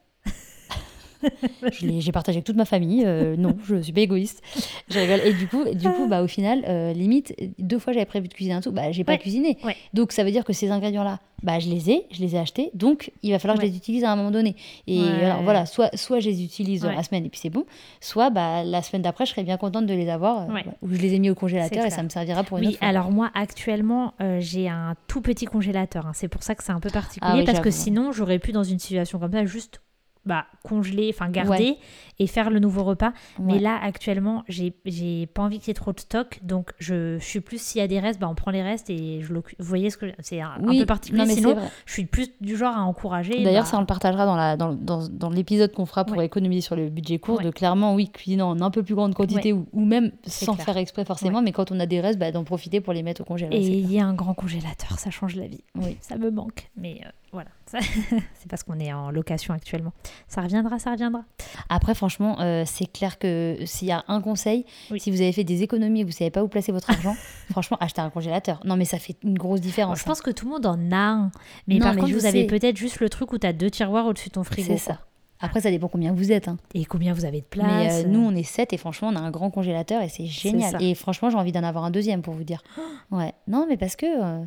j'ai 2.01 2.13
partagé 2.13 2.37
avec 2.39 2.45
toute 2.45 2.57
ma 2.57 2.65
famille 2.65 3.03
euh, 3.05 3.37
non 3.37 3.57
je 3.65 3.81
suis 3.81 3.93
pas 3.93 4.01
égoïste 4.01 4.43
Je 4.89 4.99
rigole. 4.99 5.21
et 5.25 5.33
du 5.33 5.47
coup 5.49 5.65
du 5.73 5.89
coup 5.91 6.07
bah 6.09 6.23
au 6.23 6.27
final 6.27 6.65
euh, 6.69 6.93
limite 6.93 7.35
deux 7.59 7.79
fois 7.79 7.93
j'avais 7.93 8.07
prévu 8.07 8.29
de 8.29 8.35
cuisiner 8.35 8.55
un 8.57 8.61
tout 8.61 8.73
bah 8.73 8.93
j'ai 8.93 9.05
pas 9.05 9.17
cuisiné 9.19 9.59
Ouais. 9.65 9.77
donc 9.95 10.13
ça 10.13 10.25
veut 10.25 10.31
dire 10.31 10.45
que 10.45 10.53
ces 10.53 10.71
ingrédients 10.71 11.05
là 11.05 11.21
bah 11.43 11.59
je 11.59 11.69
les 11.69 11.91
ai 11.91 12.07
je 12.13 12.21
les 12.21 12.37
ai 12.37 12.39
achetés 12.39 12.71
donc 12.75 13.11
il 13.25 13.33
va 13.33 13.39
falloir 13.41 13.59
que 13.59 13.65
je 13.67 13.71
les 13.71 13.77
utilise 13.77 14.05
à 14.05 14.13
un 14.13 14.17
moment 14.17 14.31
donné 14.31 14.55
et 14.87 15.01
alors 15.01 15.43
voilà 15.43 15.67
soit 15.67 15.91
soit 15.97 16.21
je 16.21 16.29
les 16.29 16.45
utilise 16.45 16.83
dans 16.83 16.93
la 16.93 17.03
semaine 17.03 17.25
et 17.25 17.29
puis 17.29 17.41
c'est 17.41 17.51
bon 17.51 17.65
soit 18.01 18.31
bah 18.31 18.63
la 18.65 18.81
semaine 18.83 19.03
d'après 19.03 19.27
je 19.27 19.31
serais 19.33 19.43
bien 19.43 19.57
contente 19.57 19.87
de 19.87 19.95
les 19.95 20.09
avoir 20.09 20.43
euh, 20.49 20.61
ou 20.83 20.89
je 20.95 21.01
les 21.01 21.15
ai 21.15 21.19
mis 21.19 21.31
au 21.31 21.35
congélateur 21.35 21.85
et 21.85 21.91
ça 21.91 22.03
me 22.05 22.09
servira 22.09 22.45
pour 22.45 22.59
une 22.59 22.65
Oui, 22.67 22.71
autre 22.71 22.79
fois. 22.79 22.89
alors 22.89 23.11
moi 23.11 23.31
actuellement 23.35 24.15
euh, 24.21 24.39
j'ai 24.41 24.69
un 24.69 24.95
tout 25.09 25.21
petit 25.21 25.47
congélateur. 25.47 26.07
hein. 26.07 26.13
C'est 26.15 26.29
pour 26.29 26.43
ça 26.45 26.55
que 26.55 26.63
c'est 26.63 26.73
un 26.73 26.81
peu 26.81 26.91
particulier 26.91 27.33
Ah 27.35 27.37
oui, 27.37 27.45
parce 27.45 27.61
que 27.61 27.71
sinon 27.71 28.13
j'aurais 28.13 28.39
pu 28.39 28.53
dans 28.53 28.63
une 28.65 28.79
situation 28.79 29.19
comme 29.19 29.33
ça 29.33 29.45
juste 29.45 29.81
bah, 30.25 30.47
congeler, 30.63 31.11
enfin 31.15 31.29
garder 31.31 31.77
et 32.19 32.27
faire 32.27 32.51
le 32.51 32.59
nouveau 32.61 32.85
repas. 32.85 33.13
Mais 33.41 33.59
là 33.59 33.79
actuellement 33.83 34.45
j'ai 34.49 34.75
j'ai 34.85 35.27
pas 35.27 35.43
envie 35.43 35.59
qu'il 35.59 35.69
y 35.69 35.71
ait 35.73 35.75
trop 35.75 35.93
de 35.93 36.01
stock 36.01 36.39
donc 36.43 36.73
je, 36.79 37.19
je 37.19 37.25
suis 37.25 37.41
plus 37.41 37.61
s'il 37.61 37.81
y 37.81 37.85
a 37.85 37.89
des 37.89 38.01
restes, 38.01 38.21
bah, 38.21 38.29
on 38.31 38.35
prend 38.35 38.51
les 38.51 38.63
restes 38.63 38.91
et 38.91 39.21
je 39.23 39.33
l'occupe. 39.33 39.59
Vous 39.61 39.67
voyez 39.67 39.91
ce 39.91 39.97
que 39.97 40.07
c'est 40.21 40.41
un, 40.41 40.59
peu 40.61 40.87
particulier. 40.87 41.25
mais 41.27 41.35
sinon 41.35 41.57
je 41.87 41.93
suis 41.93 42.05
plus 42.05 42.31
du 42.41 42.57
genre 42.57 42.77
à 42.77 42.83
encourager. 42.83 43.43
D'ailleurs, 43.43 43.65
bah, 43.65 43.71
ça, 43.71 43.77
on 43.79 43.81
le 43.81 43.87
partagera 43.87 44.27
dans, 44.27 44.37
la, 44.37 44.57
dans, 44.57 44.73
dans, 44.73 45.09
dans 45.09 45.31
l'épisode 45.31 45.73
qu'on 45.73 45.87
fera 45.87 46.05
pour 46.05 46.17
Ouais. 46.17 46.27
économiser 46.27 46.61
sur 46.61 46.77
le 46.77 46.89
budget 46.91 47.19
court. 47.19 47.41
De 47.41 47.51
clairement, 47.51 47.95
oui, 47.95 48.11
cuisiner 48.11 48.43
en 48.43 48.61
un 48.61 48.71
peu 48.71 48.83
plus 48.83 48.95
grande 48.95 49.15
quantité 49.15 49.53
ou, 49.53 49.67
ou 49.73 49.85
même 49.85 50.13
C'est 50.25 50.45
sans 50.45 50.55
clair. 50.55 50.67
faire 50.67 50.77
exprès 50.77 51.05
forcément, 51.05 51.43
mais 51.43 51.53
quand 51.53 51.73
on 51.73 51.81
a 51.81 51.87
des 51.87 52.01
restes, 52.01 52.19
bah, 52.19 52.31
d'en 52.33 52.45
profiter 52.45 52.81
pour 52.81 52.93
les 52.93 53.03
mettre 53.03 53.23
au 53.23 53.25
congélateur. 53.25 53.59
Et 53.59 53.65
il 53.67 53.91
y 53.91 53.99
a 53.99 54.05
un 54.05 54.15
grand 54.15 54.35
congélateur, 54.35 54.99
ça 54.99 55.11
change 55.11 55.37
la 55.37 55.47
vie. 55.47 55.65
Oui. 55.75 55.97
Ça 56.01 56.17
me 56.17 56.31
manque. 56.31 56.71
Mais 56.77 57.01
euh, 57.05 57.09
voilà, 57.33 57.49
c'est 58.35 58.49
parce 58.49 58.63
qu'on 58.63 58.79
est 58.81 58.93
en 58.93 59.11
location 59.11 59.55
actuellement. 59.55 59.93
Ça 60.29 60.41
reviendra, 60.43 60.79
ça 60.79 60.93
reviendra. 60.93 61.23
Après, 61.69 61.95
franchement, 61.95 62.41
euh, 62.41 62.65
c'est 62.67 62.87
clair 62.91 63.19
que 63.19 63.57
s'il 63.65 63.89
y 63.89 63.93
a 63.93 64.05
un 64.09 64.21
conseil, 64.21 64.65
Oui. 64.91 65.01
si 65.01 65.11
vous 65.11 65.21
avez 65.21 65.33
fait 65.33 65.45
des 65.45 65.63
économies 65.63 66.01
et 66.01 66.05
vous 66.05 66.11
savez 66.13 66.31
pas 66.31 66.43
où 66.43 66.49
placer 66.49 66.73
votre 66.73 66.91
argent, 66.91 67.17
franchement, 67.51 67.77
achetez 67.81 68.01
un 68.01 68.11
congélateur. 68.11 68.61
Non, 68.65 68.77
mais 68.77 68.85
ça 68.85 68.99
fait 68.99 69.17
une 69.23 69.39
grosse 69.39 69.61
différence. 69.61 69.99
je 70.01 70.05
pense 70.05 70.21
que 70.21 70.31
tout 70.31 70.45
le 70.47 70.53
monde 70.53 70.67
en 70.67 70.79
a 70.93 70.97
un. 70.97 71.31
Mais 71.67 71.75
Non, 71.77 71.81
par 71.87 71.95
mais 71.95 72.01
contre, 72.03 72.13
vous 72.15 72.27
avez 72.27 72.47
peut-être 72.47 72.77
juste 72.77 73.01
le 73.01 73.09
truc 73.09 73.33
où 73.33 73.39
tu 73.39 73.47
as 73.47 73.53
deux 73.53 73.71
tiroirs 73.71 74.07
au-dessus 74.07 74.29
de 74.29 74.35
ton 74.35 74.41
hein. 74.43 74.45
frigo. 74.45 74.69
c'est 74.73 74.79
ça. 74.79 74.99
Après, 75.45 75.61
ça 75.61 75.71
dépend 75.73 75.89
combien 75.89 76.13
vous 76.13 76.31
êtes. 76.31 76.47
hein. 76.47 76.57
Et 76.73 76.85
combien 76.85 77.13
vous 77.15 77.25
avez 77.25 77.41
de 77.41 77.47
place 77.47 77.67
Mais 77.67 78.05
euh, 78.05 78.09
nous, 78.09 78.21
on 78.21 78.33
est 78.33 78.45
7 78.45 78.73
et 78.75 78.77
franchement, 78.77 79.09
on 79.13 79.17
a 79.17 79.21
un 79.21 79.33
grand 79.33 79.51
congélateur 79.51 80.01
et 80.01 80.09
c'est 80.09 80.27
génial. 80.27 80.81
Et 80.81 80.95
franchement, 80.95 81.31
j'ai 81.31 81.37
envie 81.37 81.51
d'en 81.51 81.65
avoir 81.65 81.83
un 81.85 81.91
deuxième 81.91 82.23
pour 82.23 82.35
vous 82.35 82.45
dire. 82.45 82.63
Ouais. 83.11 83.35
Non, 83.49 83.67
mais 83.69 83.77
parce 83.77 83.97
que. 83.97 84.07
euh, 84.07 84.45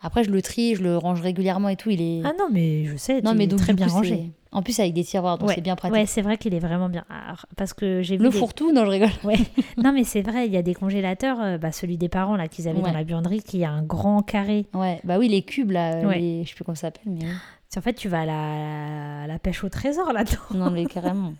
Après, 0.00 0.22
je 0.24 0.30
le 0.30 0.40
trie, 0.42 0.74
je 0.76 0.82
le 0.82 0.96
range 0.96 1.20
régulièrement 1.20 1.68
et 1.68 1.76
tout. 1.76 1.90
Il 1.90 2.00
est. 2.00 2.22
Ah 2.24 2.32
non, 2.38 2.46
mais 2.52 2.84
je 2.84 2.96
sais, 2.96 3.20
non, 3.22 3.34
mais 3.34 3.46
donc, 3.46 3.58
très 3.60 3.72
bien 3.72 3.86
coup, 3.88 3.94
rangé. 3.94 4.30
En 4.52 4.62
plus, 4.62 4.78
avec 4.80 4.94
des 4.94 5.04
tiroirs, 5.04 5.36
donc 5.38 5.48
Ouais. 5.48 5.54
c'est 5.56 5.60
bien 5.60 5.76
pratique. 5.76 5.94
Ouais, 5.96 6.06
c'est 6.06 6.22
vrai 6.22 6.38
qu'il 6.38 6.54
est 6.54 6.58
vraiment 6.60 6.88
bien. 6.88 7.04
Alors, 7.10 7.44
parce 7.56 7.74
que 7.74 8.00
j'ai 8.02 8.16
le 8.16 8.30
des- 8.30 8.36
fourre-tout, 8.38 8.72
non, 8.72 8.84
je 8.86 8.90
rigole. 8.90 9.08
Ouais. 9.24 9.36
non, 9.76 9.92
mais 9.92 10.04
c'est 10.04 10.22
vrai, 10.22 10.46
il 10.46 10.52
y 10.52 10.56
a 10.56 10.62
des 10.62 10.74
congélateurs, 10.74 11.38
euh, 11.40 11.58
bah, 11.58 11.72
celui 11.72 11.96
des 11.98 12.08
parents 12.08 12.36
là 12.36 12.48
qu'ils 12.48 12.68
avaient 12.68 12.78
Ouais. 12.80 12.84
dans 12.90 12.96
la 12.96 13.04
buanderie, 13.04 13.42
qui 13.42 13.64
a 13.64 13.70
un 13.70 13.82
grand 13.82 14.22
carré. 14.22 14.66
Ouais, 14.72 15.00
bah 15.04 15.18
oui, 15.18 15.28
les 15.28 15.42
cubes, 15.42 15.72
là, 15.72 15.96
euh, 15.96 16.06
Ouais. 16.06 16.18
les- 16.18 16.44
je 16.44 16.50
sais 16.50 16.54
plus 16.54 16.64
comment 16.64 16.76
ça 16.76 16.82
s'appelle, 16.88 17.12
mais 17.12 17.24
oui. 17.24 17.32
En 17.76 17.80
fait, 17.82 17.92
tu 17.94 18.08
vas 18.08 18.22
à 18.22 18.26
la, 18.26 19.22
à 19.24 19.26
la 19.26 19.38
pêche 19.38 19.62
au 19.64 19.68
trésor 19.68 20.12
là-dedans. 20.12 20.38
non, 20.54 20.70
mais 20.70 20.86
carrément. 20.86 21.34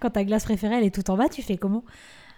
Quand 0.00 0.10
ta 0.10 0.24
glace 0.24 0.44
préférée, 0.44 0.76
elle 0.78 0.84
est 0.84 0.94
tout 0.94 1.08
en 1.10 1.16
bas, 1.16 1.28
tu 1.28 1.40
fais 1.42 1.56
comment? 1.56 1.84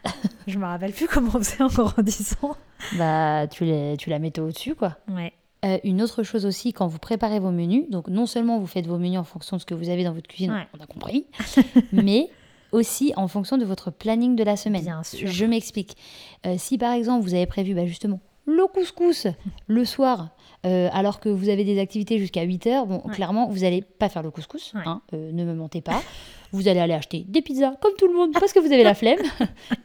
Je 0.47 0.59
me 0.59 0.65
rappelle 0.65 0.93
plus 0.93 1.07
comment 1.09 1.31
on 1.35 1.39
faisait 1.43 1.63
en 1.63 1.69
grandissant. 1.69 2.57
bah, 2.97 3.47
tu, 3.49 3.65
les, 3.65 3.97
tu 3.99 4.11
la 4.11 4.19
mettais 4.19 4.41
au-dessus, 4.41 4.75
quoi. 4.75 4.97
Ouais. 5.09 5.33
Euh, 5.65 5.79
une 5.85 6.03
autre 6.03 6.23
chose 6.23 6.47
aussi, 6.47 6.73
quand 6.73 6.87
vous 6.87 6.99
préparez 6.99 7.41
vos 7.41 7.51
menus, 7.51 7.89
donc 7.91 8.09
non 8.09 8.27
seulement 8.27 8.59
vous 8.59 8.67
faites 8.67 8.87
vos 8.87 8.99
menus 8.99 9.19
en 9.19 9.25
fonction 9.25 9.57
de 9.57 9.61
ce 9.63 9.67
que 9.67 9.75
vous 9.75 9.89
avez 9.89 10.05
dans 10.05 10.13
votre 10.13 10.29
cuisine, 10.29 10.53
Ouais. 10.53 10.67
on 10.79 10.83
a 10.83 10.87
compris, 10.87 11.27
mais 11.93 12.29
aussi 12.73 13.13
en 13.17 13.27
fonction 13.27 13.57
de 13.59 13.65
votre 13.65 13.91
planning 13.91 14.37
de 14.37 14.45
la 14.45 14.57
semaine. 14.57 14.83
Bien 14.83 15.03
sûr. 15.03 15.27
Je 15.29 15.45
m'explique. 15.47 15.97
Euh, 16.47 16.57
si 16.59 16.79
par 16.79 16.93
exemple 16.93 17.23
vous 17.25 17.35
avez 17.35 17.47
prévu 17.47 17.75
bah, 17.75 17.87
justement 17.87 18.21
le 18.45 18.67
couscous 18.67 19.27
le 19.67 19.85
soir, 19.85 20.29
euh, 20.67 20.89
alors 20.93 21.19
que 21.21 21.29
vous 21.29 21.49
avez 21.49 21.65
des 21.65 21.81
activités 21.81 22.19
jusqu'à 22.19 22.43
8 22.43 22.67
heures, 22.69 22.87
bon, 22.87 23.01
Ouais. 23.05 23.15
clairement, 23.15 23.49
vous 23.49 23.61
n'allez 23.61 23.83
pas 23.83 24.09
faire 24.09 24.23
le 24.23 24.31
couscous, 24.31 24.73
Ouais. 24.75 24.83
hein, 24.85 25.01
euh, 25.15 25.33
ne 25.33 25.45
me 25.45 25.55
mentez 25.55 25.81
pas. 25.81 26.01
Vous 26.53 26.69
allez 26.69 26.81
aller 26.81 26.95
acheter 26.95 27.25
des 27.29 27.43
pizzas 27.43 27.75
comme 27.81 27.93
tout 27.99 28.07
le 28.09 28.15
monde 28.15 28.33
parce 28.33 28.53
que 28.53 28.59
vous 28.61 28.73
avez 28.73 28.85
la 28.85 28.95
flemme. 29.01 29.19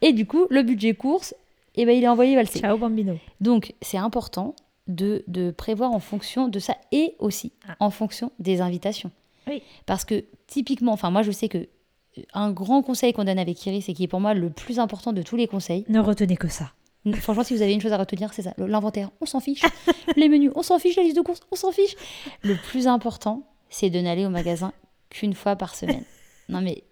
Et 0.01 0.13
du 0.13 0.25
coup, 0.25 0.45
le 0.49 0.63
budget 0.63 0.93
course, 0.93 1.33
eh 1.75 1.85
ben, 1.85 1.95
il 1.97 2.03
est 2.03 2.07
envoyé 2.07 2.35
valser. 2.35 2.59
Ciao 2.59 2.77
bambino. 2.77 3.17
Donc, 3.39 3.73
c'est 3.81 3.97
important 3.97 4.55
de, 4.87 5.23
de 5.27 5.51
prévoir 5.51 5.91
en 5.91 5.99
fonction 5.99 6.47
de 6.47 6.59
ça 6.59 6.75
et 6.91 7.15
aussi 7.19 7.51
Ah. 7.67 7.75
en 7.79 7.89
fonction 7.91 8.31
des 8.39 8.61
invitations. 8.61 9.11
Oui. 9.47 9.61
Parce 9.85 10.05
que 10.05 10.25
typiquement, 10.47 10.91
enfin 10.91 11.09
moi 11.11 11.21
je 11.23 11.31
sais 11.31 11.47
que 11.49 11.57
euh, 11.57 12.21
un 12.33 12.51
grand 12.51 12.81
conseil 12.81 13.13
qu'on 13.13 13.23
donne 13.23 13.39
avec 13.39 13.65
Iris 13.65 13.87
et 13.89 13.93
qui 13.93 14.03
est 14.03 14.07
pour 14.07 14.19
moi 14.19 14.33
le 14.33 14.49
plus 14.49 14.79
important 14.79 15.13
de 15.13 15.21
tous 15.21 15.35
les 15.35 15.47
conseils, 15.47 15.85
Ne 15.89 15.99
retenez 15.99 16.35
que 16.37 16.47
ça. 16.47 16.71
franchement 17.13 17.43
si 17.43 17.55
vous 17.55 17.61
avez 17.61 17.73
une 17.73 17.81
chose 17.81 17.93
à 17.93 17.97
retenir, 17.97 18.33
c'est 18.33 18.41
ça, 18.43 18.53
l'inventaire, 18.57 19.09
on 19.21 19.25
s'en 19.25 19.39
fiche, 19.39 19.63
les 20.17 20.29
menus, 20.29 20.51
on 20.55 20.61
s'en 20.61 20.77
fiche, 20.77 20.95
la 20.97 21.03
liste 21.03 21.15
de 21.15 21.21
courses, 21.21 21.39
on 21.51 21.55
s'en 21.55 21.71
fiche. 21.71 21.95
Le 22.43 22.55
plus 22.55 22.87
important, 22.87 23.43
c'est 23.69 23.89
de 23.89 23.99
n'aller 23.99 24.25
au 24.25 24.29
magasin 24.29 24.73
qu'une 25.09 25.33
fois 25.33 25.55
par 25.55 25.73
semaine. 25.75 26.03
Non 26.51 26.61
mais 26.61 26.83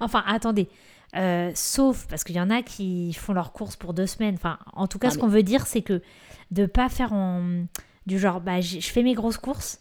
Enfin, 0.00 0.22
attendez. 0.26 0.68
Euh, 1.16 1.50
sauf 1.54 2.06
parce 2.08 2.22
qu'il 2.24 2.36
y 2.36 2.40
en 2.40 2.50
a 2.50 2.62
qui 2.62 3.12
font 3.14 3.32
leurs 3.32 3.52
courses 3.52 3.76
pour 3.76 3.94
deux 3.94 4.06
semaines. 4.06 4.34
Enfin, 4.34 4.58
en 4.74 4.86
tout 4.86 4.98
cas, 4.98 5.08
Ah, 5.08 5.10
ce 5.10 5.16
mais- 5.16 5.20
qu'on 5.22 5.28
veut 5.28 5.42
dire, 5.42 5.66
c'est 5.66 5.82
que 5.82 6.02
de 6.50 6.66
pas 6.66 6.88
faire 6.88 7.12
en 7.12 7.64
du 8.06 8.18
genre, 8.18 8.40
bah, 8.40 8.60
je 8.62 8.80
fais 8.80 9.02
mes 9.02 9.14
grosses 9.14 9.36
courses. 9.38 9.80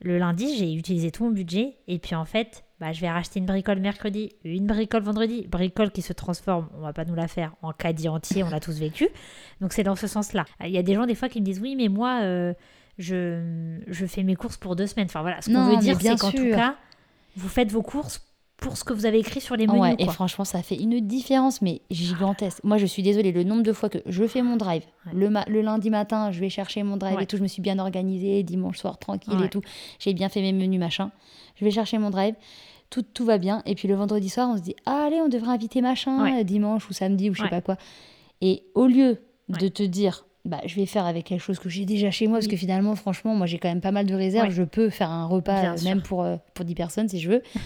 Le 0.00 0.18
lundi, 0.18 0.56
j'ai 0.56 0.72
utilisé 0.74 1.10
tout 1.10 1.24
mon 1.24 1.30
budget. 1.30 1.76
Et 1.88 1.98
puis 1.98 2.14
en 2.14 2.24
fait, 2.24 2.64
bah, 2.80 2.92
je 2.92 3.00
vais 3.00 3.08
racheter 3.10 3.38
une 3.38 3.46
bricole 3.46 3.80
mercredi, 3.80 4.32
une 4.44 4.66
bricole 4.66 5.02
vendredi. 5.02 5.46
Bricole 5.48 5.90
qui 5.90 6.02
se 6.02 6.12
transforme, 6.12 6.68
on 6.76 6.80
va 6.80 6.92
pas 6.92 7.04
nous 7.04 7.14
la 7.14 7.28
faire, 7.28 7.54
en 7.62 7.72
caddie 7.72 8.08
entier, 8.08 8.42
on 8.42 8.50
l'a 8.50 8.60
tous 8.60 8.78
vécu. 8.78 9.08
Donc 9.60 9.72
c'est 9.72 9.82
dans 9.82 9.96
ce 9.96 10.06
sens-là. 10.06 10.44
Il 10.64 10.70
y 10.70 10.78
a 10.78 10.82
des 10.82 10.94
gens 10.94 11.06
des 11.06 11.14
fois 11.14 11.28
qui 11.28 11.40
me 11.40 11.44
disent, 11.46 11.60
oui, 11.60 11.74
mais 11.76 11.88
moi, 11.88 12.20
euh, 12.22 12.52
je, 12.98 13.78
je 13.88 14.06
fais 14.06 14.22
mes 14.22 14.36
courses 14.36 14.56
pour 14.56 14.76
deux 14.76 14.86
semaines. 14.86 15.06
Enfin 15.06 15.20
voilà, 15.22 15.40
ce 15.42 15.50
qu'on 15.50 15.70
veut 15.70 15.76
dire, 15.78 15.98
c'est 16.00 16.18
qu'en 16.18 16.30
tout 16.32 16.50
cas, 16.50 16.76
vous 17.36 17.48
faites 17.48 17.70
vos 17.72 17.82
courses 17.82 18.20
pour 18.56 18.76
ce 18.76 18.84
que 18.84 18.92
vous 18.92 19.04
avez 19.04 19.18
écrit 19.18 19.40
sur 19.40 19.56
les 19.56 19.66
menus. 19.66 19.80
Ouais, 19.80 19.94
et 19.98 20.06
franchement, 20.06 20.44
ça 20.44 20.62
fait 20.62 20.76
une 20.76 21.00
différence, 21.00 21.60
mais 21.60 21.82
gigantesque. 21.90 22.60
Moi, 22.64 22.78
je 22.78 22.86
suis 22.86 23.02
désolée, 23.02 23.32
le 23.32 23.42
nombre 23.44 23.62
de 23.62 23.72
fois 23.72 23.88
que 23.88 23.98
je 24.06 24.24
fais 24.26 24.42
mon 24.42 24.56
drive, 24.56 24.84
Ouais. 25.06 25.12
le, 25.14 25.28
ma- 25.28 25.44
le 25.48 25.60
lundi 25.60 25.90
matin, 25.90 26.30
je 26.30 26.40
vais 26.40 26.48
chercher 26.48 26.82
mon 26.82 26.96
drive 26.96 27.16
Ouais. 27.16 27.24
et 27.24 27.26
tout, 27.26 27.36
je 27.36 27.42
me 27.42 27.48
suis 27.48 27.60
bien 27.62 27.78
organisée, 27.78 28.42
dimanche 28.42 28.78
soir, 28.78 28.98
tranquille 28.98 29.34
et 29.44 29.48
tout, 29.48 29.60
j'ai 29.98 30.14
bien 30.14 30.28
fait 30.28 30.40
mes 30.40 30.52
menus, 30.52 30.78
machin. 30.80 31.10
Je 31.56 31.64
vais 31.64 31.70
chercher 31.70 31.98
mon 31.98 32.10
drive, 32.10 32.34
tout, 32.90 33.02
tout 33.02 33.24
va 33.24 33.38
bien. 33.38 33.62
Et 33.66 33.74
puis 33.74 33.88
le 33.88 33.94
vendredi 33.96 34.28
soir, 34.30 34.48
on 34.50 34.56
se 34.56 34.62
dit, 34.62 34.76
ah, 34.86 35.04
allez, 35.08 35.20
on 35.20 35.28
devrait 35.28 35.52
inviter 35.52 35.80
machin, 35.82 36.42
dimanche 36.44 36.88
ou 36.88 36.92
samedi 36.92 37.30
ou 37.30 37.34
je 37.34 37.42
sais 37.42 37.48
pas 37.48 37.60
quoi. 37.60 37.76
Et 38.40 38.64
au 38.74 38.86
lieu 38.86 39.18
de 39.48 39.68
te 39.68 39.82
dire, 39.82 40.24
bah, 40.44 40.60
je 40.64 40.76
vais 40.76 40.86
faire 40.86 41.04
avec 41.06 41.24
quelque 41.26 41.40
chose 41.42 41.58
que 41.58 41.68
j'ai 41.68 41.84
déjà 41.86 42.10
chez 42.10 42.28
moi, 42.28 42.38
parce 42.38 42.46
que 42.48 42.56
finalement, 42.56 42.94
franchement, 42.96 43.34
moi, 43.34 43.46
j'ai 43.46 43.58
quand 43.58 43.68
même 43.68 43.80
pas 43.80 43.92
mal 43.92 44.06
de 44.06 44.14
réserves, 44.14 44.50
je 44.50 44.62
peux 44.62 44.90
faire 44.90 45.10
un 45.10 45.26
repas, 45.26 45.74
euh, 45.74 45.76
même 45.84 46.02
pour, 46.02 46.22
euh, 46.22 46.36
pour 46.54 46.64
10 46.64 46.74
personnes 46.74 47.08
si 47.08 47.18
je 47.20 47.30
veux. 47.30 47.42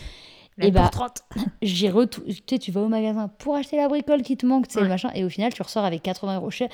Et 0.60 0.70
bah, 0.70 0.82
pour 0.82 0.90
30. 0.90 1.22
j'ai 1.62 1.88
retou- 1.90 2.22
tu 2.26 2.34
sais, 2.48 2.58
tu 2.58 2.70
vas 2.72 2.80
au 2.80 2.88
magasin 2.88 3.28
pour 3.38 3.54
acheter 3.56 3.76
la 3.76 3.88
bricole 3.88 4.22
qui 4.22 4.36
te 4.36 4.44
manque, 4.46 4.68
tu 4.68 4.74
sais, 4.74 4.80
le 4.80 4.88
machin, 4.88 5.10
et 5.14 5.24
au 5.24 5.28
final, 5.28 5.52
tu 5.54 5.62
ressors 5.62 5.84
avec 5.84 6.02
80 6.02 6.36
euros 6.36 6.50
cher. 6.50 6.68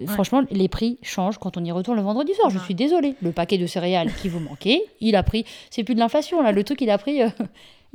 Euh, 0.00 0.06
Franchement, 0.06 0.42
les 0.50 0.68
prix 0.68 0.98
changent 1.02 1.38
quand 1.38 1.56
on 1.56 1.64
y 1.64 1.72
retourne 1.72 1.96
le 1.96 2.02
vendredi 2.02 2.32
soir. 2.34 2.50
Je 2.50 2.58
suis 2.58 2.74
désolée. 2.74 3.14
Le 3.22 3.32
paquet 3.32 3.58
de 3.58 3.66
céréales 3.66 4.12
qui 4.14 4.28
vous 4.28 4.40
manquait, 4.40 4.82
il 5.00 5.16
a 5.16 5.22
pris, 5.22 5.44
c'est 5.70 5.84
plus 5.84 5.94
de 5.94 6.00
l'inflation 6.00 6.40
là, 6.42 6.52
le 6.52 6.64
truc, 6.64 6.80
il 6.80 6.90
a 6.90 6.98
pris, 6.98 7.22
euh, 7.22 7.28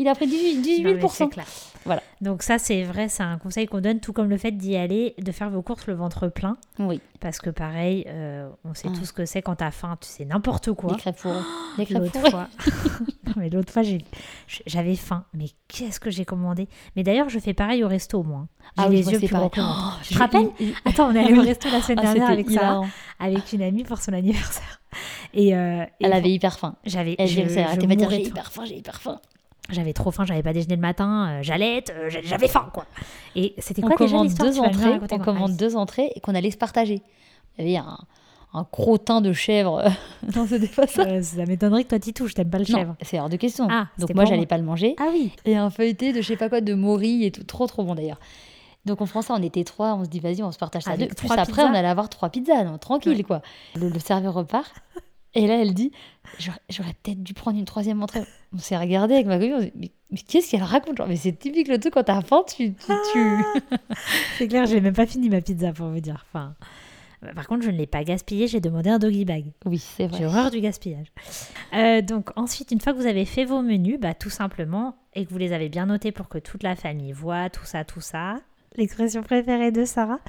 il 0.01 0.07
a 0.07 0.15
pris 0.15 0.27
18, 0.27 0.55
Non, 0.55 0.61
18 0.61 0.83
mais 0.83 1.07
c'est 1.09 1.27
clair. 1.29 1.45
Voilà. 1.83 2.03
Donc 2.21 2.43
ça, 2.43 2.59
c'est 2.59 2.83
vrai, 2.83 3.09
c'est 3.09 3.23
un 3.23 3.39
conseil 3.39 3.65
qu'on 3.65 3.81
donne, 3.81 3.99
tout 3.99 4.13
comme 4.13 4.29
le 4.29 4.37
fait 4.37 4.51
d'y 4.51 4.75
aller, 4.75 5.15
de 5.17 5.31
faire 5.31 5.49
vos 5.49 5.63
courses 5.63 5.87
le 5.87 5.95
ventre 5.95 6.27
plein. 6.27 6.57
Oui, 6.77 7.01
Parce 7.19 7.39
que 7.39 7.49
pareil, 7.49 8.05
euh, 8.07 8.47
on 8.63 8.75
sait 8.75 8.87
tout 8.89 9.03
ce 9.03 9.11
que 9.13 9.25
c'est 9.25 9.41
quand 9.41 9.55
t'as 9.55 9.71
faim, 9.71 9.97
tu 9.99 10.07
sais 10.07 10.25
n'importe 10.25 10.73
quoi. 10.73 10.91
les 10.91 10.97
crêpes 10.99 11.17
fourrées. 11.17 11.39
Les 11.79 11.85
crêpes 11.87 12.15
fois, 12.29 12.47
Non, 13.25 13.33
mais 13.37 13.49
l'autre 13.49 13.71
fois, 13.73 13.81
j'avais 14.67 14.95
faim. 14.95 15.23
Mais 15.33 15.47
qu'est-ce 15.67 15.99
que 15.99 16.11
j'ai 16.11 16.25
commandé? 16.25 16.67
Mais 16.95 17.01
d'ailleurs, 17.03 17.29
je 17.29 17.39
fais 17.39 17.53
pareil 17.55 17.83
au 17.83 17.87
resto, 17.87 18.21
moi. 18.21 18.47
J'ai 18.59 18.65
Ah 18.77 18.87
oui, 18.89 18.97
les 18.97 19.03
moi, 19.03 19.11
yeux 19.13 19.19
plus 19.19 19.27
gros. 19.29 19.51
Oh, 19.57 19.91
Tu 20.03 20.13
te 20.13 20.37
il- 20.59 20.73
Attends, 20.85 21.07
on 21.09 21.15
est 21.15 21.19
allé 21.25 21.33
au 21.39 21.41
resto 21.41 21.67
la 21.71 21.81
semaine 21.81 21.99
Ah, 22.01 22.13
dernière 22.13 22.29
avec 22.29 22.47
hilarant. 22.49 22.87
avec 23.19 23.53
une 23.53 23.63
amie 23.63 23.83
pour 23.83 23.97
son 23.99 24.13
anniversaire. 24.13 24.81
Et, 25.33 25.55
euh, 25.55 25.83
et 25.99 26.05
Elle 26.05 26.13
avait 26.13 26.29
hyper 26.31 26.59
faim. 26.59 26.75
j'avais, 26.85 27.15
Elle 27.17 27.27
je- 27.27 27.47
ça 27.47 27.73
je 27.73 27.79
de 27.79 28.13
hyper 28.21 28.51
faim, 28.51 28.65
j'ai 28.65 28.75
hyper 28.77 29.01
faim. 29.01 29.19
J'avais 29.71 29.93
trop 29.93 30.11
faim, 30.11 30.25
j'avais 30.25 30.43
pas 30.43 30.53
déjeuné 30.53 30.75
le 30.75 30.81
matin, 30.81 31.29
euh, 31.29 31.39
j'allaite, 31.41 31.93
euh, 31.95 32.09
j'a- 32.09 32.21
j'avais 32.21 32.47
faim 32.47 32.69
quoi. 32.73 32.85
Et 33.35 33.53
c'était 33.57 33.83
On 33.83 33.87
quoi 33.87 33.95
déjà 34.05 34.21
l'histoire 34.21 34.49
deux 34.49 34.59
entrées, 34.59 34.99
on 35.11 35.19
commande 35.19 35.55
deux 35.55 35.75
entrées 35.75 36.11
et 36.15 36.19
qu'on 36.19 36.35
allait 36.35 36.51
se 36.51 36.57
partager. 36.57 37.01
Il 37.57 37.69
y 37.69 37.77
avait 37.77 37.87
un, 37.87 37.97
un 38.53 38.63
crottin 38.65 39.21
de 39.21 39.31
chèvre. 39.33 39.83
non, 40.35 40.45
c'était 40.47 40.67
pas 40.67 40.87
ça. 40.87 41.03
Euh, 41.03 41.21
ça 41.23 41.45
m'étonnerait 41.45 41.83
que 41.83 41.89
toi 41.89 41.99
t'y 41.99 42.13
touches, 42.13 42.33
t'aimes 42.33 42.49
pas 42.49 42.59
le 42.59 42.65
Non, 42.69 42.77
chèvre. 42.79 42.95
c'est 43.01 43.19
hors 43.19 43.29
de 43.29 43.37
question. 43.37 43.67
Ah, 43.71 43.87
Donc 43.97 44.13
moi, 44.13 44.25
j'allais 44.25 44.45
pas 44.45 44.57
le 44.57 44.63
manger. 44.63 44.95
Ah 44.99 45.07
oui. 45.11 45.31
Et 45.45 45.55
un 45.55 45.69
feuilleté 45.69 46.11
de 46.13 46.21
je 46.21 46.27
sais 46.27 46.37
pas 46.37 46.49
quoi, 46.49 46.61
de 46.61 46.73
mori 46.73 47.25
et 47.25 47.31
tout. 47.31 47.43
Trop, 47.43 47.67
trop 47.67 47.83
bon 47.83 47.95
d'ailleurs. 47.95 48.19
Donc 48.85 48.99
on 48.99 49.05
prend 49.05 49.21
ça, 49.21 49.35
on 49.37 49.43
était 49.43 49.63
trois, 49.63 49.93
on 49.93 50.03
se 50.05 50.09
dit 50.09 50.19
vas-y, 50.19 50.41
on 50.41 50.51
se 50.51 50.57
partage 50.57 50.83
ça 50.83 50.91
à 50.91 50.97
deux. 50.97 51.03
Avec 51.03 51.15
Plus 51.15 51.31
après, 51.31 51.63
on 51.63 51.73
allait 51.73 51.87
avoir 51.87 52.09
trois 52.09 52.29
pizzas, 52.29 52.63
non, 52.63 52.77
tranquille 52.79 53.15
Ouais. 53.17 53.23
quoi. 53.23 53.41
Le, 53.75 53.89
le 53.89 53.99
serveur 53.99 54.33
repart. 54.33 54.73
Et 55.33 55.47
là, 55.47 55.61
elle 55.61 55.73
dit 55.73 55.91
J'aurais- 56.39 56.93
peut-être 57.03 57.23
dû 57.23 57.33
prendre 57.33 57.57
une 57.57 57.65
troisième 57.65 58.01
entrée. 58.03 58.21
On 58.53 58.57
s'est 58.57 58.77
regardé 58.77 59.13
avec 59.15 59.27
ma 59.27 59.37
copine, 59.37 59.53
on 59.55 59.59
s'est 59.61 59.65
dit 59.67 59.71
Mais, 59.79 59.91
mais 60.11 60.17
qu'est-ce 60.17 60.51
qu'elle 60.51 60.63
raconte 60.63 60.97
Genre, 60.97 61.07
Mais 61.07 61.15
c'est 61.15 61.31
typique 61.33 61.67
le 61.67 61.79
truc 61.79 61.93
quand 61.93 62.03
t'as 62.03 62.21
faim, 62.21 62.43
tu. 62.47 62.73
tu, 62.73 62.91
tu- 63.13 63.43
C'est 64.37 64.47
clair, 64.47 64.65
j'ai 64.65 64.81
même 64.81 64.93
pas 64.93 65.05
fini 65.05 65.29
ma 65.29 65.41
pizza 65.41 65.71
pour 65.71 65.87
vous 65.87 65.99
dire. 65.99 66.25
Enfin, 66.29 66.55
euh, 67.23 67.33
par 67.33 67.47
contre, 67.47 67.63
je 67.63 67.69
ne 67.71 67.77
l'ai 67.77 67.87
pas 67.87 68.03
gaspillée, 68.03 68.47
j'ai 68.47 68.59
demandé 68.59 68.89
un 68.89 68.99
doggy 68.99 69.23
bag. 69.25 69.45
Oui, 69.65 69.77
c'est 69.77 70.07
vrai. 70.07 70.17
J'ai 70.19 70.25
horreur 70.25 70.51
du 70.51 70.59
gaspillage. 70.59 71.07
Euh, 71.73 72.01
donc 72.01 72.29
ensuite, 72.35 72.71
une 72.71 72.81
fois 72.81 72.93
que 72.93 72.97
vous 72.97 73.07
avez 73.07 73.25
fait 73.25 73.45
vos 73.45 73.61
menus, 73.61 73.99
bah, 73.99 74.13
tout 74.13 74.29
simplement, 74.29 74.95
et 75.13 75.25
que 75.25 75.31
vous 75.31 75.37
les 75.37 75.53
avez 75.53 75.69
bien 75.69 75.85
notés 75.85 76.11
pour 76.11 76.27
que 76.29 76.37
toute 76.39 76.63
la 76.63 76.75
famille 76.75 77.11
voit 77.13 77.49
tout 77.49 77.65
ça, 77.65 77.83
tout 77.85 78.01
ça, 78.01 78.39
l'expression 78.75 79.21
préférée 79.23 79.71
de 79.71 79.85
Sarah? 79.85 80.19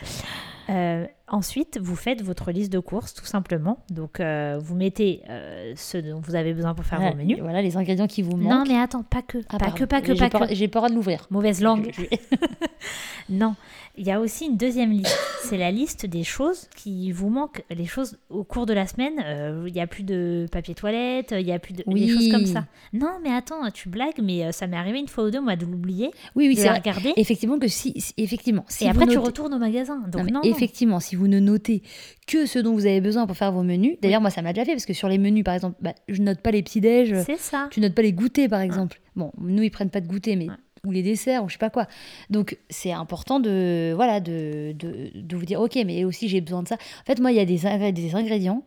Euh, 0.73 1.07
ensuite, 1.29 1.79
vous 1.81 1.97
faites 1.97 2.23
votre 2.23 2.51
liste 2.51 2.73
de 2.73 2.79
courses, 2.79 3.15
tout 3.15 3.25
simplement. 3.27 3.79
Donc, 3.91 4.21
euh, 4.21 4.59
vous 4.61 4.75
mettez 4.75 5.23
euh, 5.29 5.73
ce 5.77 5.99
dont 5.99 6.21
vous 6.21 6.35
avez 6.35 6.55
besoin 6.55 6.75
pour 6.75 6.85
faire 6.85 6.99
Voilà, 6.99 7.13
vos 7.13 7.19
menus. 7.19 7.39
Voilà 7.41 7.63
les 7.63 7.77
ingrédients 7.77 8.07
qui 8.07 8.23
vous 8.23 8.37
Non, 8.37 8.59
manquent. 8.59 8.69
mais 8.69 8.79
attends, 8.79 9.03
pas 9.03 9.23
que. 9.23 9.39
Ah, 9.49 9.59
pas 9.59 9.59
pardon. 9.67 9.75
que, 9.77 9.85
pas 9.85 10.01
que, 10.01 10.15
J'ai 10.15 10.19
pas 10.19 10.31
peur- 10.31 10.49
que. 10.49 10.55
J'ai 10.55 10.69
peur 10.69 10.89
de 10.89 10.95
l'ouvrir. 10.95 11.27
Mauvaise 11.31 11.61
langue. 11.61 11.91
Je- 11.97 12.03
je- 12.03 12.37
Non, 13.29 13.55
il 13.97 14.05
y 14.07 14.11
a 14.11 14.21
aussi 14.21 14.47
une 14.47 14.57
deuxième 14.57 14.91
liste. 14.91 15.17
C'est 15.45 15.57
la 15.57 15.71
liste 15.71 16.07
des 16.07 16.25
choses 16.25 16.69
qui 16.77 17.13
vous 17.13 17.29
manquent. 17.29 17.63
Les 17.71 17.87
choses 17.87 18.19
au 18.31 18.43
cours 18.43 18.67
de 18.67 18.73
la 18.73 18.87
semaine, 18.87 19.25
il 19.67 19.75
y 19.75 19.81
a 19.81 19.87
plus 19.87 20.03
de 20.03 20.47
papier 20.51 20.75
toilette, 20.75 21.33
il 21.39 21.47
y 21.47 21.53
a 21.53 21.59
plus 21.59 21.73
de 21.73 21.85
des 21.87 22.09
choses 22.09 22.31
comme 22.31 22.41
Oui. 22.43 22.47
ça. 22.49 22.65
Non, 22.93 23.19
mais 23.23 23.31
attends, 23.33 23.71
tu 23.73 23.89
blagues, 23.89 24.21
mais 24.23 24.51
ça 24.53 24.67
m'est 24.67 24.77
arrivé 24.77 24.99
une 24.99 25.09
fois 25.09 25.25
ou 25.25 25.31
deux, 25.31 25.41
moi, 25.41 25.55
de 25.57 25.65
l'oublier, 25.67 26.11
Oui, 26.35 26.49
oui, 26.49 26.57
c'est 26.57 26.71
regarder. 26.71 27.13
Effectivement, 27.17 27.59
que 27.59 27.69
si, 27.69 27.95
si- 28.01 28.13
effectivement, 28.17 28.65
si 28.69 28.85
et 28.85 28.89
après, 28.89 29.07
tu 29.07 29.19
retournes 29.19 29.55
au 29.55 29.59
magasin. 29.59 29.99
Donc, 30.09 30.25
Non, 30.25 30.33
non, 30.35 30.41
mais 30.45 30.49
non. 30.51 30.55
Effectivement, 30.63 31.01
si 31.01 31.17
vous 31.17 31.27
ne 31.29 31.39
notez 31.41 31.83
que 32.27 32.47
ce 32.47 32.59
dont 32.59 32.73
vous 32.73 32.87
avez 32.87 33.01
besoin 33.01 33.27
pour 33.27 33.37
faire 33.37 33.51
vos 33.53 33.63
menus, 33.63 33.97
d'ailleurs, 34.01 34.21
moi, 34.21 34.31
ça 34.31 34.43
m'a 34.43 34.53
déjà 34.53 34.65
fait 34.65 34.73
parce 34.73 34.87
que 34.87 34.93
sur 34.95 35.09
les 35.09 35.19
menus, 35.19 35.45
par 35.45 35.55
exemple, 35.55 35.77
bah, 35.81 35.95
je 36.09 36.23
note 36.23 36.41
pas 36.41 36.51
les 36.53 36.63
petits-déj, 36.63 37.15
C'est 37.27 37.39
ça. 37.39 37.69
tu 37.71 37.81
notes 37.81 37.95
pas 37.95 38.03
les 38.03 38.13
goûters, 38.13 38.49
par 38.49 38.61
exemple. 38.61 39.01
Bon, 39.17 39.33
nous, 39.39 39.63
ils 39.63 39.71
prennent 39.71 39.91
pas 39.91 40.01
de 40.01 40.07
goûter, 40.09 40.37
mais. 40.37 40.49
Ouais. 40.49 40.55
ou 40.85 40.91
les 40.91 41.03
desserts, 41.05 41.45
ou 41.45 41.49
je 41.49 41.53
sais 41.53 41.59
pas 41.59 41.71
quoi. 41.71 41.87
Donc, 42.29 42.59
c'est 42.69 42.91
important 42.91 43.39
de, 43.39 43.93
voilà, 43.95 44.19
de, 44.19 44.73
de, 44.77 45.11
de 45.15 45.37
vous 45.37 45.45
dire, 45.45 45.61
ok, 45.61 45.77
mais 45.87 46.05
aussi 46.05 46.29
j'ai 46.29 46.41
besoin 46.41 46.63
de 46.65 46.69
ça. 46.69 46.75
En 46.75 47.05
fait, 47.07 47.21
moi, 47.21 47.31
il 47.31 47.37
y 47.37 47.41
a 47.41 47.45
des, 47.45 47.59
ingr- 47.67 47.93
des 47.93 48.17
ingrédients 48.17 48.65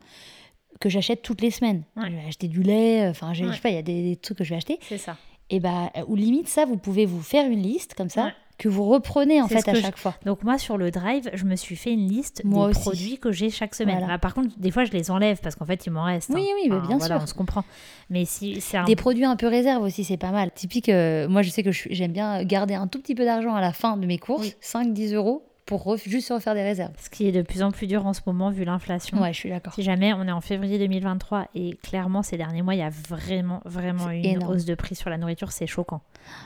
que 0.80 0.88
j'achète 0.88 1.20
toutes 1.20 1.42
les 1.42 1.50
semaines. 1.50 1.82
Ouais. 1.96 2.04
Je 2.10 2.12
vais 2.16 2.26
acheter 2.26 2.48
du 2.48 2.62
lait, 2.62 3.06
enfin, 3.08 3.34
j'ai- 3.34 3.44
Ouais. 3.44 3.50
je 3.50 3.56
sais 3.56 3.60
pas, 3.62 3.68
il 3.68 3.74
y 3.74 3.78
a 3.78 3.82
des, 3.82 4.02
des 4.02 4.16
trucs 4.16 4.38
que 4.38 4.44
je 4.44 4.50
vais 4.50 4.56
acheter. 4.56 4.78
C'est 4.80 4.96
ça. 4.96 5.18
Et 5.50 5.60
bah, 5.60 5.92
ou 6.08 6.16
limite, 6.16 6.48
ça, 6.48 6.64
vous 6.64 6.78
pouvez 6.78 7.04
vous 7.04 7.20
faire 7.22 7.50
une 7.50 7.60
liste 7.62 7.92
comme 7.94 8.08
ça, 8.08 8.24
Ouais. 8.26 8.32
Que 8.58 8.68
vous 8.68 8.84
reprenez 8.84 9.42
en 9.42 9.48
fait 9.48 9.68
à 9.68 9.74
je- 9.74 9.80
chaque 9.80 9.98
fois. 9.98 10.14
Donc 10.24 10.42
moi 10.42 10.56
sur 10.58 10.78
le 10.78 10.90
drive, 10.90 11.30
je 11.34 11.44
me 11.44 11.56
suis 11.56 11.76
fait 11.76 11.92
une 11.92 12.08
liste 12.08 12.42
Moi 12.44 12.66
des 12.66 12.70
aussi. 12.70 12.80
produits 12.80 13.18
que 13.18 13.30
j'ai 13.32 13.50
chaque 13.50 13.74
semaine. 13.74 13.98
Voilà. 13.98 14.14
Ah, 14.14 14.18
par 14.18 14.32
contre, 14.34 14.58
des 14.58 14.70
fois 14.70 14.84
je 14.84 14.92
les 14.92 15.10
enlève 15.10 15.38
parce 15.42 15.54
qu'en 15.56 15.66
fait 15.66 15.84
il 15.86 15.90
m'en 15.90 16.04
reste. 16.04 16.30
Oui, 16.34 16.40
hein. 16.50 16.54
oui, 16.62 16.68
bah, 16.70 16.76
Enfin, 16.78 16.86
bien 16.88 16.96
voilà, 16.98 17.14
sûr. 17.16 17.22
on 17.22 17.26
se 17.26 17.34
comprend. 17.34 17.64
Mais 18.08 18.24
si 18.24 18.60
c'est 18.60 18.76
un 18.78 18.84
Des 18.84 18.96
produits 18.96 19.24
un 19.24 19.36
peu 19.36 19.46
réserves 19.46 19.82
aussi, 19.82 20.04
c'est 20.04 20.16
pas 20.16 20.30
mal. 20.30 20.50
Typique, 20.52 20.88
euh, 20.88 21.28
moi 21.28 21.42
je 21.42 21.50
sais 21.50 21.62
que 21.62 21.70
j'aime 21.72 22.12
bien 22.12 22.42
garder 22.44 22.74
un 22.74 22.86
tout 22.86 22.98
petit 23.00 23.14
peu 23.14 23.24
d'argent 23.24 23.54
à 23.54 23.60
la 23.60 23.72
fin 23.72 23.96
de 23.96 24.06
mes 24.06 24.18
courses, 24.18 24.42
Oui. 24.46 24.54
5-10 24.60 25.12
euros, 25.14 25.42
pour 25.66 25.96
juste 25.98 26.30
refaire 26.30 26.54
des 26.54 26.62
réserves. 26.62 26.92
ce 26.98 27.10
qui 27.10 27.26
est 27.26 27.32
de 27.32 27.42
plus 27.42 27.62
en 27.62 27.72
plus 27.72 27.86
dur 27.86 28.06
en 28.06 28.12
ce 28.12 28.20
moment 28.26 28.50
vu 28.50 28.64
l'inflation. 28.64 29.20
Ouais, 29.20 29.32
je 29.32 29.38
suis 29.38 29.50
d'accord. 29.50 29.74
Si 29.74 29.82
jamais 29.82 30.12
on 30.14 30.22
est 30.26 30.32
en 30.32 30.40
février 30.40 30.78
2023 30.78 31.48
et 31.54 31.76
clairement 31.82 32.22
ces 32.22 32.36
derniers 32.36 32.62
mois 32.62 32.74
il 32.74 32.78
y 32.78 32.82
a 32.82 32.90
vraiment 33.08 33.60
vraiment 33.64 34.08
une 34.10 34.24
énorme. 34.24 34.54
hausse 34.54 34.64
de 34.64 34.74
prix 34.74 34.94
sur 34.94 35.10
la 35.10 35.18
nourriture, 35.18 35.50
c'est 35.52 35.66
choquant. 35.66 36.00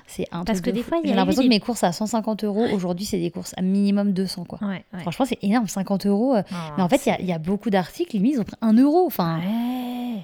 C'est 0.06 0.26
un 0.32 0.44
Parce 0.44 0.60
que 0.60 0.70
de 0.70 0.76
des 0.76 0.82
fois, 0.82 0.98
il 0.98 1.06
y 1.06 1.10
a 1.10 1.12
J'ai 1.12 1.16
l'impression 1.16 1.42
des- 1.42 1.48
que 1.48 1.54
mes 1.54 1.60
courses 1.60 1.84
à 1.84 1.92
150 1.92 2.44
euros, 2.44 2.66
aujourd'hui 2.72 3.04
c'est 3.04 3.18
des 3.18 3.30
courses 3.30 3.54
à 3.56 3.62
minimum 3.62 4.12
200 4.12 4.44
quoi. 4.44 4.58
Ouais, 4.62 4.84
ouais. 4.94 5.00
Franchement, 5.00 5.24
c'est 5.26 5.38
énorme, 5.42 5.68
50 5.68 6.06
euros. 6.06 6.34
euh, 6.34 6.42
Non, 6.50 6.56
Mais 6.78 6.82
en 6.82 6.88
fait, 6.88 7.04
il 7.06 7.08
y 7.10 7.12
a- 7.12 7.20
il 7.20 7.26
y, 7.26 7.32
a 7.32 7.38
beaucoup 7.38 7.70
d'articles, 7.70 8.16
limite, 8.16 8.34
ils 8.36 8.40
ont 8.40 8.44
pris 8.44 8.56
1 8.62 8.72
euro. 8.74 9.06
Enfin. 9.06 9.40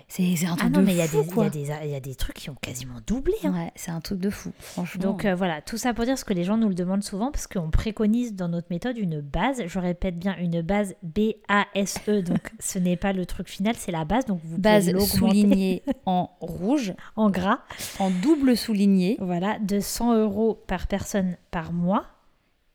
C'est 0.08 0.22
un 0.46 0.52
Ah 0.52 0.56
truc 0.56 0.72
non, 0.72 0.80
de 0.80 0.86
mais 0.86 0.92
il 0.92 0.98
y, 0.98 1.00
a 1.00 1.06
fou, 1.08 1.22
des- 1.50 1.58
y 1.62 1.66
y 1.66 1.94
a 2.12 2.14
trucs 2.14 2.36
qui 2.36 2.48
ont 2.50 2.54
quasiment 2.60 3.00
doublé. 3.06 3.34
hein. 3.44 3.52
Ouais, 3.52 3.72
c'est 3.74 3.90
un 3.90 4.00
truc 4.00 4.20
de 4.20 4.30
fou, 4.30 4.52
franchement. 4.60 5.02
Donc 5.02 5.24
euh, 5.24 5.34
voilà, 5.34 5.60
tout 5.62 5.78
ça 5.78 5.94
pour 5.94 6.04
dire 6.04 6.16
ce 6.16 6.24
que 6.24 6.32
les 6.32 6.44
gens 6.44 6.56
nous 6.56 6.68
le 6.68 6.74
demandent 6.74 7.02
souvent 7.02 7.32
parce 7.32 7.46
qu'on 7.48 7.70
préconise 7.70 8.34
dans 8.34 8.48
notre 8.48 8.68
méthode 8.70 8.85
une 8.94 9.20
base. 9.20 9.62
Je 9.66 9.78
répète 9.78 10.18
bien 10.18 10.36
une 10.38 10.62
base 10.62 10.94
B-A-S-E. 11.02 12.18
E. 12.18 12.22
Donc 12.22 12.50
ce 12.60 12.78
n'est 12.78 12.96
pas 12.96 13.12
le 13.12 13.26
truc 13.26 13.48
final, 13.48 13.74
c'est 13.76 13.92
la 13.92 14.04
base. 14.04 14.26
Donc 14.26 14.40
vous 14.44 14.58
base 14.58 14.90
pouvez 14.92 15.04
soulignée 15.04 15.82
en 16.06 16.30
rouge, 16.40 16.94
en 17.16 17.30
gras. 17.30 17.60
en 17.98 18.10
double 18.10 18.56
souligné. 18.56 19.16
Voilà, 19.20 19.58
de 19.58 19.80
100 19.80 20.16
euros 20.18 20.62
par 20.66 20.86
personne 20.86 21.36
par 21.50 21.72
mois. 21.72 22.04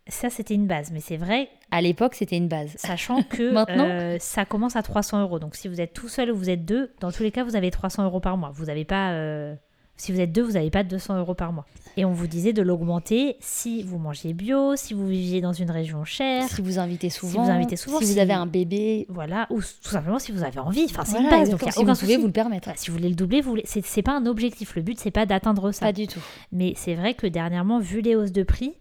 Ça, 0.08 0.30
c'était 0.30 0.56
une 0.56 0.67
base. 0.67 0.91
Mais 0.91 1.00
c'est 1.00 1.15
vrai, 1.17 1.50
À 1.69 1.82
l'époque, 1.82 2.15
c'était 2.15 2.36
une 2.38 2.47
base. 2.47 2.74
sachant 2.76 3.21
que 3.30 3.52
Maintenant 3.54 3.88
euh, 3.88 4.17
ça 4.19 4.45
commence 4.45 4.76
à 4.76 4.82
300 4.84 5.21
euros. 5.21 5.39
Donc 5.39 5.56
si 5.56 5.67
vous 5.67 5.80
êtes 5.80 5.93
tout 5.93 6.10
seul 6.10 6.32
ou 6.32 6.36
vous 6.36 6.50
êtes 6.50 6.65
deux, 6.65 6.91
dans 7.00 7.12
tous 7.12 7.24
les 7.24 7.32
cas, 7.32 7.43
vous 7.43 7.56
avez 7.56 7.71
300 7.71 8.04
euros 8.06 8.19
par 8.19 8.36
mois. 8.38 8.52
Vous 8.54 8.65
n'avez 8.65 8.84
pas. 8.86 9.12
euh, 9.12 9.56
Si 10.02 10.12
vous 10.12 10.20
êtes 10.20 10.32
deux, 10.32 10.42
vous 10.42 10.54
n'avez 10.54 10.72
pas 10.72 10.84
200 10.84 11.18
euros 11.20 11.34
par 11.36 11.54
mois. 11.54 11.66
Et 11.98 12.06
on 12.06 12.12
vous 12.12 12.26
disait 12.26 12.54
de 12.54 12.62
l'augmenter 12.64 13.36
si 13.40 13.84
vous 13.84 13.98
mangez 14.00 14.34
bio, 14.34 14.76
si 14.76 14.94
vous 14.94 15.06
viviez 15.08 15.42
dans 15.42 15.54
une 15.54 15.70
région 15.70 16.06
chère. 16.06 16.48
Si 16.50 16.62
vous 16.62 16.80
invitez 16.80 17.10
souvent, 17.10 17.44
vous 17.44 17.52
invitez 17.52 17.76
souvent, 17.76 18.00
si 18.00 18.06
vous 18.06 18.14
si- 18.14 18.20
avez 18.20 18.34
un 18.34 18.46
bébé, 18.48 19.06
Voilà, 19.10 19.46
ou 19.52 19.58
tout 19.62 19.90
simplement 19.90 20.18
si 20.18 20.32
vous 20.32 20.44
avez 20.44 20.60
envie. 20.60 20.86
Enfin, 20.86 21.04
c'est 21.06 21.12
Voilà, 21.20 21.26
une 21.26 21.40
base, 21.42 21.50
donc 21.52 21.60
si 21.60 21.66
aucun 21.66 21.94
vous 21.94 22.00
pouvez 22.00 22.14
souci. 22.14 22.18
vous 22.18 22.28
le 22.28 22.32
permettre. 22.34 22.70
Si 22.78 22.90
vous 22.90 22.98
voulez 22.98 23.10
le 23.10 23.16
doubler, 23.16 23.42
vous 23.42 23.58
c'est 23.66 24.02
pas 24.02 24.14
un 24.18 24.26
objectif. 24.26 24.76
Le 24.76 24.82
but, 24.82 25.00
c'est 25.00 25.12
pas 25.12 25.26
d'atteindre 25.26 25.72
ça. 25.72 25.86
Pas 25.88 25.94
du 25.94 26.08
tout. 26.08 26.22
Mais 26.52 26.74
c'est 26.78 26.96
vrai 26.96 27.14
que 27.14 27.28
dernièrement, 27.28 27.80
vu 27.80 28.02
les 28.02 28.16
hausses 28.16 28.32
de 28.32 28.44
prix, 28.44 28.74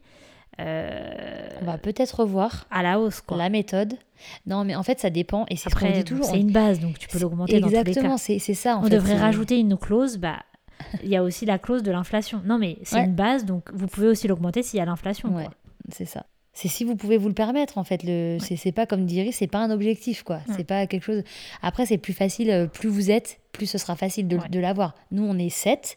euh, 0.60 1.48
On 1.62 1.64
va 1.66 1.78
peut-être 1.78 2.20
revoir 2.20 2.66
à 2.70 2.82
la 2.82 2.98
hausse, 3.00 3.20
quoi. 3.20 3.36
la 3.36 3.48
méthode. 3.48 3.94
Non, 4.46 4.64
mais 4.64 4.74
en 4.74 4.82
fait, 4.82 5.00
ça 5.00 5.10
dépend. 5.10 5.46
Et 5.48 5.56
c'est 5.56 5.70
ce 5.70 5.74
qu'on 5.74 5.86
Après, 5.86 5.98
dit 5.98 6.04
toujours. 6.04 6.24
c'est 6.26 6.40
une 6.40 6.52
base, 6.52 6.80
donc 6.80 6.98
tu 6.98 7.08
peux 7.08 7.18
l'augmenter 7.18 7.60
dans 7.60 7.68
tous 7.68 7.72
les 7.74 7.78
Exactement, 7.80 8.14
cas. 8.16 8.18
c'est 8.18 8.38
c'est 8.38 8.54
ça. 8.54 8.76
En 8.76 8.80
On 8.80 8.84
fait, 8.84 8.90
devrait 8.90 9.16
rajouter 9.18 9.58
une 9.58 9.76
clause, 9.76 10.18
bah, 10.18 10.36
il 11.02 11.08
y 11.08 11.16
a 11.16 11.22
aussi 11.22 11.46
la 11.46 11.58
clause 11.58 11.82
de 11.82 11.90
l'inflation. 11.90 12.42
Non, 12.44 12.58
mais 12.58 12.78
c'est 12.82 12.96
Ouais. 12.96 13.04
une 13.04 13.14
base, 13.14 13.44
donc 13.44 13.70
vous 13.72 13.86
pouvez 13.86 14.08
aussi 14.08 14.28
l'augmenter 14.28 14.62
s'il 14.62 14.78
y 14.78 14.82
a 14.82 14.84
l'inflation. 14.84 15.34
Ouais, 15.34 15.48
c'est 15.90 16.04
ça. 16.06 16.26
C'est 16.52 16.66
si 16.68 16.84
vous 16.84 16.96
pouvez 16.96 17.16
vous 17.16 17.28
le 17.28 17.34
permettre, 17.34 17.78
en 17.78 17.84
fait. 17.84 18.02
Le... 18.02 18.38
C'est 18.40 18.56
c'est 18.56 18.72
pas 18.72 18.84
comme 18.84 19.06
dirait, 19.06 19.30
c'est 19.32 19.46
pas 19.46 19.58
un 19.60 19.70
objectif, 19.70 20.24
quoi. 20.24 20.36
Ouais. 20.48 20.54
C'est 20.56 20.64
pas 20.64 20.86
quelque 20.88 21.04
chose. 21.04 21.22
Après, 21.62 21.86
c'est 21.86 21.96
plus 21.96 22.12
facile. 22.12 22.50
euh, 22.50 22.66
Plus 22.66 22.88
vous 22.88 23.10
êtes, 23.10 23.38
plus 23.52 23.66
ce 23.66 23.78
sera 23.78 23.94
facile 23.94 24.26
de, 24.26 24.36
Ouais. 24.36 24.48
de 24.48 24.58
l'avoir. 24.58 24.94
Nous, 25.12 25.22
on 25.24 25.38
est 25.38 25.48
7. 25.48 25.96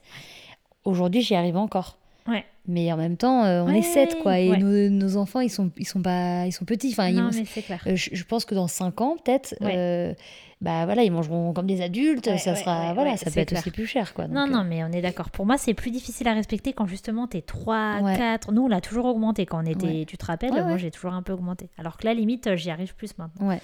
Aujourd'hui, 0.85 1.21
j'y 1.21 1.33
arrive 1.35 1.57
encore. 1.57 1.97
Ouais. 2.27 2.45
Mais 2.67 2.91
en 2.93 2.97
même 2.97 3.17
temps, 3.17 3.43
euh, 3.43 3.61
on 3.63 3.67
Ouais, 3.67 3.79
est 3.79 3.81
7, 3.81 4.19
quoi. 4.21 4.39
Et 4.39 4.49
ouais. 4.49 4.57
nos, 4.57 4.89
nos 4.89 5.17
enfants, 5.17 5.41
ils 5.41 5.49
sont, 5.49 5.69
ils 5.77 5.85
sont, 5.87 6.01
pas, 6.01 6.45
ils 6.45 6.53
sont 6.53 6.63
petits. 6.63 6.91
Enfin, 6.91 7.09
ils- 7.09 7.21
mais 7.21 7.43
c'est 7.45 7.61
clair. 7.61 7.83
Euh, 7.87 7.95
je, 7.97 8.11
je 8.13 8.23
pense 8.23 8.45
que 8.45 8.55
dans 8.55 8.67
5 8.69 9.01
ans, 9.01 9.17
peut-être, 9.21 9.53
euh, 9.61 10.13
bah 10.61 10.85
voilà, 10.85 11.03
ils 11.03 11.11
mangeront 11.11 11.51
comme 11.51 11.65
des 11.67 11.81
adultes, 11.81 12.37
ça 12.37 12.55
sera, 12.55 12.93
voilà, 12.93 13.17
ça 13.17 13.29
peut 13.29 13.41
être 13.41 13.49
clair. 13.49 13.59
aussi 13.59 13.71
plus 13.71 13.85
cher, 13.85 14.13
quoi. 14.13 14.27
Non, 14.29 14.45
donc, 14.45 14.55
non, 14.55 14.63
mais 14.63 14.81
on 14.85 14.91
est 14.93 15.01
d'accord. 15.01 15.29
Pour 15.29 15.45
moi, 15.45 15.57
c'est 15.57 15.73
plus 15.73 15.91
difficile 15.91 16.25
à 16.29 16.33
respecter 16.33 16.71
quand 16.71 16.85
justement 16.85 17.27
t'es 17.27 17.41
3, 17.41 17.99
Ouais. 18.01 18.15
4. 18.15 18.53
Nous, 18.53 18.61
on 18.63 18.67
l'a 18.69 18.79
toujours 18.79 19.05
augmenté 19.07 19.45
quand 19.45 19.61
on 19.61 19.65
était. 19.65 20.05
Tu 20.05 20.15
te 20.17 20.25
rappelles 20.25 20.51
Moi, 20.53 20.77
j'ai 20.77 20.91
toujours 20.91 21.11
un 21.13 21.21
peu 21.23 21.33
augmenté. 21.33 21.69
Alors 21.77 21.97
que 21.97 22.05
là, 22.05 22.13
limite, 22.13 22.55
j'y 22.55 22.69
arrive 22.71 22.95
plus 22.95 23.17
maintenant. 23.17 23.45
Ouais. 23.49 23.59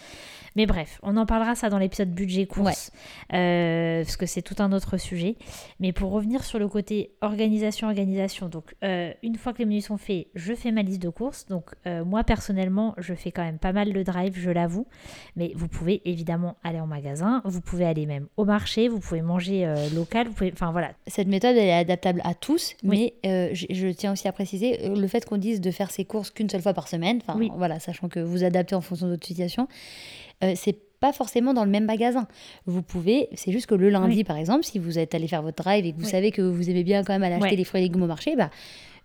Mais 0.55 0.65
bref, 0.65 0.99
on 1.03 1.15
en 1.17 1.25
parlera 1.25 1.55
ça 1.55 1.69
dans 1.69 1.77
l'épisode 1.77 2.09
budget 2.11 2.45
course. 2.47 2.91
euh, 3.33 4.03
parce 4.03 4.17
que 4.17 4.25
c'est 4.25 4.41
tout 4.41 4.55
un 4.59 4.71
autre 4.71 4.97
sujet. 4.97 5.35
Mais 5.79 5.91
pour 5.93 6.11
revenir 6.11 6.43
sur 6.43 6.59
le 6.59 6.67
côté 6.67 7.11
organisation, 7.21 7.87
organisation. 7.87 8.49
Donc, 8.49 8.75
euh, 8.83 9.11
une 9.23 9.35
fois 9.35 9.53
que 9.53 9.59
les 9.59 9.65
menus 9.65 9.85
sont 9.85 9.97
faits, 9.97 10.27
je 10.35 10.53
fais 10.53 10.71
ma 10.71 10.81
liste 10.81 11.01
de 11.01 11.09
courses. 11.09 11.45
Donc, 11.47 11.65
euh, 11.87 12.03
moi, 12.03 12.23
personnellement, 12.23 12.95
je 12.97 13.13
fais 13.13 13.31
quand 13.31 13.43
même 13.43 13.59
pas 13.59 13.73
mal 13.73 13.91
le 13.91 14.03
drive, 14.03 14.37
je 14.37 14.49
l'avoue. 14.49 14.87
Mais 15.35 15.51
vous 15.55 15.67
pouvez 15.67 16.01
évidemment 16.05 16.55
aller 16.63 16.79
en 16.79 16.87
magasin. 16.87 17.41
Vous 17.45 17.61
pouvez 17.61 17.85
aller 17.85 18.05
même 18.05 18.27
au 18.37 18.45
marché. 18.45 18.87
Vous 18.87 18.99
pouvez 18.99 19.21
manger 19.21 19.71
local. 19.93 20.27
Vous 20.27 20.33
pouvez. 20.33 20.51
Enfin, 20.53 20.71
voilà. 20.71 20.91
Cette 21.07 21.27
méthode, 21.27 21.55
elle 21.55 21.67
est 21.67 21.73
adaptable 21.73 22.21
à 22.23 22.33
tous, 22.33 22.75
Oui. 22.83 23.13
mais 23.23 23.53
je, 23.53 23.65
je 23.69 23.87
tiens 23.87 24.11
aussi 24.13 24.27
à 24.27 24.31
préciser 24.31 24.89
le 24.89 25.07
fait 25.07 25.25
qu'on 25.25 25.37
dise 25.37 25.61
de 25.61 25.71
faire 25.71 25.91
ses 25.91 26.05
courses 26.05 26.29
qu'une 26.31 26.49
seule 26.49 26.61
fois 26.61 26.73
par 26.73 26.87
semaine, 26.87 27.19
enfin 27.21 27.37
Oui. 27.37 27.51
voilà, 27.55 27.79
sachant 27.79 28.09
que 28.09 28.19
vous 28.19 28.43
adaptez 28.43 28.75
en 28.75 28.81
fonction 28.81 29.07
de 29.07 29.11
votre 29.13 29.25
situation, 29.27 29.67
euh, 30.43 30.53
c'est 30.55 30.77
pas 30.99 31.13
forcément 31.13 31.53
dans 31.53 31.63
le 31.63 31.71
même 31.71 31.85
magasin. 31.85 32.27
Vous 32.65 32.81
pouvez, 32.81 33.29
c'est 33.33 33.51
juste 33.53 33.67
que 33.67 33.75
le 33.75 33.89
lundi, 33.89 34.17
Oui. 34.17 34.23
par 34.25 34.35
exemple, 34.37 34.63
si 34.65 34.79
vous 34.79 34.99
êtes 34.99 35.15
allé 35.15 35.27
faire 35.27 35.41
votre 35.41 35.63
drive 35.63 35.85
et 35.85 35.91
que 35.93 35.97
vous 35.97 36.03
Oui. 36.05 36.09
savez 36.11 36.31
que 36.31 36.41
vous 36.41 36.69
aimez 36.69 36.83
bien 36.83 37.03
quand 37.03 37.13
même 37.13 37.23
aller 37.23 37.35
acheter 37.35 37.55
les 37.55 37.63
fruits 37.63 37.79
et 37.81 37.83
légumes 37.85 38.03
au 38.03 38.07
marché, 38.07 38.35
bah 38.35 38.49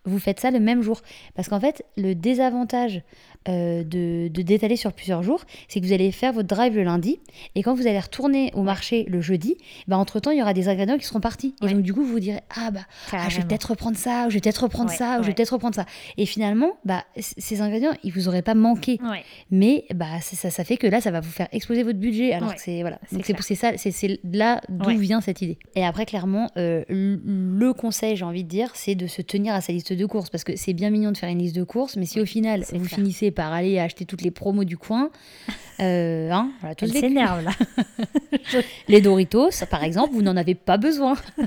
vous 0.06 0.18
faites 0.18 0.38
ça 0.40 0.50
le 0.50 0.60
même 0.60 0.82
jour. 0.82 1.00
Parce 1.34 1.48
qu'en 1.48 1.60
fait, 1.60 1.82
le 1.96 2.14
désavantage 2.14 3.02
euh, 3.48 3.82
de, 3.84 4.28
de 4.28 4.42
d'étaler 4.42 4.76
sur 4.76 4.92
plusieurs 4.92 5.22
jours, 5.22 5.44
c'est 5.68 5.80
que 5.80 5.86
vous 5.86 5.92
allez 5.92 6.12
faire 6.12 6.32
votre 6.32 6.48
drive 6.48 6.74
le 6.74 6.82
lundi, 6.82 7.18
et 7.54 7.62
quand 7.62 7.74
vous 7.74 7.86
allez 7.86 7.98
retourner 8.00 8.50
au 8.54 8.62
marché 8.62 9.04
le 9.08 9.20
jeudi, 9.20 9.56
bah, 9.88 9.96
entre-temps, 9.98 10.30
il 10.30 10.38
y 10.38 10.42
aura 10.42 10.54
des 10.54 10.68
ingrédients 10.68 10.98
qui 10.98 11.04
seront 11.06 11.20
partis. 11.20 11.54
Et 11.60 11.66
Ouais. 11.66 11.72
donc, 11.74 11.82
du 11.82 11.92
coup, 11.94 12.02
vous 12.02 12.12
vous 12.12 12.20
direz, 12.20 12.40
ah 12.56 12.70
bah, 12.70 12.80
ah, 13.12 13.28
je 13.28 13.38
vais 13.38 13.44
peut-être 13.44 13.70
reprendre 13.70 13.96
ça, 13.96 14.26
ou 14.26 14.30
je 14.30 14.34
vais 14.34 14.40
peut-être 14.40 14.62
reprendre 14.64 14.90
Ouais, 14.90 14.96
ça, 14.96 15.18
ou 15.18 15.22
je 15.22 15.28
vais 15.28 15.34
peut-être 15.34 15.52
reprendre 15.54 15.74
ça. 15.74 15.86
Et 16.16 16.26
finalement, 16.26 16.72
bah, 16.84 17.04
ces 17.18 17.60
ingrédients, 17.60 17.92
ils 18.02 18.12
vous 18.12 18.28
auraient 18.28 18.42
pas 18.42 18.54
manqué. 18.54 18.98
Mais 19.50 19.84
bah, 19.94 20.20
ça, 20.20 20.50
ça 20.50 20.64
fait 20.64 20.76
que 20.76 20.86
là, 20.86 21.00
ça 21.00 21.10
va 21.10 21.20
vous 21.20 21.30
faire 21.30 21.48
exploser 21.52 21.82
votre 21.82 21.98
budget. 21.98 22.32
Alors 22.32 22.54
que 22.54 22.60
c'est 22.60 22.80
voilà. 22.80 22.98
Donc 23.12 23.24
c'est 23.40 23.54
ça, 23.54 23.72
c'est 23.76 24.20
là 24.24 24.60
d'où 24.68 24.90
vient 24.98 25.20
cette 25.20 25.42
idée. 25.42 25.58
Et 25.74 25.84
après, 25.84 26.06
clairement, 26.06 26.50
euh, 26.56 26.82
le 26.88 27.72
conseil, 27.72 28.16
j'ai 28.16 28.24
envie 28.24 28.44
de 28.44 28.48
dire, 28.48 28.70
c'est 28.74 28.94
de 28.94 29.06
se 29.06 29.22
tenir 29.22 29.54
à 29.54 29.60
sa 29.60 29.72
liste 29.72 29.92
de 29.92 30.06
courses 30.06 30.30
parce 30.30 30.44
que 30.44 30.56
c'est 30.56 30.72
bien 30.72 30.90
mignon 30.90 31.12
de 31.12 31.16
faire 31.16 31.28
une 31.28 31.38
liste 31.38 31.56
de 31.56 31.64
courses, 31.64 31.96
mais 31.96 32.06
si 32.06 32.20
au 32.20 32.26
final 32.26 32.64
vous 32.72 32.78
clair. 32.86 32.98
finissez 32.98 33.30
par 33.34 33.52
aller 33.52 33.78
acheter 33.78 34.06
toutes 34.06 34.22
les 34.22 34.30
promos 34.30 34.64
du 34.64 34.78
coin, 34.78 35.10
euh, 35.80 36.30
hein, 36.30 36.50
voilà, 36.60 36.74
tous 36.74 36.86
Elle 36.86 36.92
les- 36.92 37.00
s'énerve 37.00 37.42
là. 37.44 37.50
les 38.88 39.00
Doritos, 39.00 39.50
par 39.70 39.84
exemple, 39.84 40.14
vous 40.14 40.22
n'en 40.22 40.36
avez 40.36 40.54
pas 40.54 40.76
besoin. 40.78 41.14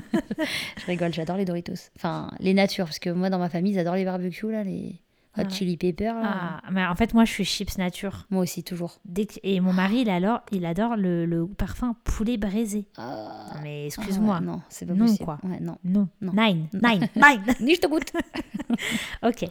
je 0.78 0.86
rigole, 0.86 1.12
j'adore 1.12 1.36
les 1.36 1.44
Doritos. 1.44 1.90
Enfin, 1.96 2.30
les 2.40 2.54
natures, 2.54 2.84
parce 2.84 2.98
que 2.98 3.10
moi, 3.10 3.30
dans 3.30 3.38
ma 3.38 3.48
famille, 3.48 3.72
ils 3.72 3.78
adorent 3.78 3.96
les 3.96 4.04
barbecues, 4.04 4.52
là, 4.52 4.62
les 4.64 4.96
hot 5.36 5.42
Ah. 5.44 5.48
chili 5.48 5.76
peppers. 5.76 6.14
là. 6.14 6.60
Ah, 6.64 6.70
mais 6.70 6.84
en 6.86 6.94
fait, 6.94 7.14
moi, 7.14 7.24
je 7.24 7.32
suis 7.32 7.44
chips 7.44 7.78
nature. 7.78 8.26
Moi 8.30 8.42
aussi, 8.42 8.62
toujours. 8.64 8.98
Dès 9.04 9.26
que- 9.26 9.38
Et 9.42 9.60
mon 9.60 9.72
mari, 9.72 10.00
il 10.00 10.10
adore, 10.10 10.40
il 10.52 10.64
adore 10.66 10.96
le, 10.96 11.26
le 11.26 11.46
parfum 11.46 11.94
poulet 12.04 12.36
braisé. 12.36 12.86
Ah, 12.96 13.50
Mais 13.62 13.82
ah 13.82 13.86
excuse-moi. 13.86 14.36
ouais, 14.38 14.44
non, 14.44 14.60
c'est 14.68 14.86
pas 14.86 14.94
Non, 14.94 15.06
possible. 15.06 15.24
quoi. 15.24 15.38
Ouais, 15.44 15.60
non. 15.60 15.76
Non. 15.84 16.08
Non. 16.20 16.32
Nine. 16.32 16.66
Nine. 16.72 17.08
Nine. 17.16 17.42
Ni 17.60 17.74
je 17.74 17.80
te 17.80 17.86
goûte. 17.86 18.12
ok. 19.22 19.44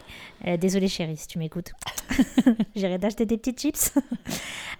Euh, 0.46 0.56
désolée, 0.56 0.88
chérie, 0.88 1.16
si 1.16 1.26
tu 1.28 1.38
m'écoutes. 1.38 1.72
J'irai 2.76 2.98
d'acheter 2.98 3.26
des 3.26 3.36
petites 3.36 3.60
chips. 3.60 3.92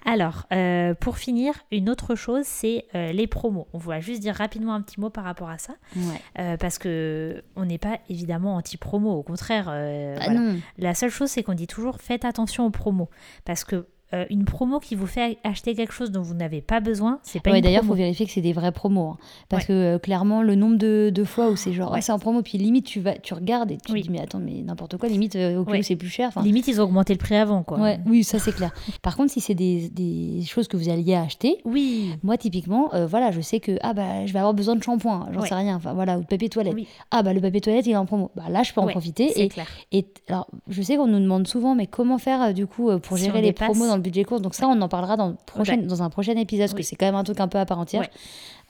Alors, 0.04 0.46
euh, 0.52 0.94
pour 0.94 1.18
finir, 1.18 1.54
une 1.72 1.90
autre 1.90 2.14
chose, 2.14 2.44
c'est 2.44 2.87
euh, 2.94 3.12
les 3.12 3.26
promos. 3.26 3.66
On 3.72 3.78
va 3.78 4.00
juste 4.00 4.20
dire 4.20 4.34
rapidement 4.34 4.74
un 4.74 4.80
petit 4.82 5.00
mot 5.00 5.11
par 5.11 5.24
rapport 5.24 5.50
à 5.50 5.58
ça. 5.58 5.74
Ouais. 5.96 6.02
euh, 6.38 6.56
parce 6.56 6.78
que 6.78 7.42
on 7.56 7.64
n'est 7.64 7.78
pas 7.78 7.98
évidemment 8.08 8.56
anti-promo. 8.56 9.11
Au 9.12 9.22
contraire, 9.22 9.66
euh, 9.68 10.16
Ah 10.18 10.24
voilà. 10.24 10.40
non. 10.40 10.61
La 10.78 10.88
seule 10.94 11.11
chose, 11.11 11.31
c'est 11.31 11.42
qu'on 11.42 11.55
dit 11.55 11.66
toujours 11.66 12.01
faites 12.01 12.24
attention 12.24 12.66
aux 12.66 12.70
promos. 12.70 13.11
Parce 13.44 13.64
que 13.64 13.87
euh, 14.14 14.25
une 14.31 14.44
promo 14.44 14.79
qui 14.81 14.94
vous 14.94 15.07
fait 15.07 15.38
acheter 15.44 15.75
quelque 15.75 15.92
chose 15.92 16.11
dont 16.11 16.23
vous 16.23 16.35
n'avez 16.35 16.61
pas 16.62 16.81
besoin, 16.81 17.18
c'est 17.23 17.40
pas 17.42 17.51
Ouais, 17.51 17.61
d'ailleurs, 17.61 17.83
il 17.85 17.87
faut 17.88 17.94
vérifier 17.94 18.25
que 18.27 18.33
c'est 18.33 18.40
des 18.40 18.53
vrais 18.53 18.73
promos. 18.73 19.11
hein. 19.11 19.16
Parce 19.49 19.64
Ouais. 19.64 19.68
que 19.68 19.73
euh, 19.73 19.99
clairement, 19.99 20.42
le 20.42 20.55
nombre 20.55 20.77
de, 20.79 21.11
de 21.14 21.25
fois 21.25 21.51
où 21.51 21.57
c'est 21.57 21.73
genre, 21.73 21.90
Ouais. 21.92 21.99
ah, 21.99 22.03
c'est 22.03 22.12
en 22.12 22.18
promo, 22.18 22.42
puis 22.42 22.57
limite, 22.59 22.87
tu, 22.87 23.01
vas, 23.01 23.14
tu 23.18 23.35
regardes 23.35 23.71
et 23.71 23.77
tu 23.77 23.92
Oui. 23.92 24.01
te 24.03 24.07
dis, 24.07 24.12
mais 24.12 24.21
attends, 24.21 24.38
mais 24.38 24.62
n'importe 24.62 24.97
quoi, 24.97 25.09
limite, 25.09 25.37
euh, 25.37 25.62
au 25.62 25.83
c'est 25.83 25.97
plus 25.97 26.09
cher. 26.09 26.31
Limite, 26.42 26.68
ils 26.68 26.81
ont 26.81 26.85
augmenté 26.85 27.12
le 27.12 27.18
prix 27.18 27.37
avant, 27.37 27.62
quoi. 27.62 27.79
oui, 28.07 28.25
ça 28.25 28.38
c'est 28.38 28.53
clair. 28.53 28.73
Par 29.03 29.16
contre, 29.16 29.31
si 29.33 29.40
c'est 29.40 29.55
des, 29.55 29.88
des 29.90 30.42
choses 30.47 30.68
que 30.68 30.77
vous 30.77 30.88
alliez 30.88 31.14
acheter, 31.14 31.59
Oui. 31.64 32.14
moi, 32.23 32.37
typiquement, 32.38 32.94
euh, 32.94 33.07
voilà, 33.07 33.31
je 33.31 33.40
sais 33.40 33.61
que 33.61 33.79
ah 33.83 33.92
bah, 33.92 34.25
je 34.27 34.33
vais 34.33 34.38
avoir 34.38 34.55
besoin 34.55 34.75
de 34.77 34.83
shampoing, 34.83 35.29
j'en 35.33 35.42
sais 35.42 35.55
rien, 35.55 35.77
enfin 35.77 35.92
voilà, 35.92 36.16
ou 36.18 36.23
de 36.23 36.27
papier 36.27 36.49
toilette. 36.49 36.75
Oui. 36.75 36.87
Ah 37.11 37.23
bah, 37.23 37.33
le 37.33 37.40
papier 37.40 37.61
toilette, 37.61 37.87
il 37.87 37.92
est 37.92 37.97
en 37.97 38.07
promo. 38.07 38.31
Bah 38.37 38.44
là, 38.49 38.62
je 38.62 38.73
peux 38.73 38.81
en 38.81 38.87
profiter. 38.87 39.42
Et, 39.42 39.49
clair. 39.49 39.66
et 39.92 40.07
alors, 40.29 40.49
je 40.68 40.81
sais 40.83 40.97
qu'on 40.97 41.07
nous 41.07 41.21
demande 41.21 41.47
souvent, 41.47 41.75
mais 41.75 41.87
comment 41.87 42.18
faire 42.18 42.55
du 42.55 42.66
coup 42.66 42.90
pour 43.01 43.18
Si 43.18 43.25
gérer 43.25 43.40
les 43.42 43.49
dépasse. 43.49 43.68
promos 43.71 43.87
dans 43.87 43.97
le 43.98 44.02
budget 44.02 44.24
course 44.24 44.40
Donc 44.42 44.54
ça, 44.54 44.66
on 44.66 44.80
en 44.80 44.88
parlera 44.88 45.16
dans, 45.16 45.28
le 45.28 45.37
prochain, 45.46 45.76
Ouais. 45.76 45.82
dans 45.82 46.02
un 46.02 46.08
prochain 46.11 46.34
épisode, 46.37 46.66
parce 46.68 46.74
que 46.74 46.82
c'est 46.82 46.96
quand 46.96 47.06
même 47.06 47.14
un 47.14 47.24
truc 47.24 47.40
un 47.40 47.48
peu 47.48 47.58
à 47.58 47.66
part 47.66 47.78
entière. 47.78 48.00
Ouais. 48.02 48.11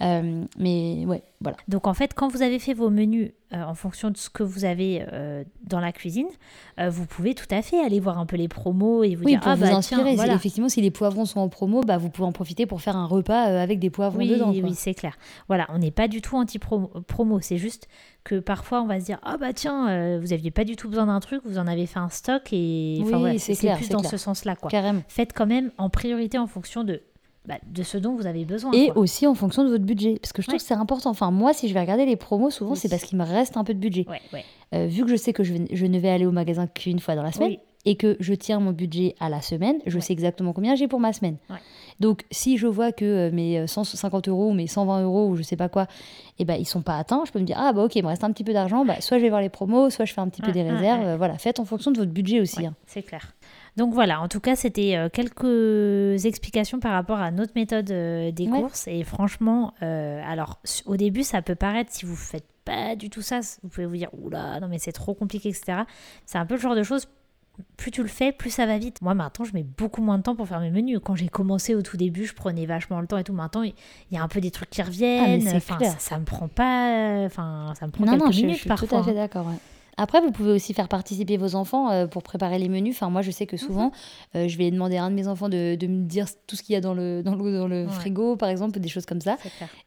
Euh, 0.00 0.44
mais 0.58 1.04
ouais, 1.06 1.22
voilà. 1.40 1.56
Donc 1.68 1.86
en 1.86 1.94
fait, 1.94 2.14
quand 2.14 2.28
vous 2.28 2.42
avez 2.42 2.58
fait 2.58 2.72
vos 2.74 2.88
menus 2.90 3.32
euh, 3.52 3.62
en 3.62 3.74
fonction 3.74 4.10
de 4.10 4.16
ce 4.16 4.30
que 4.30 4.42
vous 4.44 4.64
avez 4.64 5.04
euh, 5.12 5.42
dans 5.64 5.80
la 5.80 5.90
cuisine, 5.92 6.28
vous 6.90 7.06
pouvez 7.06 7.34
tout 7.34 7.46
à 7.50 7.62
fait 7.62 7.80
aller 7.84 7.98
voir 7.98 8.18
un 8.18 8.26
peu 8.26 8.36
les 8.36 8.46
promos 8.46 9.02
et 9.02 9.16
vous 9.16 9.24
Oui, 9.24 9.32
dire 9.32 9.40
pour 9.40 9.50
ah 9.50 9.54
vous 9.56 9.62
bah 9.62 9.74
inspirer. 9.74 10.02
tiens, 10.04 10.14
voilà. 10.14 10.34
Effectivement, 10.34 10.68
si 10.68 10.80
les 10.80 10.92
poivrons 10.92 11.24
sont 11.24 11.40
en 11.40 11.48
promo, 11.48 11.80
bah, 11.80 11.98
vous 11.98 12.10
pouvez 12.10 12.28
en 12.28 12.32
profiter 12.32 12.66
pour 12.66 12.80
faire 12.80 12.96
un 12.96 13.06
repas 13.06 13.40
avec 13.40 13.80
des 13.80 13.90
poivrons 13.90 14.18
Oui, 14.20 14.28
dedans. 14.28 14.52
quoi. 14.52 14.62
oui, 14.62 14.74
c'est 14.76 14.94
clair. 14.94 15.18
Voilà, 15.48 15.66
on 15.70 15.78
n'est 15.78 15.90
pas 15.90 16.06
du 16.06 16.22
tout 16.22 16.36
anti-promo. 16.36 16.88
promo, 17.08 17.40
C'est 17.40 17.58
juste 17.58 17.88
que 18.28 18.38
parfois 18.40 18.82
on 18.82 18.86
va 18.86 19.00
se 19.00 19.04
dire 19.06 19.18
ah 19.22 19.36
bah 19.38 19.52
tiens, 19.52 19.88
euh, 19.88 20.18
vous 20.20 20.32
aviez 20.32 20.50
pas 20.50 20.64
du 20.64 20.76
tout 20.76 20.88
besoin 20.88 21.06
d'un 21.06 21.20
truc, 21.20 21.40
vous 21.44 21.58
en 21.58 21.66
avez 21.66 21.86
fait 21.86 21.98
un 21.98 22.08
stock 22.10 22.42
et 22.52 22.98
enfin, 23.02 23.12
Oui, 23.14 23.20
voilà, 23.20 23.38
c'est 23.38 23.54
plus 23.76 23.88
dans 23.88 23.98
clair. 24.00 24.10
ce 24.10 24.16
sens-là 24.16 24.54
quoi. 24.56 24.70
Carrément. 24.70 25.02
Faites 25.08 25.32
quand 25.32 25.46
même 25.46 25.70
en 25.78 25.88
priorité 25.90 26.38
en 26.38 26.46
fonction 26.46 26.84
de 26.84 27.00
bah, 27.46 27.54
de 27.66 27.82
ce 27.82 27.96
dont 27.96 28.14
vous 28.14 28.26
avez 28.26 28.44
besoin. 28.44 28.72
Et 28.72 28.88
quoi. 28.90 28.98
aussi 29.02 29.26
en 29.26 29.34
fonction 29.34 29.64
de 29.64 29.70
votre 29.70 29.84
budget. 29.84 30.18
Parce 30.20 30.34
que 30.34 30.42
je 30.42 30.48
trouve 30.48 30.56
Ouais. 30.56 30.58
que 30.58 30.64
c'est 30.66 30.74
important. 30.74 31.08
Enfin, 31.08 31.30
moi, 31.30 31.54
si 31.54 31.66
je 31.66 31.72
vais 31.72 31.80
regarder 31.80 32.04
les 32.04 32.16
promos, 32.16 32.50
souvent, 32.50 32.72
Oui. 32.72 32.76
c'est 32.76 32.90
parce 32.90 33.04
qu'il 33.04 33.16
me 33.16 33.24
reste 33.24 33.56
un 33.56 33.64
peu 33.64 33.72
de 33.72 33.78
budget. 33.78 34.04
Ouais, 34.06 34.20
ouais. 34.34 34.44
Euh, 34.74 34.86
vu 34.86 35.02
que 35.02 35.08
je 35.10 35.16
sais 35.16 35.32
que 35.32 35.42
je, 35.44 35.54
vais- 35.54 35.66
je 35.72 35.86
ne 35.86 35.98
vais 35.98 36.10
aller 36.10 36.26
au 36.26 36.30
magasin 36.30 36.66
qu'une 36.66 36.98
fois 36.98 37.14
dans 37.14 37.22
la 37.22 37.32
semaine, 37.32 37.52
Oui. 37.52 37.58
Et 37.88 37.96
que 37.96 38.16
je 38.20 38.35
tiens 38.35 38.61
mon 38.61 38.72
budget 38.72 39.14
à 39.20 39.29
la 39.29 39.40
semaine, 39.40 39.77
je 39.87 39.98
sais 39.98 40.12
exactement 40.12 40.53
combien 40.53 40.74
j'ai 40.74 40.88
pour 40.88 41.01
ma 41.01 41.12
semaine. 41.12 41.37
Ouais. 41.51 41.57
Donc 42.01 42.24
si 42.31 42.59
je 42.59 42.66
vois 42.66 42.92
que 42.92 43.05
euh, 43.05 43.31
mes 43.33 43.66
150 43.66 44.29
euros 44.29 44.51
ou 44.51 44.53
mes 44.53 44.66
120 44.66 45.03
euros 45.03 45.29
ou 45.29 45.37
je 45.37 45.42
sais 45.42 45.57
pas 45.57 45.68
quoi, 45.68 45.87
eh 46.38 46.44
ben, 46.44 46.55
ils 46.55 46.66
sont 46.66 46.83
pas 46.83 46.98
atteints, 46.98 47.22
je 47.27 47.33
peux 47.33 47.38
me 47.40 47.44
dire, 47.44 47.57
ah 47.59 47.72
bah 47.72 47.83
ok, 47.85 47.96
il 47.96 48.03
me 48.03 48.09
reste 48.09 48.24
un 48.24 48.33
petit 48.33 48.44
peu 48.44 48.53
d'argent, 48.53 48.85
bah, 48.85 49.01
soit 49.01 49.18
je 49.18 49.22
vais 49.22 49.29
voir 49.31 49.40
les 49.40 49.48
promos, 49.48 49.90
soit 49.90 50.05
je 50.05 50.12
fais 50.12 50.20
un 50.20 50.29
petit 50.29 50.42
peu 50.42 50.48
Ouais, 50.48 50.53
des 50.55 50.62
ouais, 50.62 50.70
réserves. 50.72 51.01
ouais. 51.01 51.07
euh, 51.09 51.16
voilà, 51.16 51.38
faites 51.38 51.59
en 51.61 51.64
fonction 51.64 51.90
de 51.90 51.98
votre 51.98 52.12
budget 52.12 52.40
aussi. 52.40 52.64
Hein. 52.66 52.74
C'est 52.87 53.03
clair. 53.03 53.33
Donc 53.77 53.94
voilà, 53.94 54.20
en 54.20 54.29
tout 54.29 54.40
cas, 54.40 54.57
c'était 54.57 54.96
euh, 54.96 55.09
quelques 55.09 56.24
explications 56.27 56.81
par 56.81 56.92
rapport 56.92 57.18
à 57.18 57.31
notre 57.31 57.53
méthode 57.55 57.90
euh, 57.90 58.31
des 58.33 58.48
Ouais. 58.48 58.60
courses. 58.60 58.88
Et 58.88 59.04
franchement, 59.04 59.73
euh, 59.83 60.21
alors 60.27 60.58
au 60.87 60.96
début, 60.96 61.23
ça 61.23 61.42
peut 61.42 61.54
paraître, 61.54 61.92
si 61.92 62.04
vous 62.06 62.17
faites 62.17 62.46
pas 62.65 62.96
du 62.96 63.08
tout 63.10 63.23
ça, 63.23 63.40
vous 63.62 63.69
pouvez 63.69 63.87
vous 63.87 63.96
dire, 63.96 64.10
oula, 64.12 64.60
non 64.60 64.69
mais 64.69 64.79
c'est 64.79 64.92
trop 64.92 65.15
compliqué, 65.15 65.48
etc. 65.50 65.81
C'est 66.27 66.38
un 66.38 66.44
peu 66.46 66.54
le 66.54 66.60
genre 66.60 66.75
de 66.75 66.83
choses, 66.83 67.06
plus 67.77 67.90
tu 67.90 68.02
le 68.02 68.09
fais, 68.09 68.33
plus 68.33 68.50
ça 68.50 68.67
va 68.67 68.79
vite. 68.79 69.00
Moi 69.02 69.15
maintenant, 69.15 69.44
je 69.44 69.52
mets 69.52 69.63
beaucoup 69.63 70.02
moins 70.02 70.19
de 70.19 70.23
temps 70.23 70.35
pour 70.37 70.46
faire 70.48 70.61
mes 70.61 70.71
menus. 70.71 70.98
Quand 71.02 71.15
j'ai 71.15 71.29
commencé 71.29 71.75
au 71.75 71.83
tout 71.83 71.96
début, 71.96 72.25
je 72.27 72.35
prenais 72.35 72.67
vachement 72.67 73.00
le 73.00 73.06
temps 73.06 73.19
et 73.19 73.25
tout. 73.25 73.33
Maintenant, 73.33 73.63
il 73.63 73.73
y 74.13 74.17
a 74.17 74.23
un 74.23 74.29
peu 74.29 74.40
des 74.40 74.50
trucs 74.50 74.71
qui 74.71 74.83
reviennent. 74.83 75.46
Enfin, 75.56 75.77
clair. 75.77 75.92
ça, 75.92 75.98
ça 75.98 76.19
me 76.19 76.25
prend 76.25 76.48
pas, 76.48 77.23
enfin, 77.27 77.73
ça 77.79 77.87
me 77.87 77.92
prend 77.92 78.04
Non, 78.04 78.13
quelques 78.13 78.25
non, 78.25 78.31
je, 78.33 78.40
minutes 78.40 78.54
je 78.56 78.61
suis 78.61 78.69
parfois. 78.69 78.88
tout 78.88 78.96
à 78.96 79.02
fait 79.02 79.11
hein. 79.11 79.15
d'accord. 79.15 79.46
ouais. 79.46 79.54
Après, 80.00 80.21
vous 80.21 80.31
pouvez 80.31 80.52
aussi 80.52 80.75
faire 80.75 80.87
participer 80.87 81.37
vos 81.37 81.56
enfants 81.56 81.90
euh, 81.90 82.06
pour 82.06 82.23
préparer 82.23 82.61
les 82.61 82.69
menus. 82.69 82.94
Enfin, 82.94 83.11
moi, 83.11 83.21
je 83.21 83.33
sais 83.33 83.46
que 83.46 83.56
souvent, 83.56 83.87
Mhm. 83.87 83.90
euh, 84.37 84.46
je 84.48 84.56
vais 84.56 84.71
demander 84.71 84.96
à 84.96 85.02
un 85.02 85.11
de 85.11 85.17
mes 85.17 85.27
enfants 85.27 85.48
de, 85.48 85.75
de 85.75 85.87
me 85.88 86.04
dire 86.04 86.27
tout 86.46 86.54
ce 86.54 86.63
qu'il 86.63 86.75
y 86.75 86.77
a 86.77 86.81
dans 86.81 86.94
le, 86.94 87.21
dans 87.25 87.35
le, 87.35 87.59
dans 87.59 87.67
le 87.67 87.85
Ouais. 87.87 87.90
frigo, 87.90 88.37
par 88.37 88.48
exemple, 88.48 88.79
des 88.79 88.88
choses 88.88 89.06
comme 89.06 89.21
ça. 89.21 89.37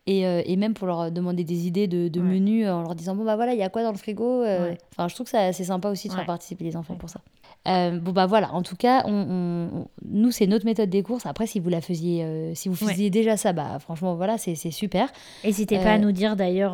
Et, 0.08 0.28
euh, 0.28 0.42
et 0.46 0.58
même 0.58 0.74
pour 0.74 0.86
leur 0.86 1.14
demander 1.14 1.46
des 1.46 1.66
idées 1.66 1.88
de, 1.88 2.10
de 2.10 2.20
Ouais. 2.20 2.28
menus 2.28 2.68
en 2.68 2.82
leur 2.82 2.94
disant 2.96 3.16
bon 3.16 3.24
bah 3.24 3.38
voilà 3.38 3.54
il 3.54 3.60
y 3.60 3.64
a 3.64 3.70
quoi 3.70 3.84
dans 3.84 3.92
le 3.92 3.98
frigo 3.98 4.44
euh. 4.44 4.76
Enfin 4.92 5.08
je 5.08 5.16
trouve 5.16 5.32
que 5.32 5.38
c'est 5.54 5.64
sympa 5.64 5.90
aussi 5.90 6.10
de 6.10 6.14
faire 6.14 6.26
participer 6.26 6.66
les 6.66 6.76
enfants 6.76 6.96
pour 6.96 7.10
ça 7.10 7.22
Euh, 7.68 8.00
bon 8.00 8.12
bah 8.12 8.26
voilà 8.26 8.52
en 8.56 8.64
tout 8.64 8.76
cas 8.76 9.04
on, 9.06 9.86
nous 10.04 10.32
c'est 10.32 10.48
notre 10.48 10.66
méthode 10.66 10.90
des 10.90 11.04
courses 11.04 11.28
après 11.28 11.46
si 11.46 11.60
vous 11.60 11.70
la 11.70 11.80
faisiez 11.80 12.24
euh, 12.24 12.56
si 12.56 12.70
vous 12.70 12.76
Ouais. 12.84 12.92
faisiez 12.92 13.12
déjà 13.12 13.38
ça 13.38 13.54
bah 13.54 13.78
franchement 13.78 14.16
voilà 14.16 14.40
c'est 14.40 14.56
super 14.72 15.10
N'hésitez 15.44 15.78
pas 15.78 15.92
à 15.92 15.96
Euh, 15.98 16.00
nous 16.00 16.12
dire 16.12 16.36
d'ailleurs 16.36 16.74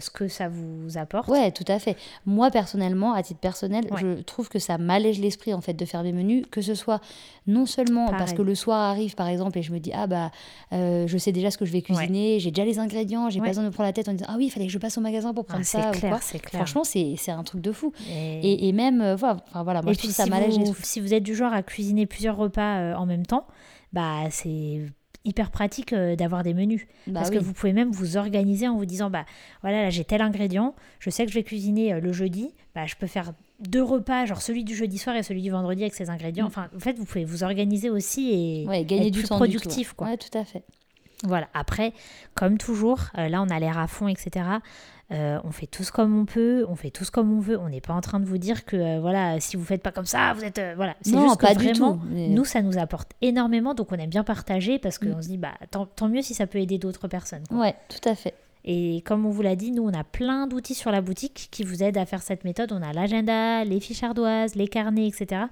ce 0.00 0.08
que 0.08 0.28
ça 0.28 0.48
vous 0.48 0.96
apporte. 0.96 1.28
ouais 1.28 1.50
tout 1.50 1.66
à 1.68 1.78
fait 1.78 1.98
moi 2.24 2.50
personnellement 2.50 3.12
à 3.12 3.22
titre 3.22 3.40
personnel 3.40 3.84
Ouais. 3.90 4.00
je 4.00 4.22
trouve 4.22 4.48
que 4.48 4.58
ça 4.58 4.78
m'allège 4.78 5.20
l'esprit 5.20 5.52
en 5.52 5.60
fait 5.60 5.74
de 5.74 5.84
faire 5.84 6.02
des 6.02 6.12
menus 6.12 6.46
que 6.50 6.62
ce 6.62 6.74
soit 6.74 7.02
non 7.46 7.66
seulement 7.66 8.06
parce 8.08 8.32
que 8.32 8.40
le 8.40 8.54
soir 8.54 8.78
arrive 8.80 9.14
par 9.16 9.28
exemple 9.28 9.58
et 9.58 9.62
je 9.62 9.70
me 9.72 9.80
dis 9.80 9.92
ah 9.94 10.06
bah 10.06 10.30
je 10.72 11.16
sais 11.18 11.32
déjà 11.32 11.50
ce 11.50 11.58
que 11.58 11.66
je 11.66 11.72
vais 11.72 11.82
cuisiner 11.82 12.40
j'ai 12.40 12.50
déjà 12.50 12.64
les 12.64 12.78
ingrédients 12.78 13.28
j'ai 13.28 13.40
pas 13.40 13.48
besoin 13.48 13.64
de 13.64 13.68
me 13.68 13.72
prendre 13.74 13.88
la 13.88 13.92
tête 13.92 14.08
en 14.08 14.12
disant 14.12 14.26
ah 14.30 14.36
oui 14.38 14.46
il 14.46 14.50
fallait 14.50 14.66
que 14.66 14.72
je 14.72 14.78
passe 14.78 14.96
au 14.96 15.02
magasin 15.02 15.34
pour 15.34 15.44
Ah, 15.48 15.52
prendre 15.52 15.64
c'est 15.66 15.78
ça 15.82 15.90
ou 15.90 15.92
clair, 15.92 16.10
quoi 16.12 16.20
c'est 16.22 16.38
clair. 16.38 16.62
Franchement, 16.66 16.84
c'est 16.84 17.18
un 17.30 17.42
truc 17.42 17.60
de 17.60 17.72
fou. 17.72 17.92
Et, 18.08 18.38
Et, 18.52 18.68
et 18.68 18.72
même, 18.72 19.14
voilà, 19.14 19.36
enfin, 19.50 19.62
voilà, 19.64 19.82
moi 19.82 19.90
et 19.90 19.94
je 19.94 19.98
trouve 19.98 20.10
que 20.10 20.16
ça 20.22 20.24
si 20.26 20.30
m'allège 20.30 20.54
vous, 20.54 20.60
l'esprit. 20.64 20.84
si 20.86 21.00
vous 21.00 21.14
êtes 21.14 21.22
du 21.22 21.34
genre 21.34 21.52
à 21.52 21.62
cuisiner 21.62 22.06
plusieurs 22.06 22.36
repas 22.36 22.78
euh, 22.78 22.94
en 22.94 23.06
même 23.06 23.26
temps, 23.26 23.46
bah 23.92 24.30
c'est 24.30 24.80
hyper 25.24 25.50
pratique 25.52 25.92
euh, 25.92 26.16
d'avoir 26.16 26.42
des 26.42 26.52
menus. 26.54 26.86
Bah 27.06 27.20
Parce 27.20 27.28
oui. 27.30 27.36
que 27.36 27.42
vous 27.42 27.52
pouvez 27.52 27.72
même 27.72 27.92
vous 27.92 28.16
organiser 28.16 28.66
en 28.66 28.76
vous 28.76 28.86
disant, 28.86 29.08
bah 29.10 29.24
voilà, 29.62 29.82
là 29.82 29.90
j'ai 29.90 30.04
tel 30.04 30.20
ingrédient, 30.20 30.74
je 30.98 31.10
sais 31.10 31.24
que 31.24 31.30
je 31.30 31.34
vais 31.36 31.44
cuisiner 31.44 31.92
euh, 31.94 32.00
le 32.00 32.12
jeudi, 32.12 32.52
bah 32.74 32.86
je 32.86 32.96
peux 32.96 33.06
faire 33.06 33.32
deux 33.60 33.82
repas, 33.84 34.26
genre 34.26 34.42
celui 34.42 34.64
du 34.64 34.74
jeudi 34.74 34.98
soir 34.98 35.14
et 35.14 35.22
celui 35.22 35.42
du 35.42 35.50
vendredi 35.50 35.82
avec 35.82 35.94
ces 35.94 36.10
ingrédients. 36.10 36.46
Mm. 36.46 36.48
Enfin, 36.48 36.68
en 36.74 36.80
fait, 36.80 36.94
vous 36.98 37.04
pouvez 37.04 37.24
vous 37.24 37.44
organiser 37.44 37.88
aussi 37.90 38.30
et 38.32 38.66
Ouais, 38.68 38.84
gagner 38.84 39.06
être 39.06 39.12
du 39.12 39.20
plus 39.20 39.28
temps. 39.28 39.36
du 39.36 39.56
productif. 39.56 39.90
ouais. 39.90 39.94
quoi. 39.96 40.06
Ouais, 40.08 40.16
tout 40.16 40.36
à 40.36 40.44
fait. 40.44 40.64
Voilà, 41.24 41.46
après, 41.54 41.92
comme 42.34 42.58
toujours, 42.58 42.98
là 43.14 43.40
on 43.42 43.48
a 43.48 43.60
l'air 43.60 43.78
à 43.78 43.86
fond, 43.86 44.08
etc. 44.08 44.44
Euh, 45.12 45.38
on 45.44 45.50
fait 45.50 45.66
tous 45.66 45.90
comme 45.90 46.18
on 46.18 46.24
peut, 46.24 46.64
on 46.68 46.74
fait 46.76 46.90
tous 46.90 47.10
comme 47.10 47.32
on 47.36 47.40
veut. 47.40 47.58
On 47.58 47.68
n'est 47.68 47.80
pas 47.80 47.92
en 47.92 48.00
train 48.00 48.18
de 48.20 48.24
vous 48.24 48.38
dire 48.38 48.64
que 48.64 48.76
euh, 48.76 49.00
voilà, 49.00 49.38
si 49.40 49.56
vous 49.56 49.64
faites 49.64 49.82
pas 49.82 49.92
comme 49.92 50.06
ça, 50.06 50.32
vous 50.34 50.42
êtes 50.44 50.58
euh, 50.58 50.72
voilà. 50.76 50.94
C'est 51.02 51.12
Non, 51.12 51.24
juste 51.24 51.40
que 51.40 51.46
pas 51.46 51.54
du 51.54 51.64
vraiment, 51.64 51.94
tout. 51.94 52.00
mais- 52.08 52.28
nous 52.28 52.44
ça 52.44 52.62
nous 52.62 52.78
apporte 52.78 53.12
énormément, 53.20 53.74
donc 53.74 53.92
on 53.92 53.96
aime 53.96 54.10
bien 54.10 54.24
partager 54.24 54.78
parce 54.78 54.98
qu'on 54.98 55.16
Mm. 55.16 55.22
se 55.22 55.28
dit 55.28 55.38
bah 55.38 55.52
tant, 55.70 55.86
tant 55.86 56.08
mieux 56.08 56.22
si 56.22 56.34
ça 56.34 56.46
peut 56.46 56.58
aider 56.58 56.78
d'autres 56.78 57.08
personnes. 57.08 57.42
quoi. 57.48 57.58
Ouais, 57.58 57.74
tout 57.88 58.08
à 58.08 58.14
fait. 58.14 58.34
Et 58.64 59.02
comme 59.04 59.26
on 59.26 59.30
vous 59.30 59.42
l'a 59.42 59.56
dit, 59.56 59.72
nous 59.72 59.82
on 59.82 59.92
a 59.92 60.04
plein 60.04 60.46
d'outils 60.46 60.76
sur 60.76 60.92
la 60.92 61.00
boutique 61.00 61.48
qui 61.50 61.64
vous 61.64 61.82
aident 61.82 61.98
à 61.98 62.06
faire 62.06 62.22
cette 62.22 62.44
méthode. 62.44 62.70
On 62.72 62.80
a 62.80 62.92
l'agenda, 62.92 63.64
les 63.64 63.80
fiches 63.80 64.04
ardoises, 64.04 64.54
les 64.54 64.68
carnets, 64.68 65.08
etc. 65.08 65.42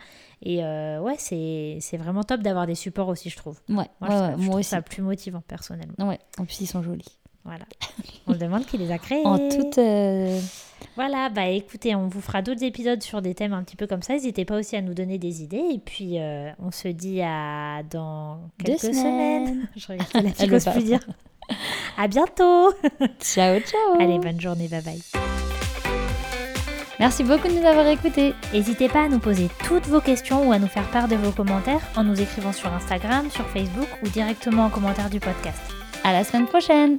Et 0.43 0.65
euh, 0.65 1.01
ouais, 1.01 1.17
c'est 1.19 1.79
c'est 1.81 1.97
vraiment 1.97 2.23
top 2.23 2.41
d'avoir 2.41 2.67
des 2.69 2.77
supports 2.77 3.09
aussi, 3.09 3.29
je 3.29 3.37
trouve. 3.37 3.59
Ouais, 3.69 3.75
Moi, 3.75 3.85
ouais, 3.85 3.89
je, 4.09 4.13
ouais, 4.13 4.19
trouve- 4.29 4.31
je 4.31 4.37
moi 4.37 4.45
trouve 4.47 4.61
aussi. 4.61 4.69
ça 4.71 4.81
plus 4.81 5.03
motivant 5.03 5.43
personnellement. 5.47 6.09
Ouais, 6.09 6.21
en 6.39 6.45
plus, 6.45 6.61
ils 6.61 6.67
sont 6.69 6.83
jolis. 6.83 7.19
Voilà. 7.45 7.65
On 8.27 8.35
se 8.35 8.39
demande 8.39 8.67
qui 8.67 8.77
les 8.79 8.91
a 8.93 8.99
créés. 8.99 9.25
En 9.25 9.39
toute. 9.49 9.79
euh, 9.79 10.39
Voilà, 10.95 11.29
bah 11.31 11.47
écoutez, 11.47 11.95
on 11.95 12.07
vous 12.09 12.21
fera 12.21 12.43
d'autres 12.43 12.63
épisodes 12.63 13.03
sur 13.03 13.23
des 13.23 13.35
thèmes 13.35 13.53
un 13.55 13.63
petit 13.63 13.77
peu 13.77 13.87
comme 13.87 14.03
ça. 14.03 14.13
N'hésitez 14.13 14.45
pas 14.45 14.59
aussi 14.59 14.77
à 14.77 14.83
nous 14.83 14.95
donner 14.95 15.19
des 15.19 15.43
idées. 15.43 15.65
Et 15.75 15.79
puis, 15.79 16.19
euh, 16.21 16.51
on 16.59 16.71
se 16.71 16.89
dit 16.89 17.23
à 17.23 17.83
dans 17.91 18.37
Deux 18.59 18.77
quelques 18.77 18.81
semaines. 18.95 19.47
semaines. 19.47 19.69
Je 19.77 19.87
regarde 19.89 20.11
la 20.15 20.61
pas. 20.65 20.71
plus 20.73 20.85
dire. 20.85 21.01
À 21.99 22.07
bientôt. 22.09 22.73
Ciao, 23.21 23.59
ciao. 23.61 23.99
Allez, 24.01 24.19
bonne 24.19 24.41
journée, 24.41 24.69
bye 24.69 24.83
bye. 24.83 25.01
Merci 27.01 27.25
beaucoup 27.25 27.49
de 27.49 27.55
nous 27.55 27.67
avoir 27.67 27.87
écoutés. 27.89 28.35
N'hésitez 28.53 28.89
pas 28.91 29.05
à 29.05 29.09
nous 29.09 29.19
poser 29.19 29.49
toutes 29.67 29.87
vos 29.87 30.01
questions 30.03 30.47
ou 30.47 30.53
à 30.53 30.59
nous 30.59 30.67
faire 30.69 30.89
part 30.91 31.09
de 31.09 31.17
vos 31.17 31.33
commentaires 31.33 31.81
en 31.97 32.05
nous 32.05 32.21
écrivant 32.21 32.53
sur 32.53 32.71
Instagram, 32.73 33.31
sur 33.31 33.47
Facebook 33.49 33.89
ou 34.05 34.09
directement 34.11 34.67
en 34.67 34.71
commentaire 34.71 35.09
du 35.09 35.19
podcast. 35.19 35.61
À 36.05 36.13
la 36.13 36.25
semaine 36.25 36.47
prochaine. 36.47 36.99